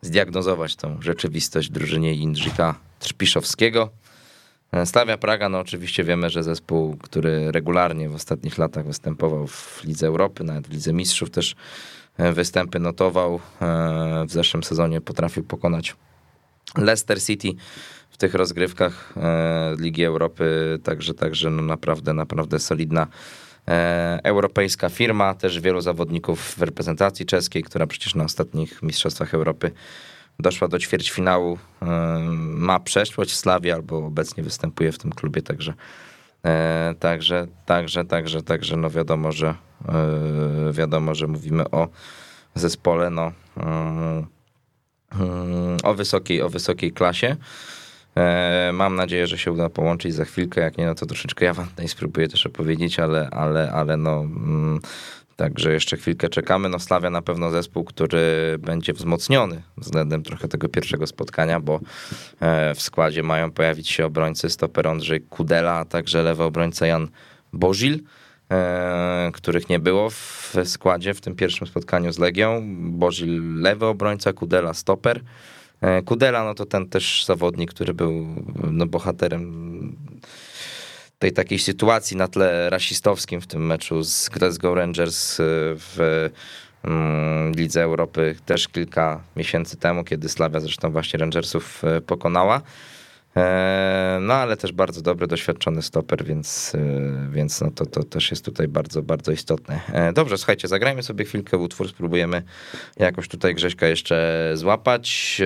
zdiagnozować 0.00 0.76
tą 0.76 1.02
rzeczywistość 1.02 1.70
drużynie 1.70 2.14
Jindrzika 2.14 2.74
Trzpiszowskiego. 2.98 3.90
Stawia 4.84 5.18
Praga, 5.18 5.48
no 5.48 5.58
oczywiście 5.58 6.04
wiemy, 6.04 6.30
że 6.30 6.42
zespół, 6.42 6.96
który 6.96 7.52
regularnie 7.52 8.08
w 8.08 8.14
ostatnich 8.14 8.58
latach 8.58 8.86
występował 8.86 9.46
w 9.46 9.84
Lidze 9.84 10.06
Europy, 10.06 10.44
nawet 10.44 10.68
w 10.68 10.72
Lidze 10.72 10.92
Mistrzów 10.92 11.30
też 11.30 11.56
występy 12.18 12.78
notował. 12.78 13.40
W 14.26 14.32
zeszłym 14.32 14.62
sezonie 14.62 15.00
potrafił 15.00 15.44
pokonać 15.44 15.94
Leicester 16.78 17.22
City 17.22 17.48
w 18.10 18.16
tych 18.16 18.34
rozgrywkach 18.34 19.14
e, 19.16 19.74
Ligi 19.78 20.04
Europy, 20.04 20.78
także, 20.82 21.14
także 21.14 21.50
no 21.50 21.62
naprawdę, 21.62 22.14
naprawdę 22.14 22.58
solidna 22.58 23.06
e, 23.68 24.20
europejska 24.24 24.88
firma, 24.88 25.34
też 25.34 25.60
wielu 25.60 25.80
zawodników 25.80 26.54
w 26.58 26.62
reprezentacji 26.62 27.26
czeskiej, 27.26 27.62
która 27.62 27.86
przecież 27.86 28.14
na 28.14 28.24
ostatnich 28.24 28.82
Mistrzostwach 28.82 29.34
Europy 29.34 29.70
doszła 30.38 30.68
do 30.68 30.78
ćwierćfinału, 30.78 31.58
e, 31.82 31.86
ma 32.40 32.80
przeszłość 32.80 33.30
w 33.30 33.36
Slawie 33.36 33.74
albo 33.74 34.06
obecnie 34.06 34.42
występuje 34.42 34.92
w 34.92 34.98
tym 34.98 35.12
klubie, 35.12 35.42
także 35.42 35.74
także, 37.00 37.46
także, 37.66 38.04
także, 38.04 38.42
także 38.42 38.76
no 38.76 38.90
wiadomo, 38.90 39.32
że 39.32 39.54
wiadomo, 40.72 41.14
że 41.14 41.26
mówimy 41.26 41.70
o 41.70 41.88
zespole, 42.54 43.10
no 43.10 43.32
o 45.82 45.94
wysokiej, 45.94 46.42
o 46.42 46.48
wysokiej 46.48 46.92
klasie. 46.92 47.36
E, 48.16 48.70
mam 48.74 48.96
nadzieję, 48.96 49.26
że 49.26 49.38
się 49.38 49.52
uda 49.52 49.68
połączyć 49.68 50.14
za 50.14 50.24
chwilkę. 50.24 50.60
Jak 50.60 50.78
nie, 50.78 50.86
no 50.86 50.94
to 50.94 51.06
troszeczkę 51.06 51.44
ja 51.44 51.54
wam 51.54 51.66
spróbuję 51.86 52.28
też 52.28 52.46
opowiedzieć, 52.46 53.00
ale, 53.00 53.30
ale, 53.30 53.72
ale 53.72 53.96
no. 53.96 54.20
Mm, 54.20 54.80
także 55.36 55.72
jeszcze 55.72 55.96
chwilkę 55.96 56.28
czekamy. 56.28 56.68
No 56.68 56.78
Slavia 56.78 57.10
na 57.10 57.22
pewno 57.22 57.50
zespół, 57.50 57.84
który 57.84 58.56
będzie 58.58 58.92
wzmocniony 58.92 59.62
względem 59.76 60.22
trochę 60.22 60.48
tego 60.48 60.68
pierwszego 60.68 61.06
spotkania, 61.06 61.60
bo 61.60 61.80
e, 62.40 62.74
w 62.74 62.82
składzie 62.82 63.22
mają 63.22 63.52
pojawić 63.52 63.88
się 63.88 64.06
obrońcy 64.06 64.50
stoper 64.50 64.88
Andrzej 64.88 65.20
Kudela, 65.20 65.72
a 65.72 65.84
także 65.84 66.22
lewy 66.22 66.42
obrońca 66.42 66.86
Jan 66.86 67.08
Bożil. 67.52 68.02
E, 68.50 69.30
których 69.34 69.68
nie 69.68 69.78
było 69.78 70.10
w 70.10 70.54
składzie 70.64 71.14
w 71.14 71.20
tym 71.20 71.34
pierwszym 71.34 71.66
spotkaniu 71.66 72.12
z 72.12 72.18
Legią. 72.18 72.62
Bożil 72.80 73.60
lewy 73.60 73.86
obrońca, 73.86 74.32
Kudela 74.32 74.74
stoper. 74.74 75.20
E, 75.80 76.02
Kudela 76.02 76.44
no 76.44 76.54
to 76.54 76.66
ten 76.66 76.88
też 76.88 77.24
zawodnik, 77.24 77.70
który 77.70 77.94
był 77.94 78.26
no, 78.70 78.86
bohaterem 78.86 79.96
tej 81.18 81.32
takiej 81.32 81.58
sytuacji 81.58 82.16
na 82.16 82.28
tle 82.28 82.70
rasistowskim 82.70 83.40
w 83.40 83.46
tym 83.46 83.66
meczu 83.66 84.02
z 84.02 84.28
Glasgow 84.28 84.76
Rangers 84.76 85.40
e, 85.40 85.44
w 85.76 86.28
mm, 86.84 87.52
Lidze 87.52 87.82
Europy 87.82 88.36
też 88.46 88.68
kilka 88.68 89.20
miesięcy 89.36 89.76
temu, 89.76 90.04
kiedy 90.04 90.28
Slavia 90.28 90.60
zresztą 90.60 90.90
właśnie 90.90 91.18
Rangersów 91.18 91.82
pokonała. 92.06 92.62
E, 93.36 94.18
no 94.20 94.34
ale 94.34 94.56
też 94.56 94.72
bardzo 94.72 95.02
dobry, 95.02 95.26
doświadczony 95.26 95.82
stoper, 95.82 96.24
więc, 96.24 96.72
e, 96.74 97.30
więc 97.30 97.60
no 97.60 97.70
to, 97.70 97.86
to 97.86 98.02
też 98.02 98.30
jest 98.30 98.44
tutaj 98.44 98.68
bardzo, 98.68 99.02
bardzo 99.02 99.32
istotne. 99.32 99.80
E, 99.92 100.12
dobrze, 100.12 100.38
słuchajcie, 100.38 100.68
zagrajmy 100.68 101.02
sobie 101.02 101.24
chwilkę 101.24 101.56
utwór, 101.56 101.88
spróbujemy 101.88 102.42
jakoś 102.96 103.28
tutaj 103.28 103.54
Grześka 103.54 103.86
jeszcze 103.86 104.50
złapać. 104.54 105.40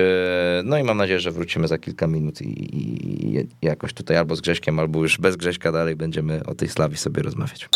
No 0.64 0.78
i 0.78 0.82
mam 0.82 0.96
nadzieję, 0.96 1.20
że 1.20 1.30
wrócimy 1.30 1.68
za 1.68 1.78
kilka 1.78 2.06
minut 2.06 2.42
i, 2.42 2.76
i 2.76 3.48
jakoś 3.62 3.92
tutaj 3.92 4.16
albo 4.16 4.36
z 4.36 4.40
Grześkiem, 4.40 4.78
albo 4.78 5.02
już 5.02 5.18
bez 5.18 5.36
Grześka 5.36 5.72
dalej 5.72 5.96
będziemy 5.96 6.44
o 6.46 6.54
tej 6.54 6.68
slawie 6.68 6.96
sobie 6.96 7.22
rozmawiać. 7.22 7.68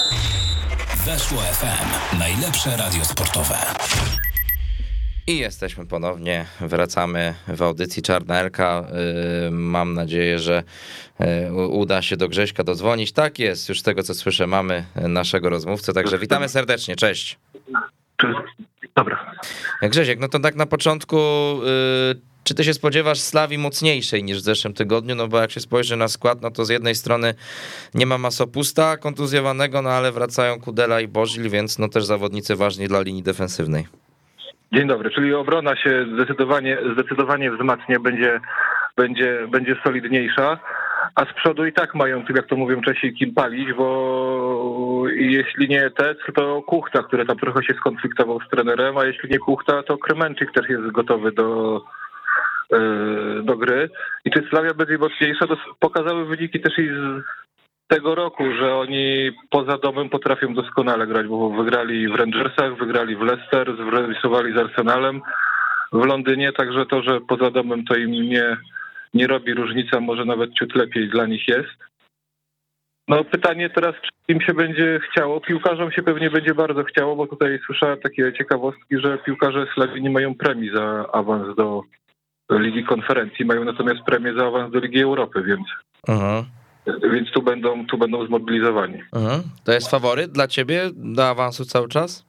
Weszło 1.06 1.38
FM, 1.38 2.18
najlepsze 2.18 2.76
radio 2.76 3.04
sportowe. 3.04 3.56
I 5.28 5.38
jesteśmy 5.38 5.86
ponownie, 5.86 6.46
wracamy 6.60 7.34
w 7.48 7.62
audycji 7.62 8.02
Czarna 8.02 8.40
Elka. 8.40 8.84
Y, 9.46 9.50
mam 9.50 9.94
nadzieję, 9.94 10.38
że 10.38 10.62
y, 11.20 11.52
uda 11.52 12.02
się 12.02 12.16
do 12.16 12.28
Grześka 12.28 12.64
dodzwonić. 12.64 13.12
Tak 13.12 13.38
jest, 13.38 13.68
już 13.68 13.80
z 13.80 13.82
tego 13.82 14.02
co 14.02 14.14
słyszę 14.14 14.46
mamy 14.46 14.84
naszego 14.94 15.50
rozmówcę, 15.50 15.92
także 15.92 16.18
witamy 16.18 16.48
serdecznie, 16.48 16.96
cześć. 16.96 17.38
Dobra. 18.96 19.34
Grzesiek, 19.82 20.20
no 20.20 20.28
to 20.28 20.40
tak 20.40 20.54
na 20.54 20.66
początku, 20.66 21.16
y, 21.16 22.20
czy 22.44 22.54
ty 22.54 22.64
się 22.64 22.74
spodziewasz 22.74 23.20
Slawi 23.20 23.58
mocniejszej 23.58 24.24
niż 24.24 24.38
w 24.38 24.44
zeszłym 24.44 24.74
tygodniu? 24.74 25.14
No 25.14 25.28
bo 25.28 25.40
jak 25.40 25.50
się 25.50 25.60
spojrzy 25.60 25.96
na 25.96 26.08
skład, 26.08 26.42
no 26.42 26.50
to 26.50 26.64
z 26.64 26.68
jednej 26.68 26.94
strony 26.94 27.34
nie 27.94 28.06
ma 28.06 28.18
Masopusta 28.18 28.96
kontuzjowanego, 28.96 29.82
no 29.82 29.90
ale 29.90 30.12
wracają 30.12 30.60
Kudela 30.60 31.00
i 31.00 31.08
Bożil, 31.08 31.50
więc 31.50 31.78
no 31.78 31.88
też 31.88 32.04
zawodnicy 32.04 32.56
ważni 32.56 32.88
dla 32.88 33.00
linii 33.00 33.22
defensywnej. 33.22 34.07
Dzień 34.72 34.88
dobry, 34.88 35.10
czyli 35.10 35.34
obrona 35.34 35.76
się 35.76 36.06
zdecydowanie, 36.14 36.78
zdecydowanie 36.92 37.50
wzmacnia, 37.50 38.00
będzie, 38.00 38.40
będzie, 38.96 39.46
będzie 39.50 39.76
solidniejsza, 39.84 40.58
a 41.14 41.24
z 41.24 41.34
przodu 41.34 41.66
i 41.66 41.72
tak 41.72 41.94
mają, 41.94 42.24
jak 42.36 42.46
to 42.46 42.56
mówią 42.56 42.80
Czesi, 42.80 43.14
kim 43.14 43.34
palić, 43.34 43.72
bo 43.72 45.04
jeśli 45.08 45.68
nie 45.68 45.90
Tec, 45.90 46.18
to 46.34 46.62
Kuchta, 46.62 47.02
który 47.02 47.26
tam 47.26 47.36
trochę 47.36 47.62
się 47.62 47.74
skonfliktował 47.74 48.40
z 48.40 48.48
trenerem, 48.48 48.96
a 48.96 49.04
jeśli 49.04 49.30
nie 49.30 49.38
Kuchta, 49.38 49.82
to 49.82 49.98
Kremenczyk 49.98 50.52
też 50.52 50.68
jest 50.68 50.90
gotowy 50.92 51.32
do, 51.32 51.80
e, 52.72 52.78
do 53.42 53.56
gry. 53.56 53.90
I 54.24 54.30
czy 54.30 54.46
Slavia 54.50 54.74
będzie 54.74 54.98
mocniejsza, 54.98 55.46
to 55.46 55.56
pokazały 55.80 56.24
wyniki 56.24 56.60
też 56.60 56.78
i 56.78 56.88
z 56.88 57.22
tego 57.88 58.14
roku, 58.14 58.44
że 58.60 58.76
oni 58.76 59.30
poza 59.50 59.78
domem 59.78 60.08
potrafią 60.08 60.54
doskonale 60.54 61.06
grać, 61.06 61.26
bo 61.26 61.50
wygrali 61.50 62.08
w 62.08 62.14
Rangersach, 62.14 62.76
wygrali 62.78 63.16
w 63.16 63.20
Leicester, 63.20 63.76
zremisowali 63.76 64.54
z 64.54 64.56
Arsenalem 64.56 65.20
w 65.92 66.04
Londynie, 66.04 66.52
także 66.52 66.86
to, 66.86 67.02
że 67.02 67.20
poza 67.20 67.50
domem 67.50 67.84
to 67.84 67.96
im 67.96 68.10
nie, 68.10 68.56
nie 69.14 69.26
robi 69.26 69.54
różnica, 69.54 70.00
może 70.00 70.24
nawet 70.24 70.54
ciut 70.54 70.74
lepiej 70.74 71.08
dla 71.08 71.26
nich 71.26 71.48
jest. 71.48 71.88
No 73.08 73.24
pytanie 73.24 73.70
teraz, 73.70 73.94
czy 73.94 74.32
im 74.32 74.40
się 74.40 74.54
będzie 74.54 75.00
chciało? 75.10 75.40
Piłkarzom 75.40 75.92
się 75.92 76.02
pewnie 76.02 76.30
będzie 76.30 76.54
bardzo 76.54 76.84
chciało, 76.84 77.16
bo 77.16 77.26
tutaj 77.26 77.58
słyszałem 77.66 78.00
takie 78.00 78.32
ciekawostki, 78.32 78.98
że 79.04 79.18
piłkarze 79.18 79.66
Slawii 79.74 80.02
nie 80.02 80.10
mają 80.10 80.34
premii 80.34 80.70
za 80.74 81.12
awans 81.12 81.56
do 81.56 81.82
Ligi 82.50 82.84
Konferencji, 82.84 83.44
mają 83.44 83.64
natomiast 83.64 84.00
premię 84.06 84.34
za 84.38 84.46
awans 84.46 84.72
do 84.72 84.78
Ligi 84.78 85.02
Europy, 85.02 85.42
więc... 85.42 85.66
Aha 86.08 86.57
więc 87.12 87.30
tu 87.30 87.42
będą, 87.42 87.86
tu 87.86 87.98
będą 87.98 88.26
zmobilizowani. 88.26 89.02
Mhm. 89.12 89.42
To 89.64 89.72
jest 89.72 89.90
faworyt 89.90 90.30
dla 90.30 90.48
ciebie 90.48 90.82
do 90.94 91.28
awansu 91.28 91.64
cały 91.64 91.88
czas? 91.88 92.28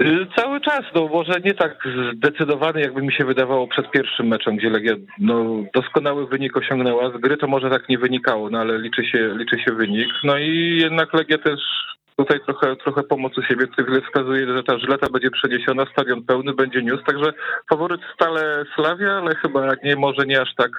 Y, 0.00 0.26
cały 0.36 0.60
czas, 0.60 0.82
no 0.94 1.08
może 1.08 1.40
nie 1.44 1.54
tak 1.54 1.88
zdecydowany, 2.14 2.80
jakby 2.80 3.02
mi 3.02 3.12
się 3.12 3.24
wydawało 3.24 3.68
przed 3.68 3.90
pierwszym 3.90 4.26
meczem, 4.26 4.56
gdzie 4.56 4.70
Legia 4.70 4.94
no, 5.18 5.44
doskonały 5.74 6.26
wynik 6.26 6.56
osiągnęła. 6.56 7.10
Z 7.10 7.20
gry 7.20 7.36
to 7.36 7.46
może 7.46 7.70
tak 7.70 7.88
nie 7.88 7.98
wynikało, 7.98 8.50
no 8.50 8.58
ale 8.58 8.78
liczy 8.78 9.04
się, 9.04 9.34
liczy 9.36 9.58
się 9.58 9.72
wynik. 9.74 10.08
No 10.24 10.38
i 10.38 10.78
jednak 10.80 11.14
Legia 11.14 11.38
też 11.38 11.60
tutaj 12.16 12.40
trochę, 12.40 12.76
trochę 12.76 13.02
pomocy 13.02 13.40
siebie, 13.48 13.66
wskazuje, 14.06 14.46
że 14.46 14.62
ta 14.62 14.78
żleta 14.78 15.06
będzie 15.10 15.30
przeniesiona, 15.30 15.86
stadion 15.92 16.22
pełny, 16.22 16.54
będzie 16.54 16.82
news, 16.82 17.04
także 17.06 17.32
faworyt 17.70 18.00
stale 18.14 18.64
Slavia, 18.74 19.12
ale 19.12 19.34
chyba 19.34 19.72
nie, 19.84 19.96
może 19.96 20.26
nie 20.26 20.40
aż 20.40 20.54
tak 20.54 20.70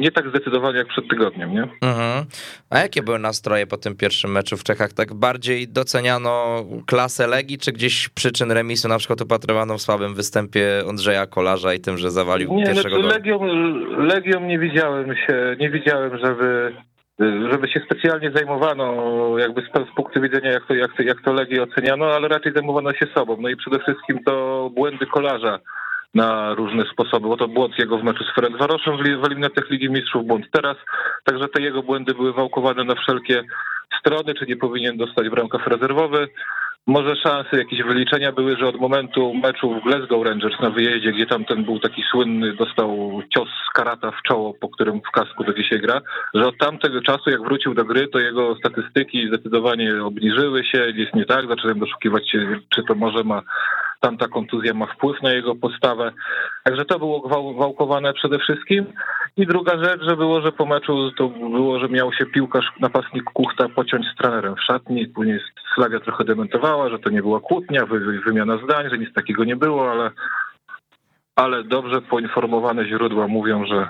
nie 0.00 0.10
tak 0.10 0.28
zdecydowanie 0.28 0.78
jak 0.78 0.88
przed 0.88 1.08
tygodniem, 1.08 1.52
nie? 1.52 1.62
Mhm. 1.62 2.24
A 2.70 2.78
jakie 2.78 3.02
były 3.02 3.18
nastroje 3.18 3.66
po 3.66 3.76
tym 3.76 3.96
pierwszym 3.96 4.32
meczu 4.32 4.56
w 4.56 4.64
Czechach? 4.64 4.92
Tak 4.92 5.14
bardziej 5.14 5.68
doceniano 5.68 6.64
klasę 6.86 7.26
Legii, 7.26 7.58
czy 7.58 7.72
gdzieś 7.72 8.08
przyczyn 8.08 8.52
remisu 8.52 8.88
na 8.88 8.98
przykład 8.98 9.20
upatrywano 9.20 9.78
w 9.78 9.82
słabym 9.82 10.14
występie 10.14 10.82
Andrzeja 10.88 11.26
Kolarza 11.26 11.74
i 11.74 11.80
tym, 11.80 11.98
że 11.98 12.10
zawalił 12.10 12.54
Nie, 12.54 12.64
pierwszego 12.64 13.02
znaczy? 13.02 13.14
Legią, 13.14 13.44
Legią 13.98 14.40
nie 14.40 14.58
widziałem 14.58 15.16
się, 15.16 15.56
nie 15.60 15.70
widziałem, 15.70 16.18
żeby 16.18 16.72
żeby 17.50 17.68
się 17.68 17.80
specjalnie 17.80 18.30
zajmowano 18.34 18.94
jakby 19.38 19.62
z, 19.62 19.90
z 19.92 19.94
punktu 19.96 20.20
widzenia 20.20 20.52
jak 20.52 20.66
to, 20.66 20.74
jak, 20.74 20.96
to, 20.96 21.02
jak 21.02 21.22
to 21.24 21.32
Legię 21.32 21.62
oceniano, 21.62 22.06
ale 22.06 22.28
raczej 22.28 22.52
zajmowano 22.52 22.92
się 22.92 23.06
sobą. 23.14 23.36
No 23.40 23.48
i 23.48 23.56
przede 23.56 23.78
wszystkim 23.78 24.24
to 24.24 24.70
błędy 24.74 25.06
kolarza 25.06 25.58
na 26.14 26.54
różne 26.54 26.84
sposoby, 26.92 27.28
bo 27.28 27.36
to 27.36 27.48
błąd 27.48 27.78
jego 27.78 27.98
w 27.98 28.04
meczu 28.04 28.24
z 28.24 28.34
Ferencvaroszem 28.34 28.96
w, 28.96 29.00
li- 29.00 29.16
w 29.16 29.24
eliminacjach 29.24 29.70
Ligi 29.70 29.90
Mistrzów, 29.90 30.26
błąd 30.26 30.46
teraz, 30.50 30.76
także 31.24 31.48
te 31.48 31.62
jego 31.62 31.82
błędy 31.82 32.14
były 32.14 32.32
wałkowane 32.32 32.84
na 32.84 32.94
wszelkie 32.94 33.44
strony, 34.00 34.34
czy 34.34 34.46
nie 34.46 34.56
powinien 34.56 34.96
dostać 34.96 35.28
bramkarz 35.28 35.66
rezerwowy. 35.66 36.28
Może 36.86 37.16
szanse 37.16 37.58
jakieś 37.58 37.82
wyliczenia 37.82 38.32
były, 38.32 38.56
że 38.56 38.66
od 38.66 38.80
momentu 38.80 39.34
meczu 39.34 39.74
w 39.74 39.84
Glasgow 39.84 40.26
Rangers 40.26 40.60
na 40.60 40.70
wyjeździe, 40.70 41.12
gdzie 41.12 41.26
tamten 41.26 41.64
był 41.64 41.80
taki 41.80 42.02
słynny, 42.10 42.52
dostał 42.52 43.20
cios 43.34 43.48
z 43.48 43.72
karata 43.72 44.10
w 44.10 44.22
czoło, 44.22 44.54
po 44.54 44.68
którym 44.68 45.00
w 45.00 45.10
kasku 45.10 45.44
do 45.44 45.54
dzisiaj 45.54 45.80
gra, 45.80 46.00
że 46.34 46.46
od 46.46 46.58
tamtego 46.58 47.02
czasu, 47.02 47.30
jak 47.30 47.42
wrócił 47.42 47.74
do 47.74 47.84
gry, 47.84 48.08
to 48.08 48.18
jego 48.18 48.56
statystyki 48.56 49.28
zdecydowanie 49.28 50.04
obniżyły 50.04 50.64
się, 50.64 50.78
jest 50.94 51.14
nie 51.14 51.24
tak, 51.24 51.48
zacząłem 51.48 51.78
doszukiwać 51.78 52.30
się, 52.30 52.60
czy 52.68 52.82
to 52.88 52.94
może 52.94 53.24
ma 53.24 53.42
tamta 54.04 54.28
kontuzja 54.28 54.74
ma 54.74 54.86
wpływ 54.86 55.22
na 55.22 55.32
jego 55.32 55.54
postawę. 55.54 56.12
Także 56.64 56.84
to 56.84 56.98
było 56.98 57.28
wałkowane 57.54 58.12
przede 58.12 58.38
wszystkim. 58.38 58.84
I 59.36 59.46
druga 59.46 59.84
rzecz, 59.84 60.02
że 60.08 60.16
było, 60.16 60.40
że 60.40 60.52
po 60.52 60.66
meczu 60.66 61.10
to 61.18 61.28
było, 61.28 61.78
że 61.78 61.88
miał 61.88 62.12
się 62.12 62.26
piłkarz, 62.26 62.72
napastnik 62.80 63.24
Kuchta 63.24 63.68
pociąć 63.68 64.06
z 64.06 64.16
trenerem 64.16 64.54
w 64.56 64.62
szatni. 64.62 65.06
Później 65.06 65.40
Slavia 65.74 66.00
trochę 66.00 66.24
dementowała, 66.24 66.88
że 66.90 66.98
to 66.98 67.10
nie 67.10 67.22
była 67.22 67.40
kłótnia, 67.40 67.86
wy, 67.86 68.00
wy- 68.00 68.20
wymiana 68.20 68.58
zdań, 68.64 68.90
że 68.90 68.98
nic 68.98 69.12
takiego 69.14 69.44
nie 69.44 69.56
było, 69.56 69.90
ale, 69.90 70.10
ale 71.36 71.64
dobrze 71.64 72.02
poinformowane 72.02 72.88
źródła 72.88 73.28
mówią, 73.28 73.64
że, 73.66 73.88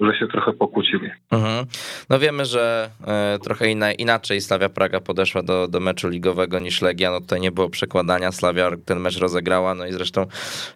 że 0.00 0.18
się 0.18 0.26
trochę 0.26 0.52
pokłócili. 0.52 1.10
Mhm. 1.30 1.66
No 2.08 2.18
wiemy, 2.18 2.44
że 2.44 2.90
e, 3.06 3.38
trochę 3.38 3.70
inna, 3.70 3.92
inaczej 3.92 4.40
Slavia 4.40 4.68
Praga 4.68 5.00
podeszła 5.00 5.42
do, 5.42 5.68
do 5.68 5.80
meczu 5.80 6.08
ligowego 6.08 6.58
niż 6.58 6.82
Legia. 6.82 7.10
No 7.10 7.20
tutaj 7.20 7.40
nie 7.40 7.52
było 7.52 7.68
przekładania. 7.68 8.32
Slavia 8.32 8.70
ten 8.84 9.00
mecz 9.00 9.18
rozegrała, 9.18 9.74
no 9.74 9.86
i 9.86 9.92
zresztą 9.92 10.26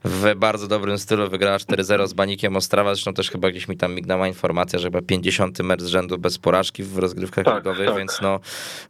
w 0.05 0.35
bardzo 0.35 0.68
dobrym 0.68 0.99
stylu 0.99 1.31
wygrała 1.31 1.57
4-0 1.57 2.07
z 2.07 2.12
Banikiem 2.12 2.57
Ostrawa. 2.57 2.95
Zresztą 2.95 3.14
też 3.14 3.31
chyba 3.31 3.51
gdzieś 3.51 3.68
mi 3.68 3.77
tam 3.77 3.95
mignęła 3.95 4.29
informacja, 4.29 4.79
że 4.79 4.87
chyba 4.87 5.03
50 5.03 5.59
mecz 5.59 5.83
z 5.83 5.87
rzędu 5.87 6.18
bez 6.18 6.39
porażki 6.39 6.83
w 6.83 6.99
rozgrywkach 6.99 7.45
Tak, 7.45 7.57
ligowych, 7.57 7.89
tak. 7.89 7.99
więc 7.99 8.20
no, 8.22 8.41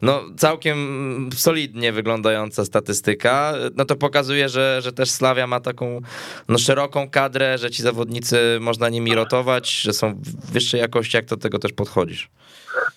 no 0.01 0.21
całkiem 0.37 1.29
solidnie 1.35 1.91
wyglądająca 1.91 2.65
statystyka. 2.65 3.53
No 3.75 3.85
to 3.85 3.95
pokazuje, 3.95 4.49
że, 4.49 4.79
że 4.83 4.91
też 4.91 5.09
Slavia 5.09 5.47
ma 5.47 5.59
taką 5.59 6.01
no, 6.49 6.57
szeroką 6.57 7.09
kadrę, 7.09 7.57
że 7.57 7.71
ci 7.71 7.83
zawodnicy 7.83 8.57
można 8.61 8.89
nimi 8.89 9.15
rotować, 9.15 9.81
że 9.81 9.93
są 9.93 10.21
wyższej 10.53 10.81
jakości. 10.81 11.17
Jak 11.17 11.25
do 11.25 11.37
tego 11.37 11.59
też 11.59 11.73
podchodzisz? 11.73 12.29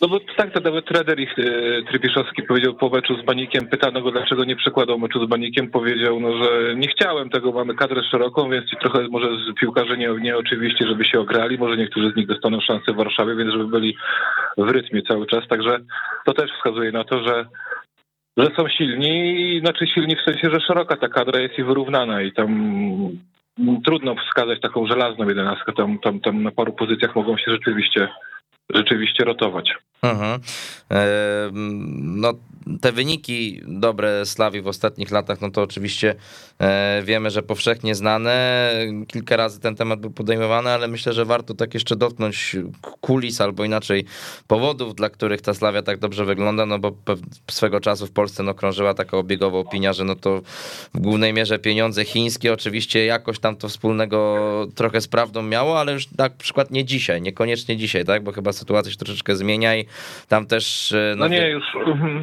No 0.01 0.09
bo 0.09 0.21
tak, 0.37 0.53
to 0.53 0.61
nawet 0.61 0.87
trener 0.87 1.21
ich 1.21 1.39
e, 1.39 1.43
Trybiszowski 1.91 2.43
powiedział 2.43 2.75
po 2.75 2.89
meczu 2.89 3.23
z 3.23 3.25
Banikiem, 3.25 3.67
pytano 3.67 4.03
go, 4.03 4.11
dlaczego 4.11 4.45
nie 4.45 4.57
przekładał 4.57 4.99
meczu 4.99 5.27
z 5.27 5.29
Banikiem, 5.29 5.71
powiedział, 5.71 6.21
no, 6.21 6.45
że 6.45 6.75
nie 6.77 6.89
chciałem 6.89 7.31
tego, 7.31 7.53
mamy 7.53 7.75
kadrę 7.75 8.03
szeroką, 8.11 8.51
więc 8.51 8.71
ci 8.71 8.77
trochę 8.77 9.09
może 9.09 9.29
z 9.29 9.61
piłkarzy 9.61 9.99
nie, 9.99 10.09
nie 10.21 10.37
oczywiście, 10.37 10.87
żeby 10.87 11.05
się 11.05 11.21
ograli, 11.21 11.59
może 11.59 11.77
niektórzy 11.77 12.13
z 12.13 12.17
nich 12.17 12.27
dostaną 12.27 12.61
szansę 12.61 12.93
w 12.93 12.97
Warszawie, 12.97 13.37
więc 13.37 13.53
żeby 13.53 13.67
byli 13.67 13.97
w 14.59 14.69
rytmie 14.69 15.03
cały 15.03 15.27
czas, 15.27 15.49
także 15.49 15.79
to 16.25 16.33
też 16.33 16.51
wskazuje 16.53 16.93
na 16.93 17.05
to, 17.05 17.23
że 17.23 17.45
że 18.37 18.51
są 18.57 18.69
silni, 18.69 19.61
znaczy 19.61 19.87
silni 19.87 20.17
w 20.17 20.25
sensie, 20.25 20.51
że 20.51 20.61
szeroka 20.61 20.97
ta 20.97 21.09
kadra 21.09 21.41
jest 21.41 21.59
i 21.59 21.65
wyrównana 21.65 22.23
i 22.23 22.33
tam 22.33 22.49
trudno 23.85 24.15
wskazać 24.15 24.61
taką 24.61 24.87
żelazną 24.87 25.29
jedenastkę, 25.29 25.73
tam, 25.73 25.99
tam, 25.99 26.21
tam 26.21 26.43
na 26.43 26.51
paru 26.51 26.73
pozycjach 26.73 27.17
mogą 27.17 27.37
się 27.37 27.51
rzeczywiście 27.53 28.09
rzeczywiście 28.75 29.25
rotować. 29.25 29.75
Mhm. 30.03 30.41
E, 30.91 31.07
No, 31.95 32.33
te 32.81 32.93
wyniki 32.93 33.61
dobre 33.67 34.27
Slawii 34.27 34.63
w 34.63 34.67
ostatnich 34.67 35.11
latach, 35.11 35.41
no 35.41 35.51
to 35.51 35.63
oczywiście 35.63 36.15
e, 36.59 37.03
wiemy, 37.05 37.31
że 37.31 37.43
powszechnie 37.43 37.95
znane. 37.95 38.71
Kilka 39.07 39.37
razy 39.37 39.61
ten 39.61 39.77
temat 39.77 40.01
był 40.01 40.11
podejmowany, 40.11 40.71
ale 40.71 40.89
myślę, 40.89 41.13
że 41.13 41.25
warto 41.25 41.55
tak 41.55 41.75
jeszcze 41.75 41.97
dotknąć 41.97 42.57
kulis 43.01 43.41
albo 43.41 43.65
inaczej 43.65 44.05
powodów, 44.47 44.95
dla 44.95 45.11
których 45.11 45.41
ta 45.41 45.55
Slavia 45.55 45.83
tak 45.83 45.99
dobrze 45.99 46.25
wygląda, 46.25 46.67
no 46.67 46.79
bo 46.79 46.93
swego 47.51 47.81
czasu 47.81 48.07
w 48.07 48.11
Polsce 48.11 48.43
no, 48.43 48.55
krążyła 48.55 48.95
taka 48.95 49.17
obiegowa 49.17 49.59
opinia, 49.59 49.93
że 49.93 50.05
no 50.05 50.15
to 50.15 50.41
w 50.95 51.01
głównej 51.01 51.33
mierze 51.33 51.59
pieniądze 51.59 52.05
chińskie, 52.05 52.53
oczywiście 52.53 53.05
jakoś 53.05 53.39
tam 53.39 53.57
to 53.57 53.69
wspólnego 53.69 54.39
trochę 54.75 55.01
z 55.01 55.09
prawdą 55.09 55.43
miało, 55.43 55.81
ale 55.81 55.93
już 55.93 56.11
na 56.11 56.31
przykład 56.31 56.71
nie 56.71 56.85
dzisiaj, 56.85 57.23
niekoniecznie 57.23 57.77
dzisiaj, 57.77 58.05
tak, 58.05 58.23
bo 58.25 58.33
chyba 58.33 58.53
sytuacja 58.53 58.93
się 58.93 58.99
troszeczkę 58.99 59.37
zmienia 59.37 59.77
i 59.77 59.85
tam 60.29 60.47
też... 60.47 60.93
e, 60.93 61.15
No 61.17 61.29
nie, 61.29 61.49
już, 61.49 61.65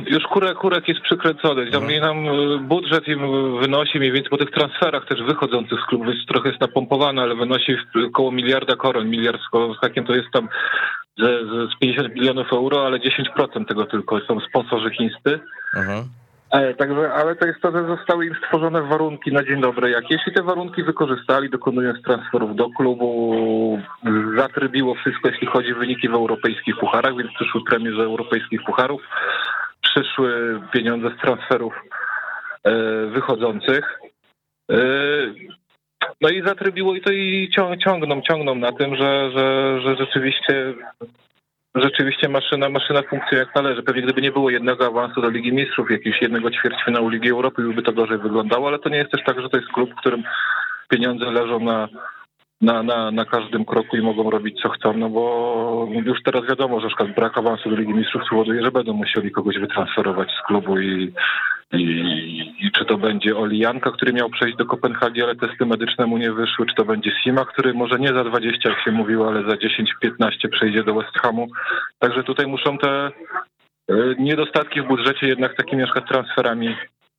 już 0.07 0.23
kurek, 0.35 0.57
kurek 0.57 0.87
jest 0.87 1.01
przykręcony. 1.01 1.71
Tam, 1.71 1.83
Mhm. 1.83 2.01
tam 2.01 2.17
e, 2.27 2.57
budżet 2.59 3.07
im 3.07 3.21
wynosi 3.59 3.99
mniej 3.99 4.11
więcej 4.11 4.29
po 4.29 4.37
tych 4.37 4.51
transferach 4.51 5.05
też 5.05 5.23
wychodzących 5.23 5.79
z 5.79 5.85
klubu, 5.89 6.11
jest 6.11 6.27
trochę 6.27 6.49
jest 6.49 6.61
napompowany, 6.61 7.21
ale 7.21 7.35
wynosi 7.35 7.77
około 8.07 8.31
miliarda 8.31 8.75
koron. 8.75 9.09
Miliard 9.09 9.41
z 9.41 9.77
z 9.77 9.79
hakiem 9.81 10.05
to 10.05 10.15
jest 10.15 10.31
tam 10.33 10.47
ze, 11.17 11.29
z 11.71 11.79
50 11.79 12.15
milionów 12.15 12.53
euro, 12.53 12.85
ale 12.85 12.99
10% 12.99 13.65
tego 13.65 13.85
tylko 13.85 14.19
są 14.19 14.39
sponsorzy 14.39 14.89
chińscy. 14.89 15.39
Mhm. 15.75 16.03
Także, 16.77 17.13
ale 17.13 17.35
to 17.35 17.47
jest 17.47 17.61
to, 17.61 17.71
że 17.71 17.87
zostały 17.87 18.25
im 18.25 18.35
stworzone 18.35 18.81
warunki 18.81 19.31
na 19.31 19.43
dzień 19.43 19.61
dobry 19.61 19.89
jakieś 19.89 20.27
i 20.27 20.33
te 20.33 20.43
warunki 20.43 20.83
wykorzystali, 20.83 21.49
dokonując 21.49 22.01
transferów 22.01 22.55
do 22.55 22.69
klubu. 22.69 23.35
Zatrybiło 24.37 24.95
wszystko, 24.95 25.29
jeśli 25.29 25.47
chodzi 25.47 25.73
o 25.73 25.75
wyniki 25.75 26.09
w 26.09 26.13
europejskich 26.13 26.75
pucharach, 26.79 27.17
więc 27.17 27.31
przyszły 27.33 27.61
premie 27.63 27.91
z 27.91 27.99
europejskich 27.99 28.63
pucharów, 28.63 29.01
przyszły 29.95 30.61
pieniądze 30.73 31.09
z 31.09 31.21
transferów 31.21 31.73
e, 32.63 32.71
wychodzących. 33.05 33.99
E, 34.71 34.77
No 36.21 36.29
i 36.29 36.41
zatrybiło 36.41 36.95
i 36.95 37.01
to 37.01 37.11
i 37.11 37.49
cią- 37.55 37.77
ciągną, 37.77 38.21
ciągną 38.21 38.55
na 38.55 38.71
tym, 38.71 38.95
że, 38.95 39.31
że, 39.31 39.79
że 39.81 39.95
rzeczywiście 39.95 40.73
rzeczywiście 41.75 42.29
maszyna, 42.29 42.69
maszyna 42.69 43.01
funkcjonuje 43.01 43.39
jak 43.47 43.55
należy. 43.55 43.83
Pewnie 43.83 44.01
gdyby 44.01 44.21
nie 44.21 44.31
było 44.31 44.49
jednego 44.49 44.85
awansu 44.87 45.21
do 45.21 45.29
Ligi 45.29 45.53
Mistrzów, 45.53 45.91
jakiegoś 45.91 46.21
jednego 46.21 46.51
ćwierćfinału 46.51 47.09
Ligi 47.09 47.29
Europy, 47.29 47.73
by 47.75 47.81
to 47.83 47.93
gorzej 47.93 48.17
wyglądało, 48.17 48.67
ale 48.67 48.79
to 48.79 48.89
nie 48.89 48.97
jest 48.97 49.11
też 49.11 49.23
tak, 49.25 49.41
że 49.41 49.49
to 49.49 49.57
jest 49.57 49.71
klub, 49.71 49.91
w 49.91 49.99
którym 49.99 50.23
pieniądze 50.89 51.25
leżą 51.31 51.59
na, 51.59 51.87
na, 52.61 52.83
na, 52.83 53.11
na 53.11 53.25
każdym 53.25 53.65
kroku 53.65 53.97
i 53.97 54.01
mogą 54.01 54.29
robić 54.29 54.61
co 54.61 54.69
chcą, 54.69 54.93
no 54.93 55.09
bo 55.09 55.87
już 56.05 56.23
teraz 56.23 56.45
wiadomo, 56.49 56.79
że 56.79 56.87
na 56.99 57.05
brak 57.05 57.37
awansu 57.37 57.69
do 57.69 57.75
Ligi 57.75 57.93
Mistrzów 57.93 58.25
spowoduje, 58.25 58.63
że 58.63 58.71
będą 58.71 58.93
musieli 58.93 59.31
kogoś 59.31 59.57
wytransferować 59.57 60.29
z 60.31 60.47
klubu 60.47 60.79
i, 60.79 61.13
i, 61.73 61.81
i 62.59 62.71
czy 62.71 62.85
to 62.85 62.97
będzie 62.97 63.37
Oli 63.37 63.59
Janka, 63.59 63.91
który 63.91 64.13
miał 64.13 64.29
przejść 64.29 64.57
do 64.57 64.65
Kopenhagi, 64.65 65.23
ale 65.23 65.35
testy 65.35 65.65
medyczne 65.65 66.05
mu 66.05 66.17
nie 66.17 66.31
wyszły, 66.31 66.65
czy 66.65 66.75
to 66.75 66.85
będzie 66.85 67.11
Sima, 67.23 67.45
który 67.45 67.73
może 67.73 67.99
nie 67.99 68.13
za 68.13 68.23
20, 68.23 68.69
jak 68.69 68.83
się 68.83 68.91
mówiło, 68.91 69.27
ale 69.27 69.43
za 69.43 69.55
10-15 69.55 70.49
przejdzie 70.51 70.83
do 70.83 70.93
West 70.93 71.17
Hamu. 71.21 71.47
Także 71.99 72.23
tutaj 72.23 72.47
muszą 72.47 72.77
te 72.77 73.11
y, 73.91 74.15
niedostatki 74.19 74.81
w 74.81 74.87
budżecie 74.87 75.27
jednak 75.27 75.57
takimi 75.57 75.81
na 75.81 75.87
przykład 75.87 76.09
transferami 76.09 76.75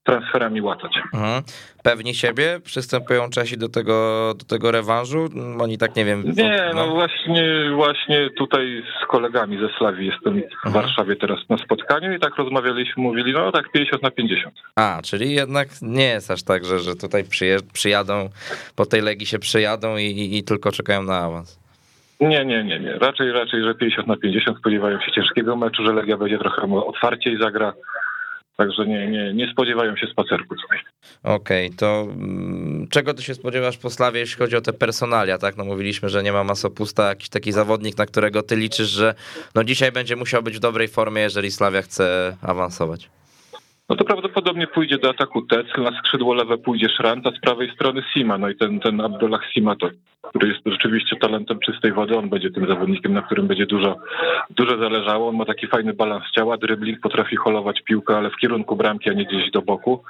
transferami 0.06 0.62
łatać. 0.62 0.92
Mhm. 1.14 1.42
Pewni 1.82 2.14
siebie 2.14 2.60
przystępują 2.64 3.30
Czesi 3.30 3.58
do 3.58 3.68
tego, 3.68 4.34
do 4.38 4.44
tego 4.44 4.70
rewanżu? 4.70 5.28
Oni 5.60 5.78
tak 5.78 5.96
nie 5.96 6.04
wiem. 6.04 6.24
Nie, 6.36 6.70
no 6.74 6.88
właśnie, 6.88 7.70
właśnie 7.74 8.30
tutaj 8.30 8.82
z 9.02 9.06
kolegami 9.06 9.58
ze 9.58 9.78
Slawii 9.78 10.06
jestem 10.06 10.42
w 10.64 10.72
Warszawie 10.72 11.16
teraz 11.16 11.38
na 11.48 11.58
spotkaniu 11.58 12.12
i 12.12 12.20
tak 12.20 12.36
rozmawialiśmy, 12.36 13.02
mówili, 13.02 13.32
no 13.32 13.52
tak 13.52 13.72
50 13.72 14.02
na 14.02 14.10
50. 14.10 14.54
A, 14.76 15.00
czyli 15.04 15.34
jednak 15.34 15.68
nie 15.82 16.08
jest 16.08 16.30
aż 16.30 16.42
tak, 16.42 16.64
że, 16.64 16.78
że 16.78 16.94
tutaj 16.94 17.24
przyjadą, 17.72 18.28
po 18.76 18.86
tej 18.86 19.02
Legii 19.02 19.26
się 19.26 19.38
przyjadą 19.38 19.96
i, 19.96 20.04
i, 20.04 20.38
i 20.38 20.44
tylko 20.44 20.72
czekają 20.72 21.02
na 21.02 21.18
awans. 21.18 21.66
Nie, 22.20 22.44
nie, 22.44 22.64
nie, 22.64 22.80
nie. 22.80 22.92
Raczej, 22.98 23.32
raczej, 23.32 23.62
że 23.64 23.74
50 23.74 24.08
na 24.08 24.16
50 24.16 24.58
spodziewają 24.58 25.00
się 25.00 25.12
ciężkiego 25.12 25.56
meczu, 25.56 25.84
że 25.86 25.92
Legia 25.92 26.16
będzie 26.16 26.38
trochę 26.38 26.62
otwarciej 26.86 27.38
zagra. 27.38 27.72
Także 28.56 28.86
nie, 28.86 29.06
nie, 29.06 29.34
nie 29.34 29.52
spodziewają 29.52 29.96
się 29.96 30.06
spacerku 30.06 30.54
tutaj. 30.62 30.78
Okej, 31.22 31.70
to 31.70 32.08
mm, 32.10 32.86
czego 32.90 33.14
ty 33.14 33.22
się 33.22 33.34
spodziewasz 33.34 33.78
po 33.78 33.90
Slawie, 33.90 34.20
jeśli 34.20 34.36
chodzi 34.36 34.56
o 34.56 34.60
te 34.60 34.72
personalia, 34.72 35.38
tak? 35.38 35.56
No 35.56 35.64
mówiliśmy, 35.64 36.08
że 36.08 36.22
nie 36.22 36.32
ma 36.32 36.44
Masopusta, 36.44 37.08
jakiś 37.08 37.28
taki 37.28 37.52
zawodnik, 37.52 37.98
na 37.98 38.06
którego 38.06 38.42
ty 38.42 38.56
liczysz, 38.56 38.88
że 38.88 39.14
no 39.54 39.64
dzisiaj 39.64 39.92
będzie 39.92 40.16
musiał 40.16 40.42
być 40.42 40.56
w 40.56 40.60
dobrej 40.60 40.88
formie, 40.88 41.22
jeżeli 41.22 41.50
Slavia 41.50 41.82
chce 41.82 42.36
awansować. 42.42 43.10
No 43.88 43.96
to 43.96 44.04
prawdopodobnie 44.04 44.66
pójdzie 44.66 44.98
do 44.98 45.10
ataku 45.10 45.42
Tecl, 45.42 45.82
na 45.82 45.98
skrzydło 45.98 46.34
lewe 46.34 46.58
pójdzie 46.58 46.88
Szrant, 46.88 47.26
a 47.26 47.30
z 47.30 47.40
prawej 47.40 47.70
strony 47.74 48.02
Sima. 48.12 48.38
No 48.38 48.48
i 48.48 48.56
ten, 48.56 48.80
ten 48.80 49.00
Abdullah 49.00 49.40
Sima, 49.52 49.76
to, 49.76 49.90
który 50.22 50.48
jest 50.48 50.60
rzeczywiście 50.66 51.16
talentem 51.16 51.58
czystej 51.58 51.92
wody, 51.92 52.16
on 52.16 52.28
będzie 52.28 52.50
tym 52.50 52.68
zawodnikiem, 52.68 53.12
na 53.12 53.22
którym 53.22 53.46
będzie 53.46 53.66
dużo, 53.66 53.96
dużo 54.50 54.78
zależało. 54.78 55.28
On 55.28 55.36
ma 55.36 55.44
taki 55.44 55.66
fajny 55.66 55.94
balans 55.94 56.24
ciała, 56.34 56.56
dribbling, 56.56 57.00
potrafi 57.00 57.36
holować 57.36 57.82
piłkę, 57.82 58.16
ale 58.16 58.30
w 58.30 58.36
kierunku 58.36 58.76
bramki, 58.76 59.10
a 59.10 59.12
nie 59.12 59.24
gdzieś 59.24 59.50
do 59.50 59.62
boku. 59.62 60.02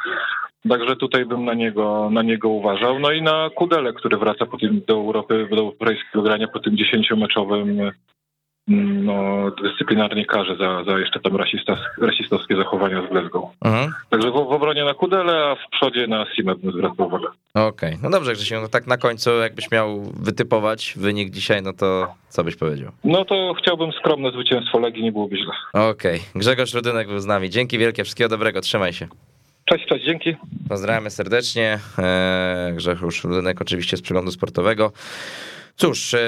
Także 0.69 0.97
tutaj 0.97 1.27
bym 1.27 1.45
na 1.45 1.55
niego, 1.55 2.09
na 2.13 2.23
niego 2.23 2.49
uważał. 2.49 2.99
No 2.99 3.13
i 3.13 3.23
na 3.23 3.51
Kudele, 3.55 3.93
który 3.93 4.17
wraca 4.17 4.47
po 4.47 4.59
tym, 4.59 4.81
do 4.87 4.95
Europy, 4.95 5.49
do 5.51 5.57
europejskiego 5.57 6.23
grania 6.23 6.49
po 6.49 6.61
tym 6.61 6.77
dziesięciomeczowym 6.77 7.93
no, 8.69 9.51
dyscyplinarnie 9.63 10.27
karze 10.27 10.57
za, 10.57 10.85
za 10.85 10.99
jeszcze 10.99 11.21
tam 11.21 11.37
rasistas, 11.37 11.79
rasistowskie 11.99 12.57
zachowania 12.57 13.07
z 13.07 13.11
Glasgow. 13.11 13.45
Mhm. 13.65 13.93
Także 14.11 14.31
w, 14.31 14.35
w 14.35 14.37
obronie 14.37 14.85
na 14.85 14.95
Kudele, 14.95 15.33
a 15.33 15.55
w 15.55 15.71
przodzie 15.71 16.07
na 16.07 16.27
Simę 16.35 16.55
bym 16.55 16.73
zwracał 16.73 17.07
uwagę. 17.07 17.27
Okej, 17.55 17.99
no 18.03 18.11
dobrze, 18.11 18.33
Grzesiu, 18.33 18.55
no 18.61 18.69
tak 18.69 18.87
na 18.87 18.97
końcu 18.97 19.31
jakbyś 19.31 19.71
miał 19.71 20.03
wytypować 20.21 20.95
wynik 20.97 21.31
dzisiaj, 21.31 21.63
no 21.63 21.73
to 21.73 22.15
co 22.29 22.45
byś 22.45 22.57
powiedział? 22.57 22.93
No 23.05 23.25
to 23.25 23.55
chciałbym 23.59 23.93
skromne 23.93 24.31
zwycięstwo 24.31 24.79
Legii, 24.79 25.03
nie 25.03 25.13
byłoby 25.13 25.37
źle. 25.37 25.83
Okej, 25.91 26.21
Grzegorz 26.35 26.75
Rudynek 26.75 27.09
był 27.09 27.19
z 27.19 27.27
nami. 27.27 27.51
Dzięki 27.51 27.79
wielkie, 27.79 28.05
wszystkiego 28.05 28.29
dobrego, 28.29 28.61
trzymaj 28.61 28.93
się. 28.93 29.09
Cześć, 29.65 29.87
cześć, 29.87 30.05
dzięki. 30.05 30.37
Pozdrawiamy 30.69 31.11
serdecznie. 31.11 31.79
Eee, 31.99 32.75
Grzegorz 32.75 33.25
Rudynek 33.25 33.61
oczywiście 33.61 33.97
z 33.97 34.03
przeglądu 34.03 34.31
sportowego. 34.31 34.93
Cóż, 35.79 36.15
e, 36.15 36.19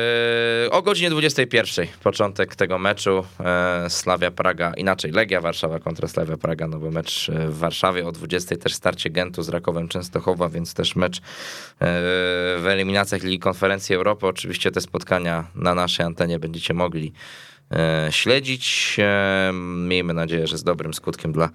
o 0.71 0.83
godzinie 0.83 1.11
21 1.11 1.87
początek 2.03 2.57
tego 2.57 2.79
meczu 2.79 3.25
e, 3.41 3.91
Slavia 3.91 4.31
Praga, 4.31 4.73
inaczej 4.77 5.13
Legia 5.13 5.41
Warszawa 5.41 5.79
kontra 5.79 6.09
Slavia 6.09 6.37
Praga, 6.37 6.69
no 6.69 6.79
bo 6.79 6.91
mecz 6.91 7.29
e, 7.29 7.49
w 7.49 7.59
Warszawie 7.59 8.07
o 8.07 8.13
20 8.13 8.57
też 8.57 8.75
starcie 8.75 9.11
Gentu 9.11 9.43
z 9.43 9.49
Rakowem 9.49 9.89
Częstochowa, 9.89 10.49
więc 10.49 10.75
też 10.75 10.97
mecz 10.97 11.21
w 11.81 12.65
eliminacjach 12.69 13.23
Ligi 13.23 13.39
Konferencji 13.39 13.95
Europy. 13.95 14.27
Oczywiście 14.27 14.71
te 14.71 14.81
spotkania 14.81 15.45
na 15.55 15.75
naszej 15.75 16.07
antenie 16.07 16.39
będziecie 16.39 16.75
mogli 16.75 17.13
śledzić. 18.11 18.97
Miejmy 19.77 20.15
nadzieję, 20.15 20.47
że 20.47 20.59
z 20.59 20.63
dobrym 20.63 20.95
skutkiem 20.95 21.33
dla 21.33 21.51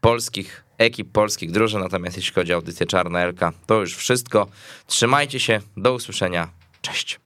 polskich 0.00 0.64
ekip, 0.78 1.12
polskich 1.12 1.50
drużyn. 1.50 1.80
Natomiast 1.80 2.16
jeśli 2.16 2.34
chodzi 2.34 2.52
o 2.52 2.56
audycję 2.56 2.86
Czarna 2.86 3.20
Elka, 3.20 3.52
to 3.66 3.80
już 3.80 3.96
wszystko. 3.96 4.46
Trzymajcie 4.86 5.40
się, 5.40 5.60
do 5.76 5.94
usłyszenia. 5.94 6.48
Cześć. 6.82 7.25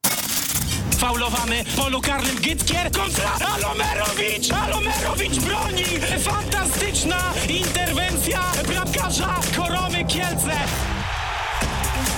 Faulowany 1.01 1.63
w 1.63 1.75
polu 1.75 2.01
karnym 2.01 2.35
Gytkier 2.35 2.91
kontra 2.91 3.31
Alomerowicz! 3.55 4.51
Alomerowicz 4.51 5.39
broni! 5.39 5.83
Fantastyczna 6.19 7.33
interwencja 7.49 8.39
bramkarza 8.67 9.35
Koromy 9.57 10.05
Kielce! 10.05 10.51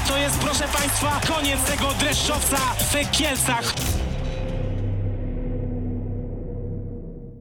To 0.07 0.17
jest, 0.17 0.37
proszę 0.37 0.67
Państwa, 0.67 1.21
koniec 1.27 1.63
tego 1.63 1.93
dreszczowca 1.99 2.57
w 2.57 3.11
Kielcach. 3.11 3.73